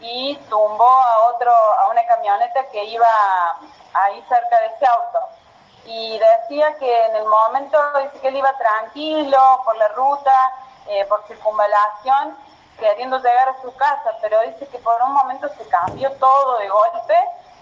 y 0.00 0.36
tumbó 0.48 0.86
a 0.86 1.28
otro, 1.28 1.52
a 1.52 1.88
una 1.88 2.04
camioneta 2.06 2.64
que 2.70 2.84
iba 2.84 3.08
ahí 3.94 4.24
cerca 4.28 4.60
de 4.60 4.66
ese 4.66 4.86
auto. 4.86 5.18
Y 5.84 6.18
decía 6.18 6.74
que 6.78 7.04
en 7.06 7.16
el 7.16 7.24
momento, 7.26 7.78
dice 8.02 8.20
que 8.20 8.28
él 8.28 8.36
iba 8.36 8.52
tranquilo 8.58 9.62
por 9.64 9.76
la 9.76 9.88
ruta, 9.88 10.52
eh, 10.88 11.04
por 11.06 11.24
circunvalación, 11.26 12.36
queriendo 12.78 13.18
llegar 13.18 13.48
a 13.48 13.62
su 13.62 13.74
casa, 13.76 14.16
pero 14.20 14.40
dice 14.42 14.66
que 14.68 14.78
por 14.78 15.00
un 15.02 15.12
momento 15.12 15.48
se 15.56 15.66
cambió 15.68 16.10
todo 16.12 16.58
de 16.58 16.68
golpe 16.68 17.14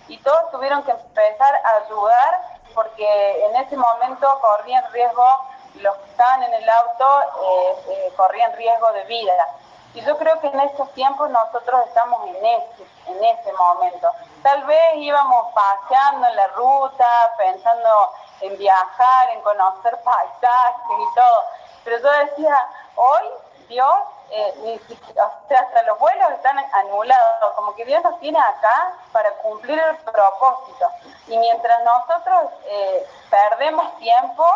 y 0.09 0.19
todos 0.19 0.51
tuvieron 0.51 0.83
que 0.83 0.91
empezar 0.91 1.55
a 1.65 1.85
ayudar 1.85 2.59
porque 2.75 3.47
en 3.47 3.57
ese 3.57 3.77
momento 3.77 4.39
corrían 4.41 4.85
riesgo, 4.93 5.27
los 5.77 5.97
que 5.97 6.11
estaban 6.11 6.43
en 6.43 6.55
el 6.55 6.69
auto 6.69 7.21
eh, 7.43 7.77
eh, 7.89 8.13
corrían 8.17 8.53
riesgo 8.53 8.93
de 8.93 9.05
vida. 9.05 9.49
Y 9.95 10.01
yo 10.01 10.19
creo 10.19 10.41
que 10.41 10.49
en 10.49 10.61
estos 10.61 10.93
tiempos 10.93 11.31
nosotros 11.31 11.87
estamos 11.87 12.27
en 12.29 12.45
ese, 12.45 12.87
en 13.07 13.25
ese 13.25 13.53
momento. 13.53 14.11
Tal 14.43 14.65
vez 14.65 14.97
íbamos 14.97 15.53
paseando 15.55 16.27
en 16.27 16.37
la 16.37 16.47
ruta, 16.49 17.07
pensando 17.39 18.11
en 18.41 18.59
viajar, 18.59 19.31
en 19.31 19.41
conocer 19.43 19.97
paisajes 20.03 20.99
y 20.99 21.15
todo. 21.15 21.45
Pero 21.85 21.99
yo 21.99 22.11
decía, 22.27 22.69
hoy 22.97 23.25
Dios, 23.69 23.95
eh, 24.37 24.81
hasta 25.17 25.83
los 25.85 25.99
vuelos 25.99 26.31
están 26.33 26.59
anulados, 26.73 27.55
como 27.57 27.75
que 27.75 27.85
Dios 27.85 28.03
nos 28.03 28.19
tiene 28.21 28.39
acá 28.39 28.95
para 29.13 29.31
cumplir 29.35 29.79
el 29.79 29.97
propósito. 29.99 30.89
Y 31.29 31.39
mientras 31.39 31.83
nosotros 31.85 32.53
eh, 32.67 33.07
perdemos 33.31 33.97
tiempo, 33.99 34.47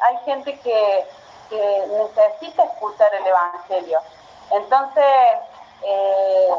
hay 0.00 0.16
gente 0.24 0.58
que, 0.60 1.08
que 1.50 1.86
necesita 1.88 2.64
escuchar 2.64 3.14
el 3.14 3.26
Evangelio. 3.26 4.00
Entonces, 4.50 5.04
eh, 5.82 6.50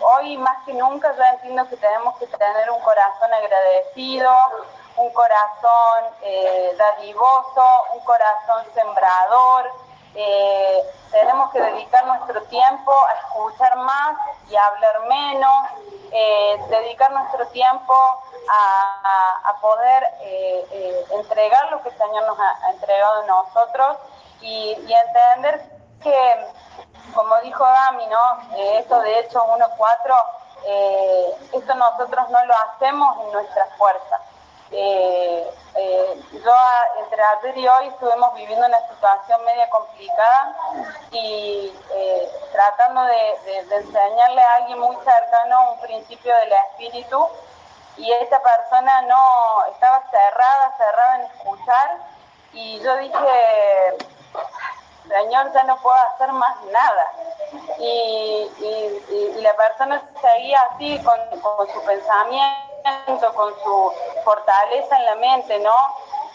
hoy 0.00 0.36
más 0.38 0.64
que 0.64 0.74
nunca 0.74 1.14
yo 1.16 1.22
entiendo 1.22 1.68
que 1.68 1.76
tenemos 1.76 2.16
que 2.18 2.26
tener 2.26 2.70
un 2.70 2.80
corazón 2.80 3.32
agradecido, 3.32 4.32
un 4.96 5.12
corazón 5.12 6.04
eh, 6.22 6.74
dadivoso, 6.76 7.84
un 7.94 8.00
corazón 8.00 8.64
sembrador. 8.74 9.70
Eh, 10.14 10.82
tenemos 11.10 11.50
que 11.50 11.60
dedicar 11.60 12.06
nuestro 12.06 12.42
tiempo 12.44 12.92
a 12.92 13.12
escuchar 13.14 13.76
más 13.78 14.16
y 14.48 14.56
a 14.56 14.66
hablar 14.66 15.00
menos, 15.08 15.66
dedicar 16.68 17.10
nuestro 17.10 17.46
tiempo 17.48 17.94
a, 18.48 19.56
poder 19.60 20.04
entregar 21.10 21.70
lo 21.70 21.82
que 21.82 21.88
el 21.88 21.98
Señor 21.98 22.26
nos 22.26 22.38
ha, 22.38 22.70
entregado 22.70 23.22
a 23.22 23.26
nosotros 23.26 23.96
y, 24.40 24.72
entender 24.72 25.62
que 26.02 26.46
como 27.14 27.36
dijo 27.40 27.64
Dami, 27.64 28.06
¿no? 28.06 28.56
Eh, 28.56 28.78
esto 28.78 29.00
de 29.00 29.20
hecho 29.20 29.44
1.4, 29.46 30.24
eh, 30.66 31.36
esto 31.52 31.74
nosotros 31.74 32.28
no 32.30 32.44
lo 32.44 32.54
hacemos 32.54 33.16
en 33.24 33.32
nuestra 33.32 33.66
fuerza. 33.78 34.20
Eh, 34.76 35.50
yo 36.32 36.52
entre 36.98 37.22
ayer 37.22 37.58
y 37.58 37.68
hoy 37.68 37.86
estuvimos 37.88 38.34
viviendo 38.34 38.66
una 38.66 38.88
situación 38.88 39.44
media 39.44 39.68
complicada 39.70 40.56
y 41.10 41.72
tratando 42.52 43.02
de, 43.02 43.58
enseñarle 43.70 44.42
a 44.42 44.54
alguien 44.54 44.78
muy 44.78 44.96
cercano 44.96 45.72
un 45.72 45.80
principio 45.80 46.34
del 46.36 46.52
espíritu. 46.52 47.28
Y 47.96 48.10
esta 48.12 48.40
persona 48.42 49.02
no 49.02 49.64
estaba 49.70 50.02
cerrada, 50.10 50.74
cerrada 50.76 51.16
en 51.16 51.22
escuchar. 51.22 51.96
Y 52.52 52.80
yo 52.80 52.96
dije, 52.96 53.96
Señor, 55.08 55.52
ya 55.52 55.64
no 55.64 55.76
puedo 55.78 55.96
hacer 55.96 56.32
más 56.32 56.56
nada. 56.64 57.12
Y, 57.78 58.50
la 59.40 59.54
persona 59.54 60.02
seguía 60.20 60.60
así 60.62 60.98
con, 61.04 61.18
su 61.72 61.84
pensamiento, 61.84 62.73
con 63.34 63.54
su 63.62 63.92
fortaleza 64.24 64.96
en 64.96 65.04
la 65.06 65.14
mente, 65.16 65.58
¿no? 65.60 65.74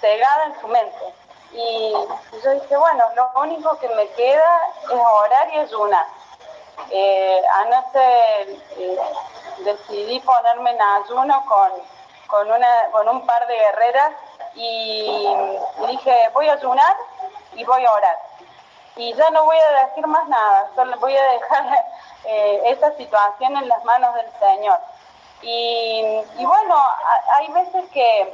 Cegada 0.02 0.46
en 0.46 0.62
su 0.62 0.68
mente. 0.68 1.14
Y, 1.52 1.94
yo 2.44 2.52
dije, 2.52 2.78
bueno, 2.78 3.04
lo 3.16 3.32
único 3.42 3.78
que 3.80 3.88
me 3.90 4.08
queda 4.10 4.62
es 4.84 4.90
orar 4.90 5.54
y 5.54 5.60
ayunar. 5.60 6.06
Eh, 6.92 7.42
anoche 7.54 8.54
eh, 8.78 9.00
decidí 9.60 10.20
ponerme 10.22 10.72
en 10.72 10.82
ayuno 10.82 11.44
con, 11.46 11.72
con, 12.28 12.52
una, 12.52 12.90
con 12.92 13.08
un 13.10 13.26
par 13.26 13.46
de 13.48 13.56
guerreras 13.56 14.12
y 14.56 15.28
dije, 15.88 16.30
voy 16.34 16.48
a 16.50 16.54
ayunar 16.54 16.96
y 17.54 17.64
voy 17.64 17.86
a 17.86 17.92
orar 17.92 18.30
y 19.00 19.14
ya 19.14 19.30
no 19.30 19.46
voy 19.46 19.58
a 19.58 19.86
decir 19.86 20.06
más 20.08 20.28
nada, 20.28 20.70
solo 20.76 20.98
voy 21.00 21.16
a 21.16 21.24
dejar 21.32 21.86
eh, 22.26 22.62
esta 22.66 22.92
situación 22.98 23.56
en 23.56 23.68
las 23.68 23.84
manos 23.86 24.14
del 24.16 24.30
Señor. 24.40 24.80
Y, 25.42 26.46
bueno, 26.46 26.76
hay 27.38 27.48
veces 27.52 27.86
que, 27.92 28.34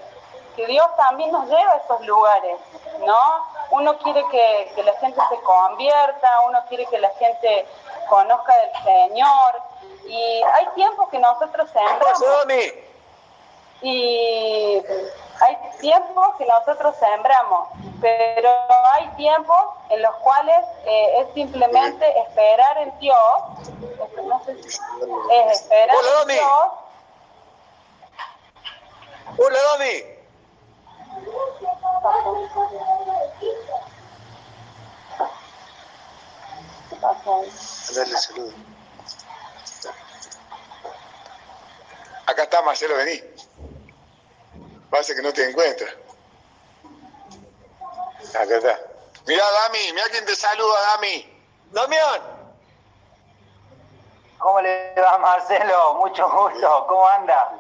Dios 0.56 0.88
también 0.96 1.32
nos 1.34 1.50
lleva 1.50 1.74
a 1.74 1.76
esos 1.76 2.06
lugares, 2.06 2.58
¿no? 3.06 3.20
Uno 3.72 3.98
quiere 3.98 4.24
que, 4.32 4.84
la 4.84 4.94
gente 5.00 5.20
se 5.30 5.42
convierta, 5.42 6.30
uno 6.48 6.64
quiere 6.70 6.86
que 6.86 6.98
la 6.98 7.10
gente 7.12 7.68
conozca 8.08 8.54
del 8.56 8.84
Señor, 8.84 9.62
y 10.08 10.42
hay 10.44 10.68
tiempos 10.76 11.10
que 11.10 11.20
nosotros 11.20 11.70
sembramos. 11.72 12.24
Y 13.82 14.82
hay 15.42 15.58
tiempos 15.82 16.36
que 16.38 16.46
nosotros 16.46 16.96
sembramos, 16.98 17.68
pero 18.00 18.50
hay 18.94 19.08
tiempos 19.18 19.58
en 19.90 20.02
los 20.02 20.16
cuales 20.18 20.58
eh, 20.86 21.20
es 21.20 21.34
simplemente 21.34 22.20
esperar 22.20 22.78
en 22.78 23.00
Dios, 23.00 23.18
es 25.32 25.62
esperar 25.62 25.96
en 26.22 26.28
Dios. 26.30 26.85
Hola, 29.38 29.60
Dami. 29.62 30.04
Darle 37.94 38.18
saludo. 38.18 38.54
Acá 42.28 42.44
está 42.44 42.62
Marcelo, 42.62 42.96
vení. 42.96 43.22
Pasa 44.90 45.14
que 45.14 45.22
no 45.22 45.34
te 45.34 45.50
encuentra. 45.50 45.88
Acá 48.30 48.58
está. 48.58 48.80
Mira, 49.28 49.44
Dami, 49.52 49.92
mira 49.92 50.06
quién 50.12 50.26
te 50.26 50.36
saluda, 50.36 50.80
Dami. 50.94 51.44
Damián. 51.72 52.22
¿Cómo 54.38 54.62
le 54.62 54.94
va, 54.96 55.18
Marcelo? 55.18 55.96
Mucho 55.96 56.30
gusto. 56.30 56.86
¿Cómo 56.88 57.08
anda? 57.08 57.52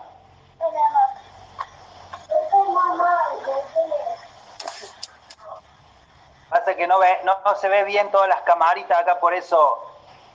Pasa 6.50 6.76
que 6.76 6.88
no, 6.88 7.00
ve, 7.00 7.22
no, 7.24 7.56
se 7.56 7.68
ve 7.68 7.84
bien 7.84 8.12
todas 8.12 8.30
las 8.30 8.42
camaritas 8.42 9.00
acá, 9.00 9.20
por 9.20 9.34
eso 9.34 9.78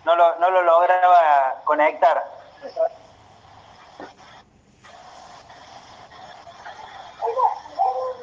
no 0.05 0.17
lo, 0.17 0.37
no 0.37 0.51
lo 0.51 0.63
lograba 0.63 1.63
conectar. 1.65 2.25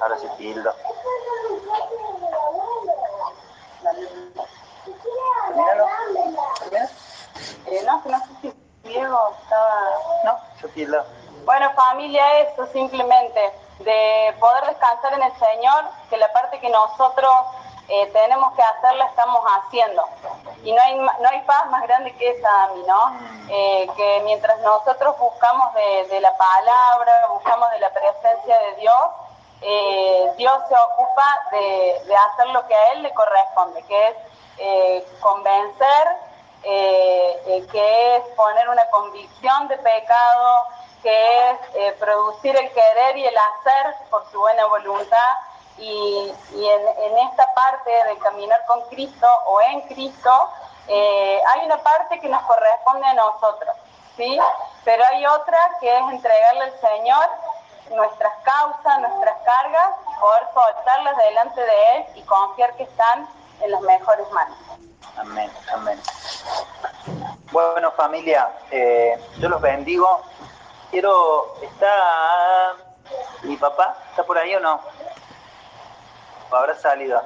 Ahora 0.01 0.17
sí 0.19 0.27
tildo. 0.37 0.73
Eh, 7.65 7.83
no, 7.85 8.01
no 8.05 8.19
sé 8.19 8.25
si 8.41 8.53
Diego 8.83 9.35
estaba... 9.41 9.89
No, 10.23 10.39
yo 10.61 10.69
tildo. 10.69 11.05
Bueno, 11.47 11.71
familia, 11.75 12.39
eso 12.39 12.67
simplemente, 12.73 13.53
de 13.79 14.35
poder 14.37 14.65
descansar 14.65 15.13
en 15.13 15.23
el 15.23 15.31
Señor, 15.39 15.85
que 16.09 16.17
la 16.17 16.29
parte 16.33 16.59
que 16.59 16.69
nosotros 16.69 17.31
eh, 17.87 18.05
tenemos 18.07 18.53
que 18.53 18.61
hacer 18.61 18.97
la 18.97 19.05
estamos 19.05 19.41
haciendo. 19.45 20.03
Y 20.65 20.73
no 20.73 20.81
hay, 20.81 20.95
no 20.97 21.29
hay 21.29 21.41
paz 21.43 21.69
más 21.69 21.83
grande 21.83 22.13
que 22.17 22.31
esa, 22.31 22.63
a 22.65 22.67
mí, 22.73 22.83
¿no? 22.85 23.17
Eh, 23.49 23.87
que 23.95 24.21
mientras 24.25 24.59
nosotros 24.59 25.17
buscamos 25.17 25.73
de, 25.73 26.07
de 26.09 26.19
la 26.19 26.35
palabra, 26.35 27.27
buscamos 27.29 27.71
de 27.71 27.79
la 27.79 27.91
presencia 27.91 28.59
de 28.59 28.75
Dios, 28.81 29.05
eh, 29.61 30.33
Dios 30.35 30.53
se 30.67 30.75
ocupa 30.75 31.47
de, 31.51 32.13
hacer 32.13 32.47
lo 32.47 32.67
que 32.67 32.75
a 32.75 32.91
Él 32.91 33.03
le 33.03 33.13
corresponde, 33.13 33.83
que 33.83 34.97
es 34.97 35.03
convencer, 35.21 36.07
que 37.71 38.15
es 38.17 38.23
poner 38.35 38.67
una 38.67 38.85
convicción 38.89 39.69
de 39.69 39.77
pecado, 39.77 40.67
que 41.07 41.87
es 41.87 41.93
producir 41.93 42.53
el 42.53 42.69
querer 42.73 43.15
y 43.15 43.25
el 43.25 43.35
hacer 43.37 43.95
por 44.09 44.29
su 44.29 44.39
buena 44.39 44.65
voluntad. 44.65 45.33
Y, 45.77 46.33
en, 46.53 47.17
esta 47.29 47.53
parte 47.53 47.89
de 47.91 48.17
caminar 48.17 48.65
con 48.65 48.81
Cristo 48.89 49.27
o 49.45 49.61
en 49.61 49.81
Cristo, 49.81 50.49
hay 50.89 51.65
una 51.65 51.77
parte 51.77 52.19
que 52.19 52.27
nos 52.27 52.41
corresponde 52.43 53.05
a 53.05 53.13
nosotros, 53.13 53.75
¿sí? 54.17 54.37
Pero 54.83 55.01
hay 55.05 55.25
otra 55.27 55.57
que 55.79 55.95
es 55.95 56.03
entregarle 56.09 56.63
al 56.63 56.79
Señor 56.81 57.29
nuestras 57.91 58.33
causas, 58.43 58.99
nuestras 58.99 59.37
cargas, 59.45 59.89
poder 60.19 60.43
soltarlas 60.53 61.17
delante 61.17 61.61
de 61.61 61.95
Él 61.95 62.05
y 62.15 62.21
confiar 62.23 62.73
que 62.75 62.83
están 62.83 63.29
en 63.61 63.71
las 63.71 63.81
mejores 63.81 64.29
manos. 64.31 64.57
Amén, 65.15 65.49
amén. 65.73 66.01
Bueno, 67.51 67.91
familia, 67.93 68.49
eh, 68.71 69.17
yo 69.39 69.47
los 69.47 69.61
bendigo. 69.61 70.21
Quiero, 70.91 71.55
¿está 71.61 72.75
mi 73.43 73.57
papá? 73.57 73.97
¿Está 74.09 74.23
por 74.23 74.37
ahí 74.37 74.55
o 74.55 74.59
no? 74.59 74.81
¿O 76.49 76.55
habrá 76.55 76.75
salido? 76.75 77.21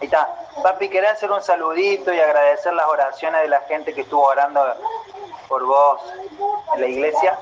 Ahí 0.00 0.06
está. 0.06 0.28
Papi, 0.62 0.90
¿querés 0.90 1.12
hacer 1.12 1.30
un 1.30 1.42
saludito 1.42 2.12
y 2.12 2.20
agradecer 2.20 2.74
las 2.74 2.86
oraciones 2.86 3.42
de 3.42 3.48
la 3.48 3.60
gente 3.62 3.94
que 3.94 4.02
estuvo 4.02 4.24
orando 4.24 4.62
por 5.48 5.64
vos 5.64 6.02
en 6.74 6.80
la 6.80 6.86
iglesia? 6.86 7.38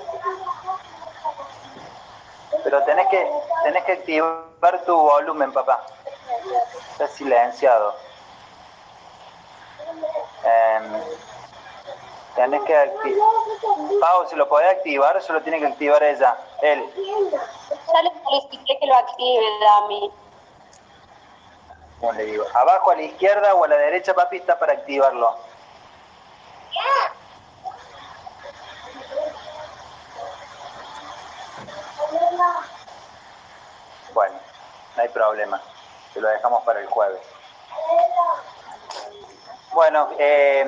Pero 2.63 2.85
tenés 2.85 3.09
que, 3.09 3.31
tenés 3.65 3.85
que 3.85 3.93
activar 3.93 4.85
tu 4.87 4.97
volumen, 4.97 5.53
papá. 5.53 5.85
Está 6.93 7.09
silenciado. 7.09 7.95
Eh, 10.45 10.81
tenés 12.41 12.63
que 12.63 12.77
activar. 12.77 13.29
Pau, 14.01 14.29
si 14.29 14.37
lo 14.37 14.49
podés 14.49 14.71
activar, 14.71 15.21
se 15.23 15.33
lo 15.33 15.43
tiene 15.43 15.59
que 15.59 15.67
activar 15.67 16.03
ella, 16.03 16.37
él. 16.63 16.85
Ya 17.93 18.03
le 18.03 18.11
solicité 18.25 18.79
que 18.79 18.87
lo 18.87 18.95
active, 18.95 19.45
Dami. 19.61 20.13
¿Cómo 22.01 22.13
le 22.13 22.25
digo? 22.25 22.45
Abajo 22.55 22.93
a 22.93 22.97
la 22.97 23.03
izquierda 23.03 23.55
o 23.55 23.65
a 23.65 23.69
la 23.69 23.77
derecha, 23.77 24.15
papi, 24.15 24.39
está 24.39 24.59
para 24.59 24.73
activarlo. 24.73 25.37
Bueno, 34.15 34.35
no 34.97 35.03
hay 35.03 35.09
problema. 35.09 35.61
Se 36.15 36.21
lo 36.21 36.29
dejamos 36.29 36.65
para 36.65 36.81
el 36.81 36.87
jueves. 36.87 37.21
Bueno, 39.73 40.09
eh, 40.19 40.67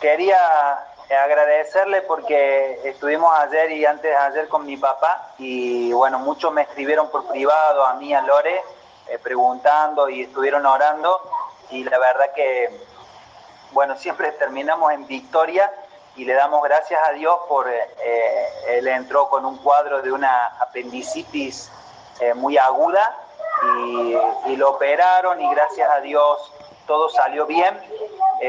quería 0.00 0.93
agradecerle 1.10 2.02
porque 2.02 2.80
estuvimos 2.84 3.30
ayer 3.38 3.72
y 3.72 3.84
antes 3.84 4.10
de 4.10 4.16
ayer 4.16 4.48
con 4.48 4.64
mi 4.64 4.76
papá 4.76 5.34
y 5.38 5.92
bueno, 5.92 6.18
muchos 6.18 6.52
me 6.52 6.62
escribieron 6.62 7.10
por 7.10 7.26
privado, 7.26 7.84
a 7.84 7.94
mí, 7.94 8.14
a 8.14 8.22
Lore, 8.22 8.62
eh, 9.08 9.18
preguntando 9.22 10.08
y 10.08 10.22
estuvieron 10.22 10.64
orando 10.64 11.20
y 11.70 11.84
la 11.84 11.98
verdad 11.98 12.32
que, 12.34 12.80
bueno, 13.72 13.96
siempre 13.96 14.32
terminamos 14.32 14.92
en 14.92 15.06
victoria 15.06 15.70
y 16.16 16.24
le 16.24 16.34
damos 16.34 16.62
gracias 16.62 17.00
a 17.06 17.12
Dios 17.12 17.36
por, 17.48 17.68
eh, 17.68 17.88
él 18.68 18.88
entró 18.88 19.28
con 19.28 19.44
un 19.44 19.58
cuadro 19.58 20.00
de 20.00 20.12
una 20.12 20.46
apendicitis 20.60 21.70
muy 22.36 22.56
aguda 22.56 23.18
y, 23.76 24.16
y 24.46 24.56
lo 24.56 24.70
operaron 24.70 25.40
y 25.40 25.50
gracias 25.52 25.90
a 25.90 26.00
Dios 26.00 26.52
todo 26.86 27.08
salió 27.08 27.46
bien 27.46 27.74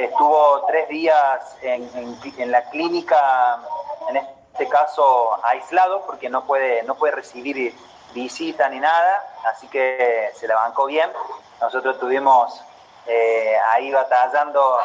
estuvo 0.04 0.66
tres 0.68 0.88
días 0.90 1.58
en, 1.62 2.52
la 2.52 2.64
clínica, 2.70 3.60
en 4.10 4.18
este 4.18 4.68
caso 4.68 5.38
aislado, 5.44 6.06
porque 6.06 6.30
no 6.30 6.46
puede, 6.46 6.84
no 6.84 6.96
puede 6.96 7.16
recibir 7.16 7.76
visita 8.14 8.70
ni 8.70 8.80
nada, 8.80 9.36
así 9.46 9.68
que 9.68 10.32
se 10.36 10.48
la 10.48 10.56
bancó 10.56 10.86
bien. 10.86 11.10
Nosotros 11.62 11.96
estuvimos 11.96 12.62
eh, 13.08 13.56
ahí 13.70 13.92
batallando 13.92 14.78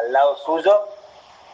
al 0.00 0.12
lado 0.12 0.36
suyo 0.36 0.88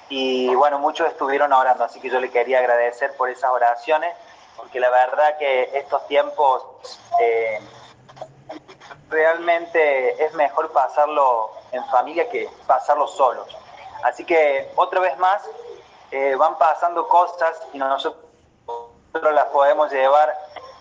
y 0.09 0.55
bueno, 0.55 0.79
muchos 0.79 1.09
estuvieron 1.09 1.53
orando, 1.53 1.85
así 1.85 2.01
que 2.01 2.11
yo 2.11 2.21
le 2.21 2.31
quería 2.31 2.59
agradecer 2.59 3.17
por 3.17 3.31
esas 3.31 3.51
oraciones, 3.51 4.15
porque 4.57 4.81
la 4.81 4.91
verdad 4.91 5.39
que 5.39 5.71
estos 5.75 6.07
tiempos 6.07 6.65
eh, 7.21 7.61
realmente 9.13 10.25
es 10.25 10.33
mejor 10.35 10.73
pasarlo 10.73 11.53
en 11.71 11.85
familia 11.87 12.29
que 12.29 12.49
pasarlo 12.67 13.07
solos. 13.07 13.47
Así 14.03 14.25
que 14.25 14.73
otra 14.75 15.01
vez 15.01 15.17
más 15.19 15.43
eh, 16.11 16.35
van 16.35 16.59
pasando 16.59 17.07
cosas 17.07 17.57
y 17.73 17.79
nosotros 17.79 18.17
las 19.13 19.47
podemos 19.47 19.93
llevar 19.93 20.37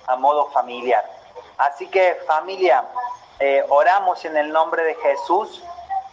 a 0.08 0.16
modo 0.16 0.48
familiar. 0.48 1.06
Así 1.58 1.88
que 1.88 2.16
familia, 2.26 2.84
eh, 3.40 3.64
oramos 3.70 4.24
en 4.26 4.38
el 4.38 4.52
nombre 4.52 4.84
de 4.84 4.96
Jesús 4.96 5.64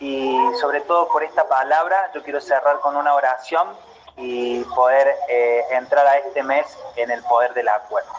y 0.00 0.36
sobre 0.60 0.80
todo 0.82 1.08
por 1.08 1.22
esta 1.22 1.48
palabra, 1.48 2.10
yo 2.14 2.22
quiero 2.22 2.40
cerrar 2.40 2.80
con 2.80 2.96
una 2.96 3.14
oración 3.14 3.68
y 4.16 4.64
poder 4.64 5.16
eh, 5.28 5.64
entrar 5.70 6.06
a 6.06 6.18
este 6.18 6.42
mes 6.42 6.66
en 6.96 7.10
el 7.10 7.22
poder 7.24 7.54
del 7.54 7.68
acuerdo. 7.68 8.10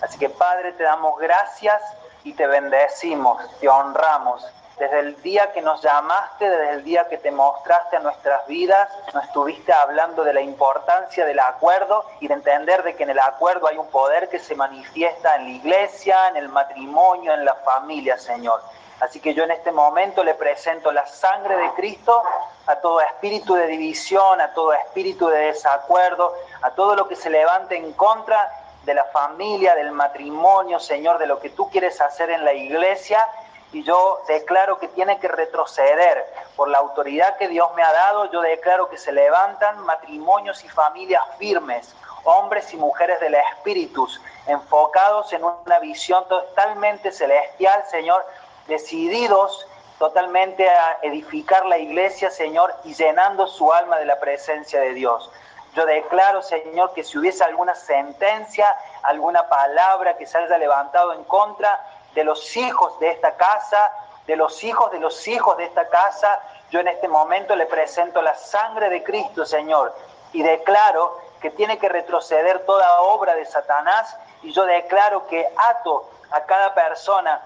Así 0.00 0.18
que 0.18 0.30
Padre, 0.30 0.72
te 0.72 0.82
damos 0.82 1.18
gracias 1.18 1.80
y 2.24 2.32
te 2.34 2.46
bendecimos, 2.46 3.38
te 3.60 3.68
honramos. 3.68 4.46
Desde 4.78 5.00
el 5.00 5.22
día 5.22 5.52
que 5.52 5.60
nos 5.60 5.82
llamaste, 5.82 6.48
desde 6.48 6.70
el 6.70 6.84
día 6.84 7.06
que 7.08 7.18
te 7.18 7.30
mostraste 7.30 7.96
a 7.96 8.00
nuestras 8.00 8.46
vidas, 8.46 8.88
nos 9.12 9.24
estuviste 9.24 9.72
hablando 9.72 10.24
de 10.24 10.32
la 10.32 10.40
importancia 10.40 11.24
del 11.24 11.38
acuerdo 11.38 12.04
y 12.20 12.28
de 12.28 12.34
entender 12.34 12.82
de 12.82 12.96
que 12.96 13.04
en 13.04 13.10
el 13.10 13.18
acuerdo 13.18 13.68
hay 13.68 13.76
un 13.76 13.88
poder 13.88 14.28
que 14.28 14.38
se 14.38 14.54
manifiesta 14.54 15.36
en 15.36 15.44
la 15.44 15.50
iglesia, 15.50 16.28
en 16.28 16.36
el 16.36 16.48
matrimonio, 16.48 17.34
en 17.34 17.44
la 17.44 17.54
familia, 17.56 18.18
Señor. 18.18 18.60
Así 19.00 19.20
que 19.20 19.34
yo 19.34 19.44
en 19.44 19.50
este 19.50 19.72
momento 19.72 20.22
le 20.22 20.34
presento 20.34 20.92
la 20.92 21.06
sangre 21.06 21.56
de 21.56 21.70
Cristo 21.72 22.22
a 22.66 22.76
todo 22.76 23.00
espíritu 23.00 23.54
de 23.54 23.66
división, 23.66 24.40
a 24.40 24.54
todo 24.54 24.72
espíritu 24.72 25.28
de 25.28 25.46
desacuerdo, 25.46 26.32
a 26.62 26.70
todo 26.70 26.94
lo 26.94 27.08
que 27.08 27.16
se 27.16 27.28
levante 27.28 27.76
en 27.76 27.92
contra 27.94 28.61
de 28.84 28.94
la 28.94 29.04
familia, 29.04 29.74
del 29.74 29.92
matrimonio, 29.92 30.80
Señor, 30.80 31.18
de 31.18 31.26
lo 31.26 31.38
que 31.38 31.50
tú 31.50 31.70
quieres 31.70 32.00
hacer 32.00 32.30
en 32.30 32.44
la 32.44 32.52
iglesia. 32.52 33.26
Y 33.72 33.82
yo 33.84 34.20
declaro 34.28 34.78
que 34.78 34.88
tiene 34.88 35.18
que 35.18 35.28
retroceder 35.28 36.26
por 36.56 36.68
la 36.68 36.78
autoridad 36.78 37.36
que 37.38 37.48
Dios 37.48 37.72
me 37.74 37.82
ha 37.82 37.92
dado. 37.92 38.30
Yo 38.30 38.42
declaro 38.42 38.88
que 38.90 38.98
se 38.98 39.12
levantan 39.12 39.80
matrimonios 39.80 40.62
y 40.64 40.68
familias 40.68 41.22
firmes, 41.38 41.94
hombres 42.24 42.72
y 42.74 42.76
mujeres 42.76 43.18
del 43.20 43.34
Espíritu, 43.34 44.06
enfocados 44.46 45.32
en 45.32 45.44
una 45.44 45.78
visión 45.78 46.26
totalmente 46.28 47.12
celestial, 47.12 47.84
Señor, 47.90 48.26
decididos 48.66 49.66
totalmente 49.98 50.68
a 50.68 50.98
edificar 51.02 51.64
la 51.66 51.78
iglesia, 51.78 52.28
Señor, 52.30 52.74
y 52.82 52.92
llenando 52.92 53.46
su 53.46 53.72
alma 53.72 53.98
de 53.98 54.04
la 54.04 54.18
presencia 54.18 54.80
de 54.80 54.94
Dios. 54.94 55.30
Yo 55.74 55.86
declaro, 55.86 56.42
Señor, 56.42 56.92
que 56.92 57.02
si 57.02 57.16
hubiese 57.18 57.42
alguna 57.44 57.74
sentencia, 57.74 58.76
alguna 59.02 59.48
palabra 59.48 60.16
que 60.16 60.26
se 60.26 60.36
haya 60.36 60.58
levantado 60.58 61.14
en 61.14 61.24
contra 61.24 61.80
de 62.14 62.24
los 62.24 62.56
hijos 62.56 62.98
de 62.98 63.10
esta 63.10 63.36
casa, 63.36 63.78
de 64.26 64.36
los 64.36 64.62
hijos 64.62 64.90
de 64.92 65.00
los 65.00 65.26
hijos 65.26 65.56
de 65.56 65.64
esta 65.64 65.88
casa, 65.88 66.40
yo 66.70 66.80
en 66.80 66.88
este 66.88 67.08
momento 67.08 67.56
le 67.56 67.66
presento 67.66 68.20
la 68.20 68.34
sangre 68.34 68.90
de 68.90 69.02
Cristo, 69.02 69.46
Señor, 69.46 69.94
y 70.32 70.42
declaro 70.42 71.18
que 71.40 71.50
tiene 71.50 71.78
que 71.78 71.88
retroceder 71.88 72.66
toda 72.66 73.00
obra 73.00 73.34
de 73.34 73.46
Satanás, 73.46 74.14
y 74.42 74.52
yo 74.52 74.64
declaro 74.64 75.26
que 75.26 75.48
ato 75.70 76.08
a 76.30 76.42
cada 76.42 76.74
persona 76.74 77.42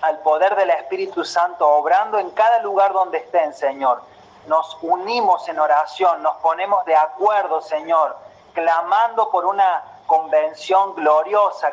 al 0.00 0.18
poder 0.18 0.56
del 0.56 0.70
Espíritu 0.70 1.24
Santo, 1.24 1.68
obrando 1.68 2.18
en 2.18 2.30
cada 2.30 2.60
lugar 2.62 2.92
donde 2.92 3.18
estén, 3.18 3.54
Señor 3.54 4.02
nos 4.50 4.76
unimos 4.82 5.48
en 5.48 5.60
oración, 5.60 6.24
nos 6.24 6.36
ponemos 6.38 6.84
de 6.84 6.96
acuerdo, 6.96 7.60
Señor, 7.60 8.16
clamando 8.52 9.30
por 9.30 9.46
una 9.46 9.84
convención 10.06 10.96
gloriosa, 10.96 11.70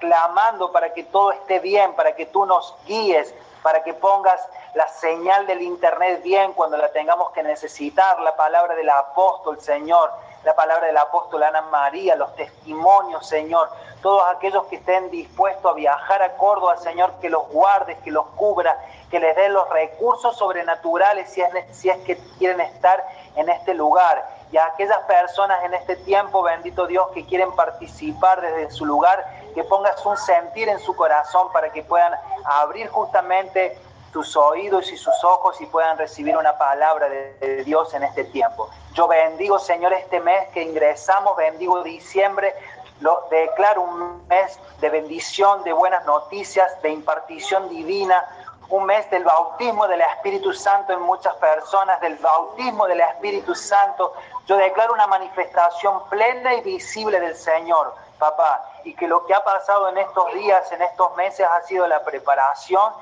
clamando 0.00 0.72
para 0.72 0.94
que 0.94 1.04
todo 1.04 1.32
esté 1.32 1.58
bien, 1.58 1.92
para 1.92 2.16
que 2.16 2.24
tú 2.24 2.46
nos 2.46 2.74
guíes, 2.86 3.34
para 3.62 3.84
que 3.84 3.92
pongas 3.92 4.40
la 4.72 4.88
señal 4.88 5.46
del 5.46 5.60
Internet 5.60 6.22
bien 6.22 6.54
cuando 6.54 6.78
la 6.78 6.90
tengamos 6.92 7.30
que 7.32 7.42
necesitar, 7.42 8.18
la 8.20 8.36
palabra 8.36 8.74
del 8.74 8.88
apóstol, 8.88 9.60
Señor, 9.60 10.10
la 10.44 10.54
palabra 10.54 10.86
del 10.86 10.96
apóstol 10.96 11.42
Ana 11.42 11.60
María, 11.60 12.16
los 12.16 12.34
testimonios, 12.34 13.26
Señor, 13.26 13.68
todos 14.00 14.22
aquellos 14.34 14.64
que 14.68 14.76
estén 14.76 15.10
dispuestos 15.10 15.70
a 15.70 15.74
viajar 15.74 16.22
a 16.22 16.38
Córdoba, 16.38 16.78
Señor, 16.78 17.12
que 17.20 17.28
los 17.28 17.46
guardes, 17.48 17.98
que 17.98 18.10
los 18.10 18.26
cubra, 18.28 18.78
que 19.12 19.20
les 19.20 19.36
dé 19.36 19.50
los 19.50 19.68
recursos 19.68 20.34
sobrenaturales 20.38 21.30
si 21.30 21.42
es, 21.90 21.98
que 21.98 22.16
quieren 22.38 22.62
estar 22.62 23.06
en 23.36 23.50
este 23.50 23.74
lugar. 23.74 24.26
Y 24.50 24.56
a 24.56 24.64
aquellas 24.64 25.00
personas 25.00 25.62
en 25.64 25.74
este 25.74 25.96
tiempo, 25.96 26.42
bendito 26.42 26.86
Dios, 26.86 27.08
que 27.12 27.26
quieren 27.26 27.52
participar 27.52 28.40
desde 28.40 28.70
su 28.70 28.86
lugar, 28.86 29.22
que 29.54 29.64
pongas 29.64 30.04
un 30.06 30.16
sentir 30.16 30.70
en 30.70 30.78
su 30.78 30.96
corazón 30.96 31.52
para 31.52 31.70
que 31.70 31.82
puedan 31.82 32.14
abrir 32.46 32.88
justamente 32.88 33.78
tus 34.14 34.34
oídos 34.34 34.90
y 34.90 34.96
sus 34.96 35.22
ojos 35.24 35.60
y 35.60 35.66
puedan 35.66 35.98
recibir 35.98 36.34
una 36.34 36.56
palabra 36.56 37.10
de, 37.10 37.64
Dios 37.64 37.92
en 37.92 38.04
este 38.04 38.24
tiempo. 38.24 38.70
Yo 38.94 39.08
bendigo, 39.08 39.58
Señor, 39.58 39.92
este 39.92 40.20
mes 40.20 40.48
que 40.54 40.62
ingresamos, 40.62 41.36
bendigo 41.36 41.82
diciembre, 41.82 42.54
lo 43.00 43.26
declaro 43.30 43.82
un 43.82 44.26
mes 44.28 44.58
de 44.80 44.88
bendición, 44.88 45.64
de 45.64 45.72
buenas 45.72 46.06
noticias, 46.06 46.80
de 46.80 46.90
impartición 46.90 47.68
divina, 47.68 48.24
un 48.72 48.86
mes 48.86 49.08
del 49.10 49.22
bautismo 49.22 49.86
del 49.86 50.00
Espíritu 50.00 50.52
Santo 50.54 50.94
en 50.94 51.00
muchas 51.02 51.34
personas, 51.36 52.00
del 52.00 52.16
bautismo 52.16 52.86
del 52.86 53.00
Espíritu 53.00 53.54
Santo. 53.54 54.14
Yo 54.46 54.56
declaro 54.56 54.94
una 54.94 55.06
manifestación 55.06 56.08
plena 56.08 56.54
y 56.54 56.62
visible 56.62 57.20
del 57.20 57.36
Señor, 57.36 57.94
papá, 58.18 58.64
y 58.84 58.94
que 58.94 59.06
lo 59.06 59.26
que 59.26 59.34
ha 59.34 59.44
pasado 59.44 59.90
en 59.90 59.98
estos 59.98 60.32
días, 60.32 60.72
en 60.72 60.80
estos 60.80 61.14
meses, 61.16 61.46
ha 61.46 61.62
sido 61.64 61.86
la 61.86 62.02
preparación 62.02 62.92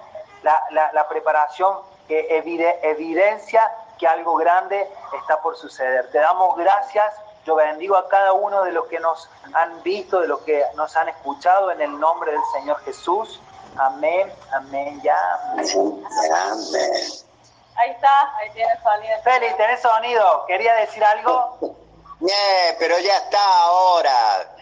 la, 0.42 0.60
la, 0.70 0.90
la 0.92 1.06
preparación 1.06 1.78
que 2.08 2.26
evidencia 2.82 3.70
que 3.96 4.08
algo 4.08 4.34
grande 4.34 4.90
está 5.20 5.40
por 5.40 5.56
suceder. 5.56 6.10
Te 6.10 6.18
damos 6.18 6.56
gracias, 6.56 7.14
yo 7.44 7.54
bendigo 7.54 7.94
a 7.96 8.08
cada 8.08 8.32
uno 8.32 8.64
de 8.64 8.72
los 8.72 8.86
que 8.86 8.98
nos 8.98 9.30
han 9.54 9.80
visto, 9.84 10.20
de 10.20 10.26
los 10.26 10.40
que 10.40 10.64
nos 10.74 10.96
han 10.96 11.08
escuchado 11.10 11.70
en 11.70 11.80
el 11.80 12.00
nombre 12.00 12.32
del 12.32 12.42
Señor 12.54 12.80
Jesús. 12.80 13.40
Amén, 13.80 14.30
amén, 14.52 15.00
ya. 15.02 15.16
Amén. 15.52 15.70
Ahí 17.76 17.90
está, 17.92 18.36
ahí 18.36 18.50
tiene 18.52 18.72
sonido. 18.82 19.22
Feli, 19.24 19.54
¿tenés 19.56 19.80
sonido? 19.80 20.44
¿Quería 20.46 20.74
decir 20.74 21.02
algo? 21.04 21.58
Eh, 22.22 22.76
pero 22.78 22.98
ya 22.98 23.16
está 23.16 23.62
ahora. 23.62 24.54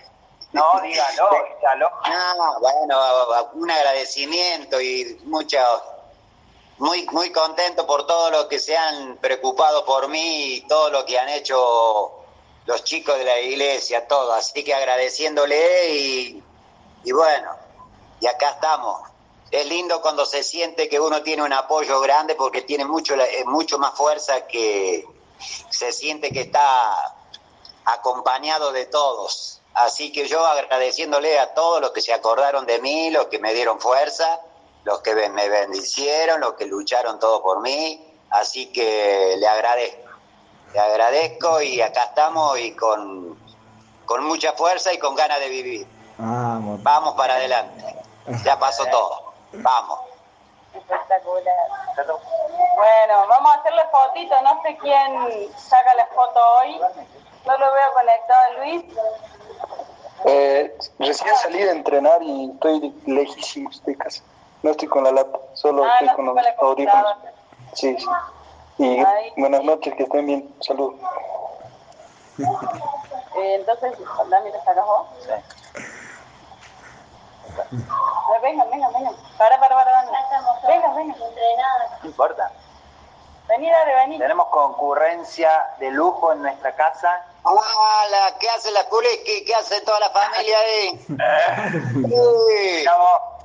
No, 0.52 0.80
dígalo, 0.80 1.28
dígalo. 1.58 1.90
No, 2.08 2.60
bueno, 2.60 3.00
un 3.54 3.68
agradecimiento 3.68 4.80
y 4.80 5.20
mucho, 5.24 5.58
muy, 6.76 7.04
muy 7.06 7.32
contento 7.32 7.84
por 7.84 8.06
todo 8.06 8.30
lo 8.30 8.48
que 8.48 8.60
se 8.60 8.76
han 8.76 9.16
preocupado 9.16 9.84
por 9.84 10.06
mí 10.06 10.54
y 10.54 10.60
todo 10.68 10.90
lo 10.90 11.04
que 11.04 11.18
han 11.18 11.28
hecho 11.30 12.12
los 12.64 12.84
chicos 12.84 13.18
de 13.18 13.24
la 13.24 13.40
iglesia, 13.40 14.06
todo. 14.06 14.34
Así 14.34 14.62
que 14.62 14.72
agradeciéndole 14.72 15.88
y, 15.88 16.44
y 17.02 17.10
bueno, 17.10 17.56
y 18.20 18.26
acá 18.26 18.50
estamos. 18.50 19.02
Es 19.50 19.66
lindo 19.66 20.02
cuando 20.02 20.26
se 20.26 20.42
siente 20.42 20.88
que 20.88 21.00
uno 21.00 21.22
tiene 21.22 21.42
un 21.42 21.52
apoyo 21.52 22.00
grande 22.00 22.34
porque 22.34 22.62
tiene 22.62 22.84
mucho, 22.84 23.14
mucho 23.46 23.78
más 23.78 23.94
fuerza 23.94 24.46
que 24.46 25.06
se 25.70 25.92
siente 25.92 26.30
que 26.30 26.42
está 26.42 27.14
acompañado 27.84 28.72
de 28.72 28.86
todos. 28.86 29.60
Así 29.74 30.12
que 30.12 30.26
yo 30.26 30.44
agradeciéndole 30.44 31.38
a 31.38 31.54
todos 31.54 31.80
los 31.80 31.92
que 31.92 32.02
se 32.02 32.12
acordaron 32.12 32.66
de 32.66 32.80
mí, 32.80 33.10
los 33.10 33.26
que 33.26 33.38
me 33.38 33.54
dieron 33.54 33.80
fuerza, 33.80 34.40
los 34.84 35.00
que 35.00 35.14
me 35.14 35.48
bendicieron, 35.48 36.40
los 36.40 36.54
que 36.54 36.66
lucharon 36.66 37.18
todo 37.18 37.42
por 37.42 37.60
mí. 37.60 38.04
Así 38.30 38.66
que 38.66 39.36
le 39.38 39.46
agradezco, 39.46 40.10
le 40.74 40.80
agradezco 40.80 41.62
y 41.62 41.80
acá 41.80 42.04
estamos 42.04 42.58
y 42.58 42.72
con, 42.72 43.38
con 44.04 44.24
mucha 44.24 44.52
fuerza 44.52 44.92
y 44.92 44.98
con 44.98 45.14
ganas 45.14 45.40
de 45.40 45.48
vivir. 45.48 45.86
Vamos 46.18 47.14
para 47.14 47.36
adelante. 47.36 48.07
Ya 48.44 48.58
pasó 48.58 48.84
todo. 48.86 49.32
Vamos. 49.52 50.00
Espectacular. 50.74 51.54
Bueno, 52.76 53.26
vamos 53.28 53.52
a 53.52 53.58
hacerle 53.60 53.82
fotito. 53.90 54.40
No 54.42 54.62
sé 54.62 54.76
quién 54.76 55.52
saca 55.56 55.94
la 55.94 56.06
foto 56.06 56.40
hoy. 56.58 56.80
No 57.46 57.58
lo 57.58 57.72
veo 57.72 57.92
conectado, 57.94 58.52
Luis. 58.58 58.84
Eh, 60.24 60.76
recién 60.98 61.36
salí 61.36 61.58
de 61.58 61.70
entrenar 61.70 62.22
y 62.22 62.50
estoy 62.52 62.94
lejísimo 63.06 63.70
de 63.84 63.96
casa. 63.96 64.22
No 64.62 64.72
estoy 64.72 64.88
con 64.88 65.04
la 65.04 65.12
lata, 65.12 65.38
solo 65.54 65.84
Ah, 65.84 65.92
estoy 66.00 66.08
no 66.08 66.14
con 66.16 66.38
estoy 66.38 66.52
los 66.52 66.62
audífonos. 66.62 67.16
Sí, 67.74 67.96
sí. 67.96 68.06
Y 68.78 68.98
Ahí. 69.04 69.32
buenas 69.36 69.62
noches, 69.64 69.94
que 69.94 70.02
estén 70.02 70.26
bien. 70.26 70.54
Salud. 70.60 70.94
Eh, 72.38 73.54
entonces, 73.54 73.92
dame 74.28 74.50
te 74.50 74.60
sacas 74.62 74.84
vos. 74.84 75.06
Sí. 75.20 75.30
Eh, 77.64 78.38
vengan, 78.42 78.70
vengan, 78.70 78.92
vengan. 78.92 79.14
Para, 79.36 79.58
para, 79.58 79.74
para, 79.74 79.90
Dani. 79.90 80.10
Vengan, 80.66 80.94
vengan. 80.94 81.18
No 82.02 82.08
importa. 82.08 82.50
Vení, 83.48 83.70
dale, 83.70 83.94
vení. 83.94 84.18
Tenemos 84.18 84.48
concurrencia 84.48 85.50
de 85.78 85.90
lujo 85.90 86.32
en 86.32 86.42
nuestra 86.42 86.74
casa. 86.76 87.24
Hola, 87.42 88.34
¿qué 88.38 88.48
hace 88.50 88.70
la 88.72 88.84
Kuleski? 88.84 89.44
¿Qué 89.46 89.54
hace 89.54 89.80
toda 89.80 90.00
la 90.00 90.10
familia 90.10 90.58
ahí? 90.58 91.06
Sí. 92.08 92.84
Chavo, 92.84 93.36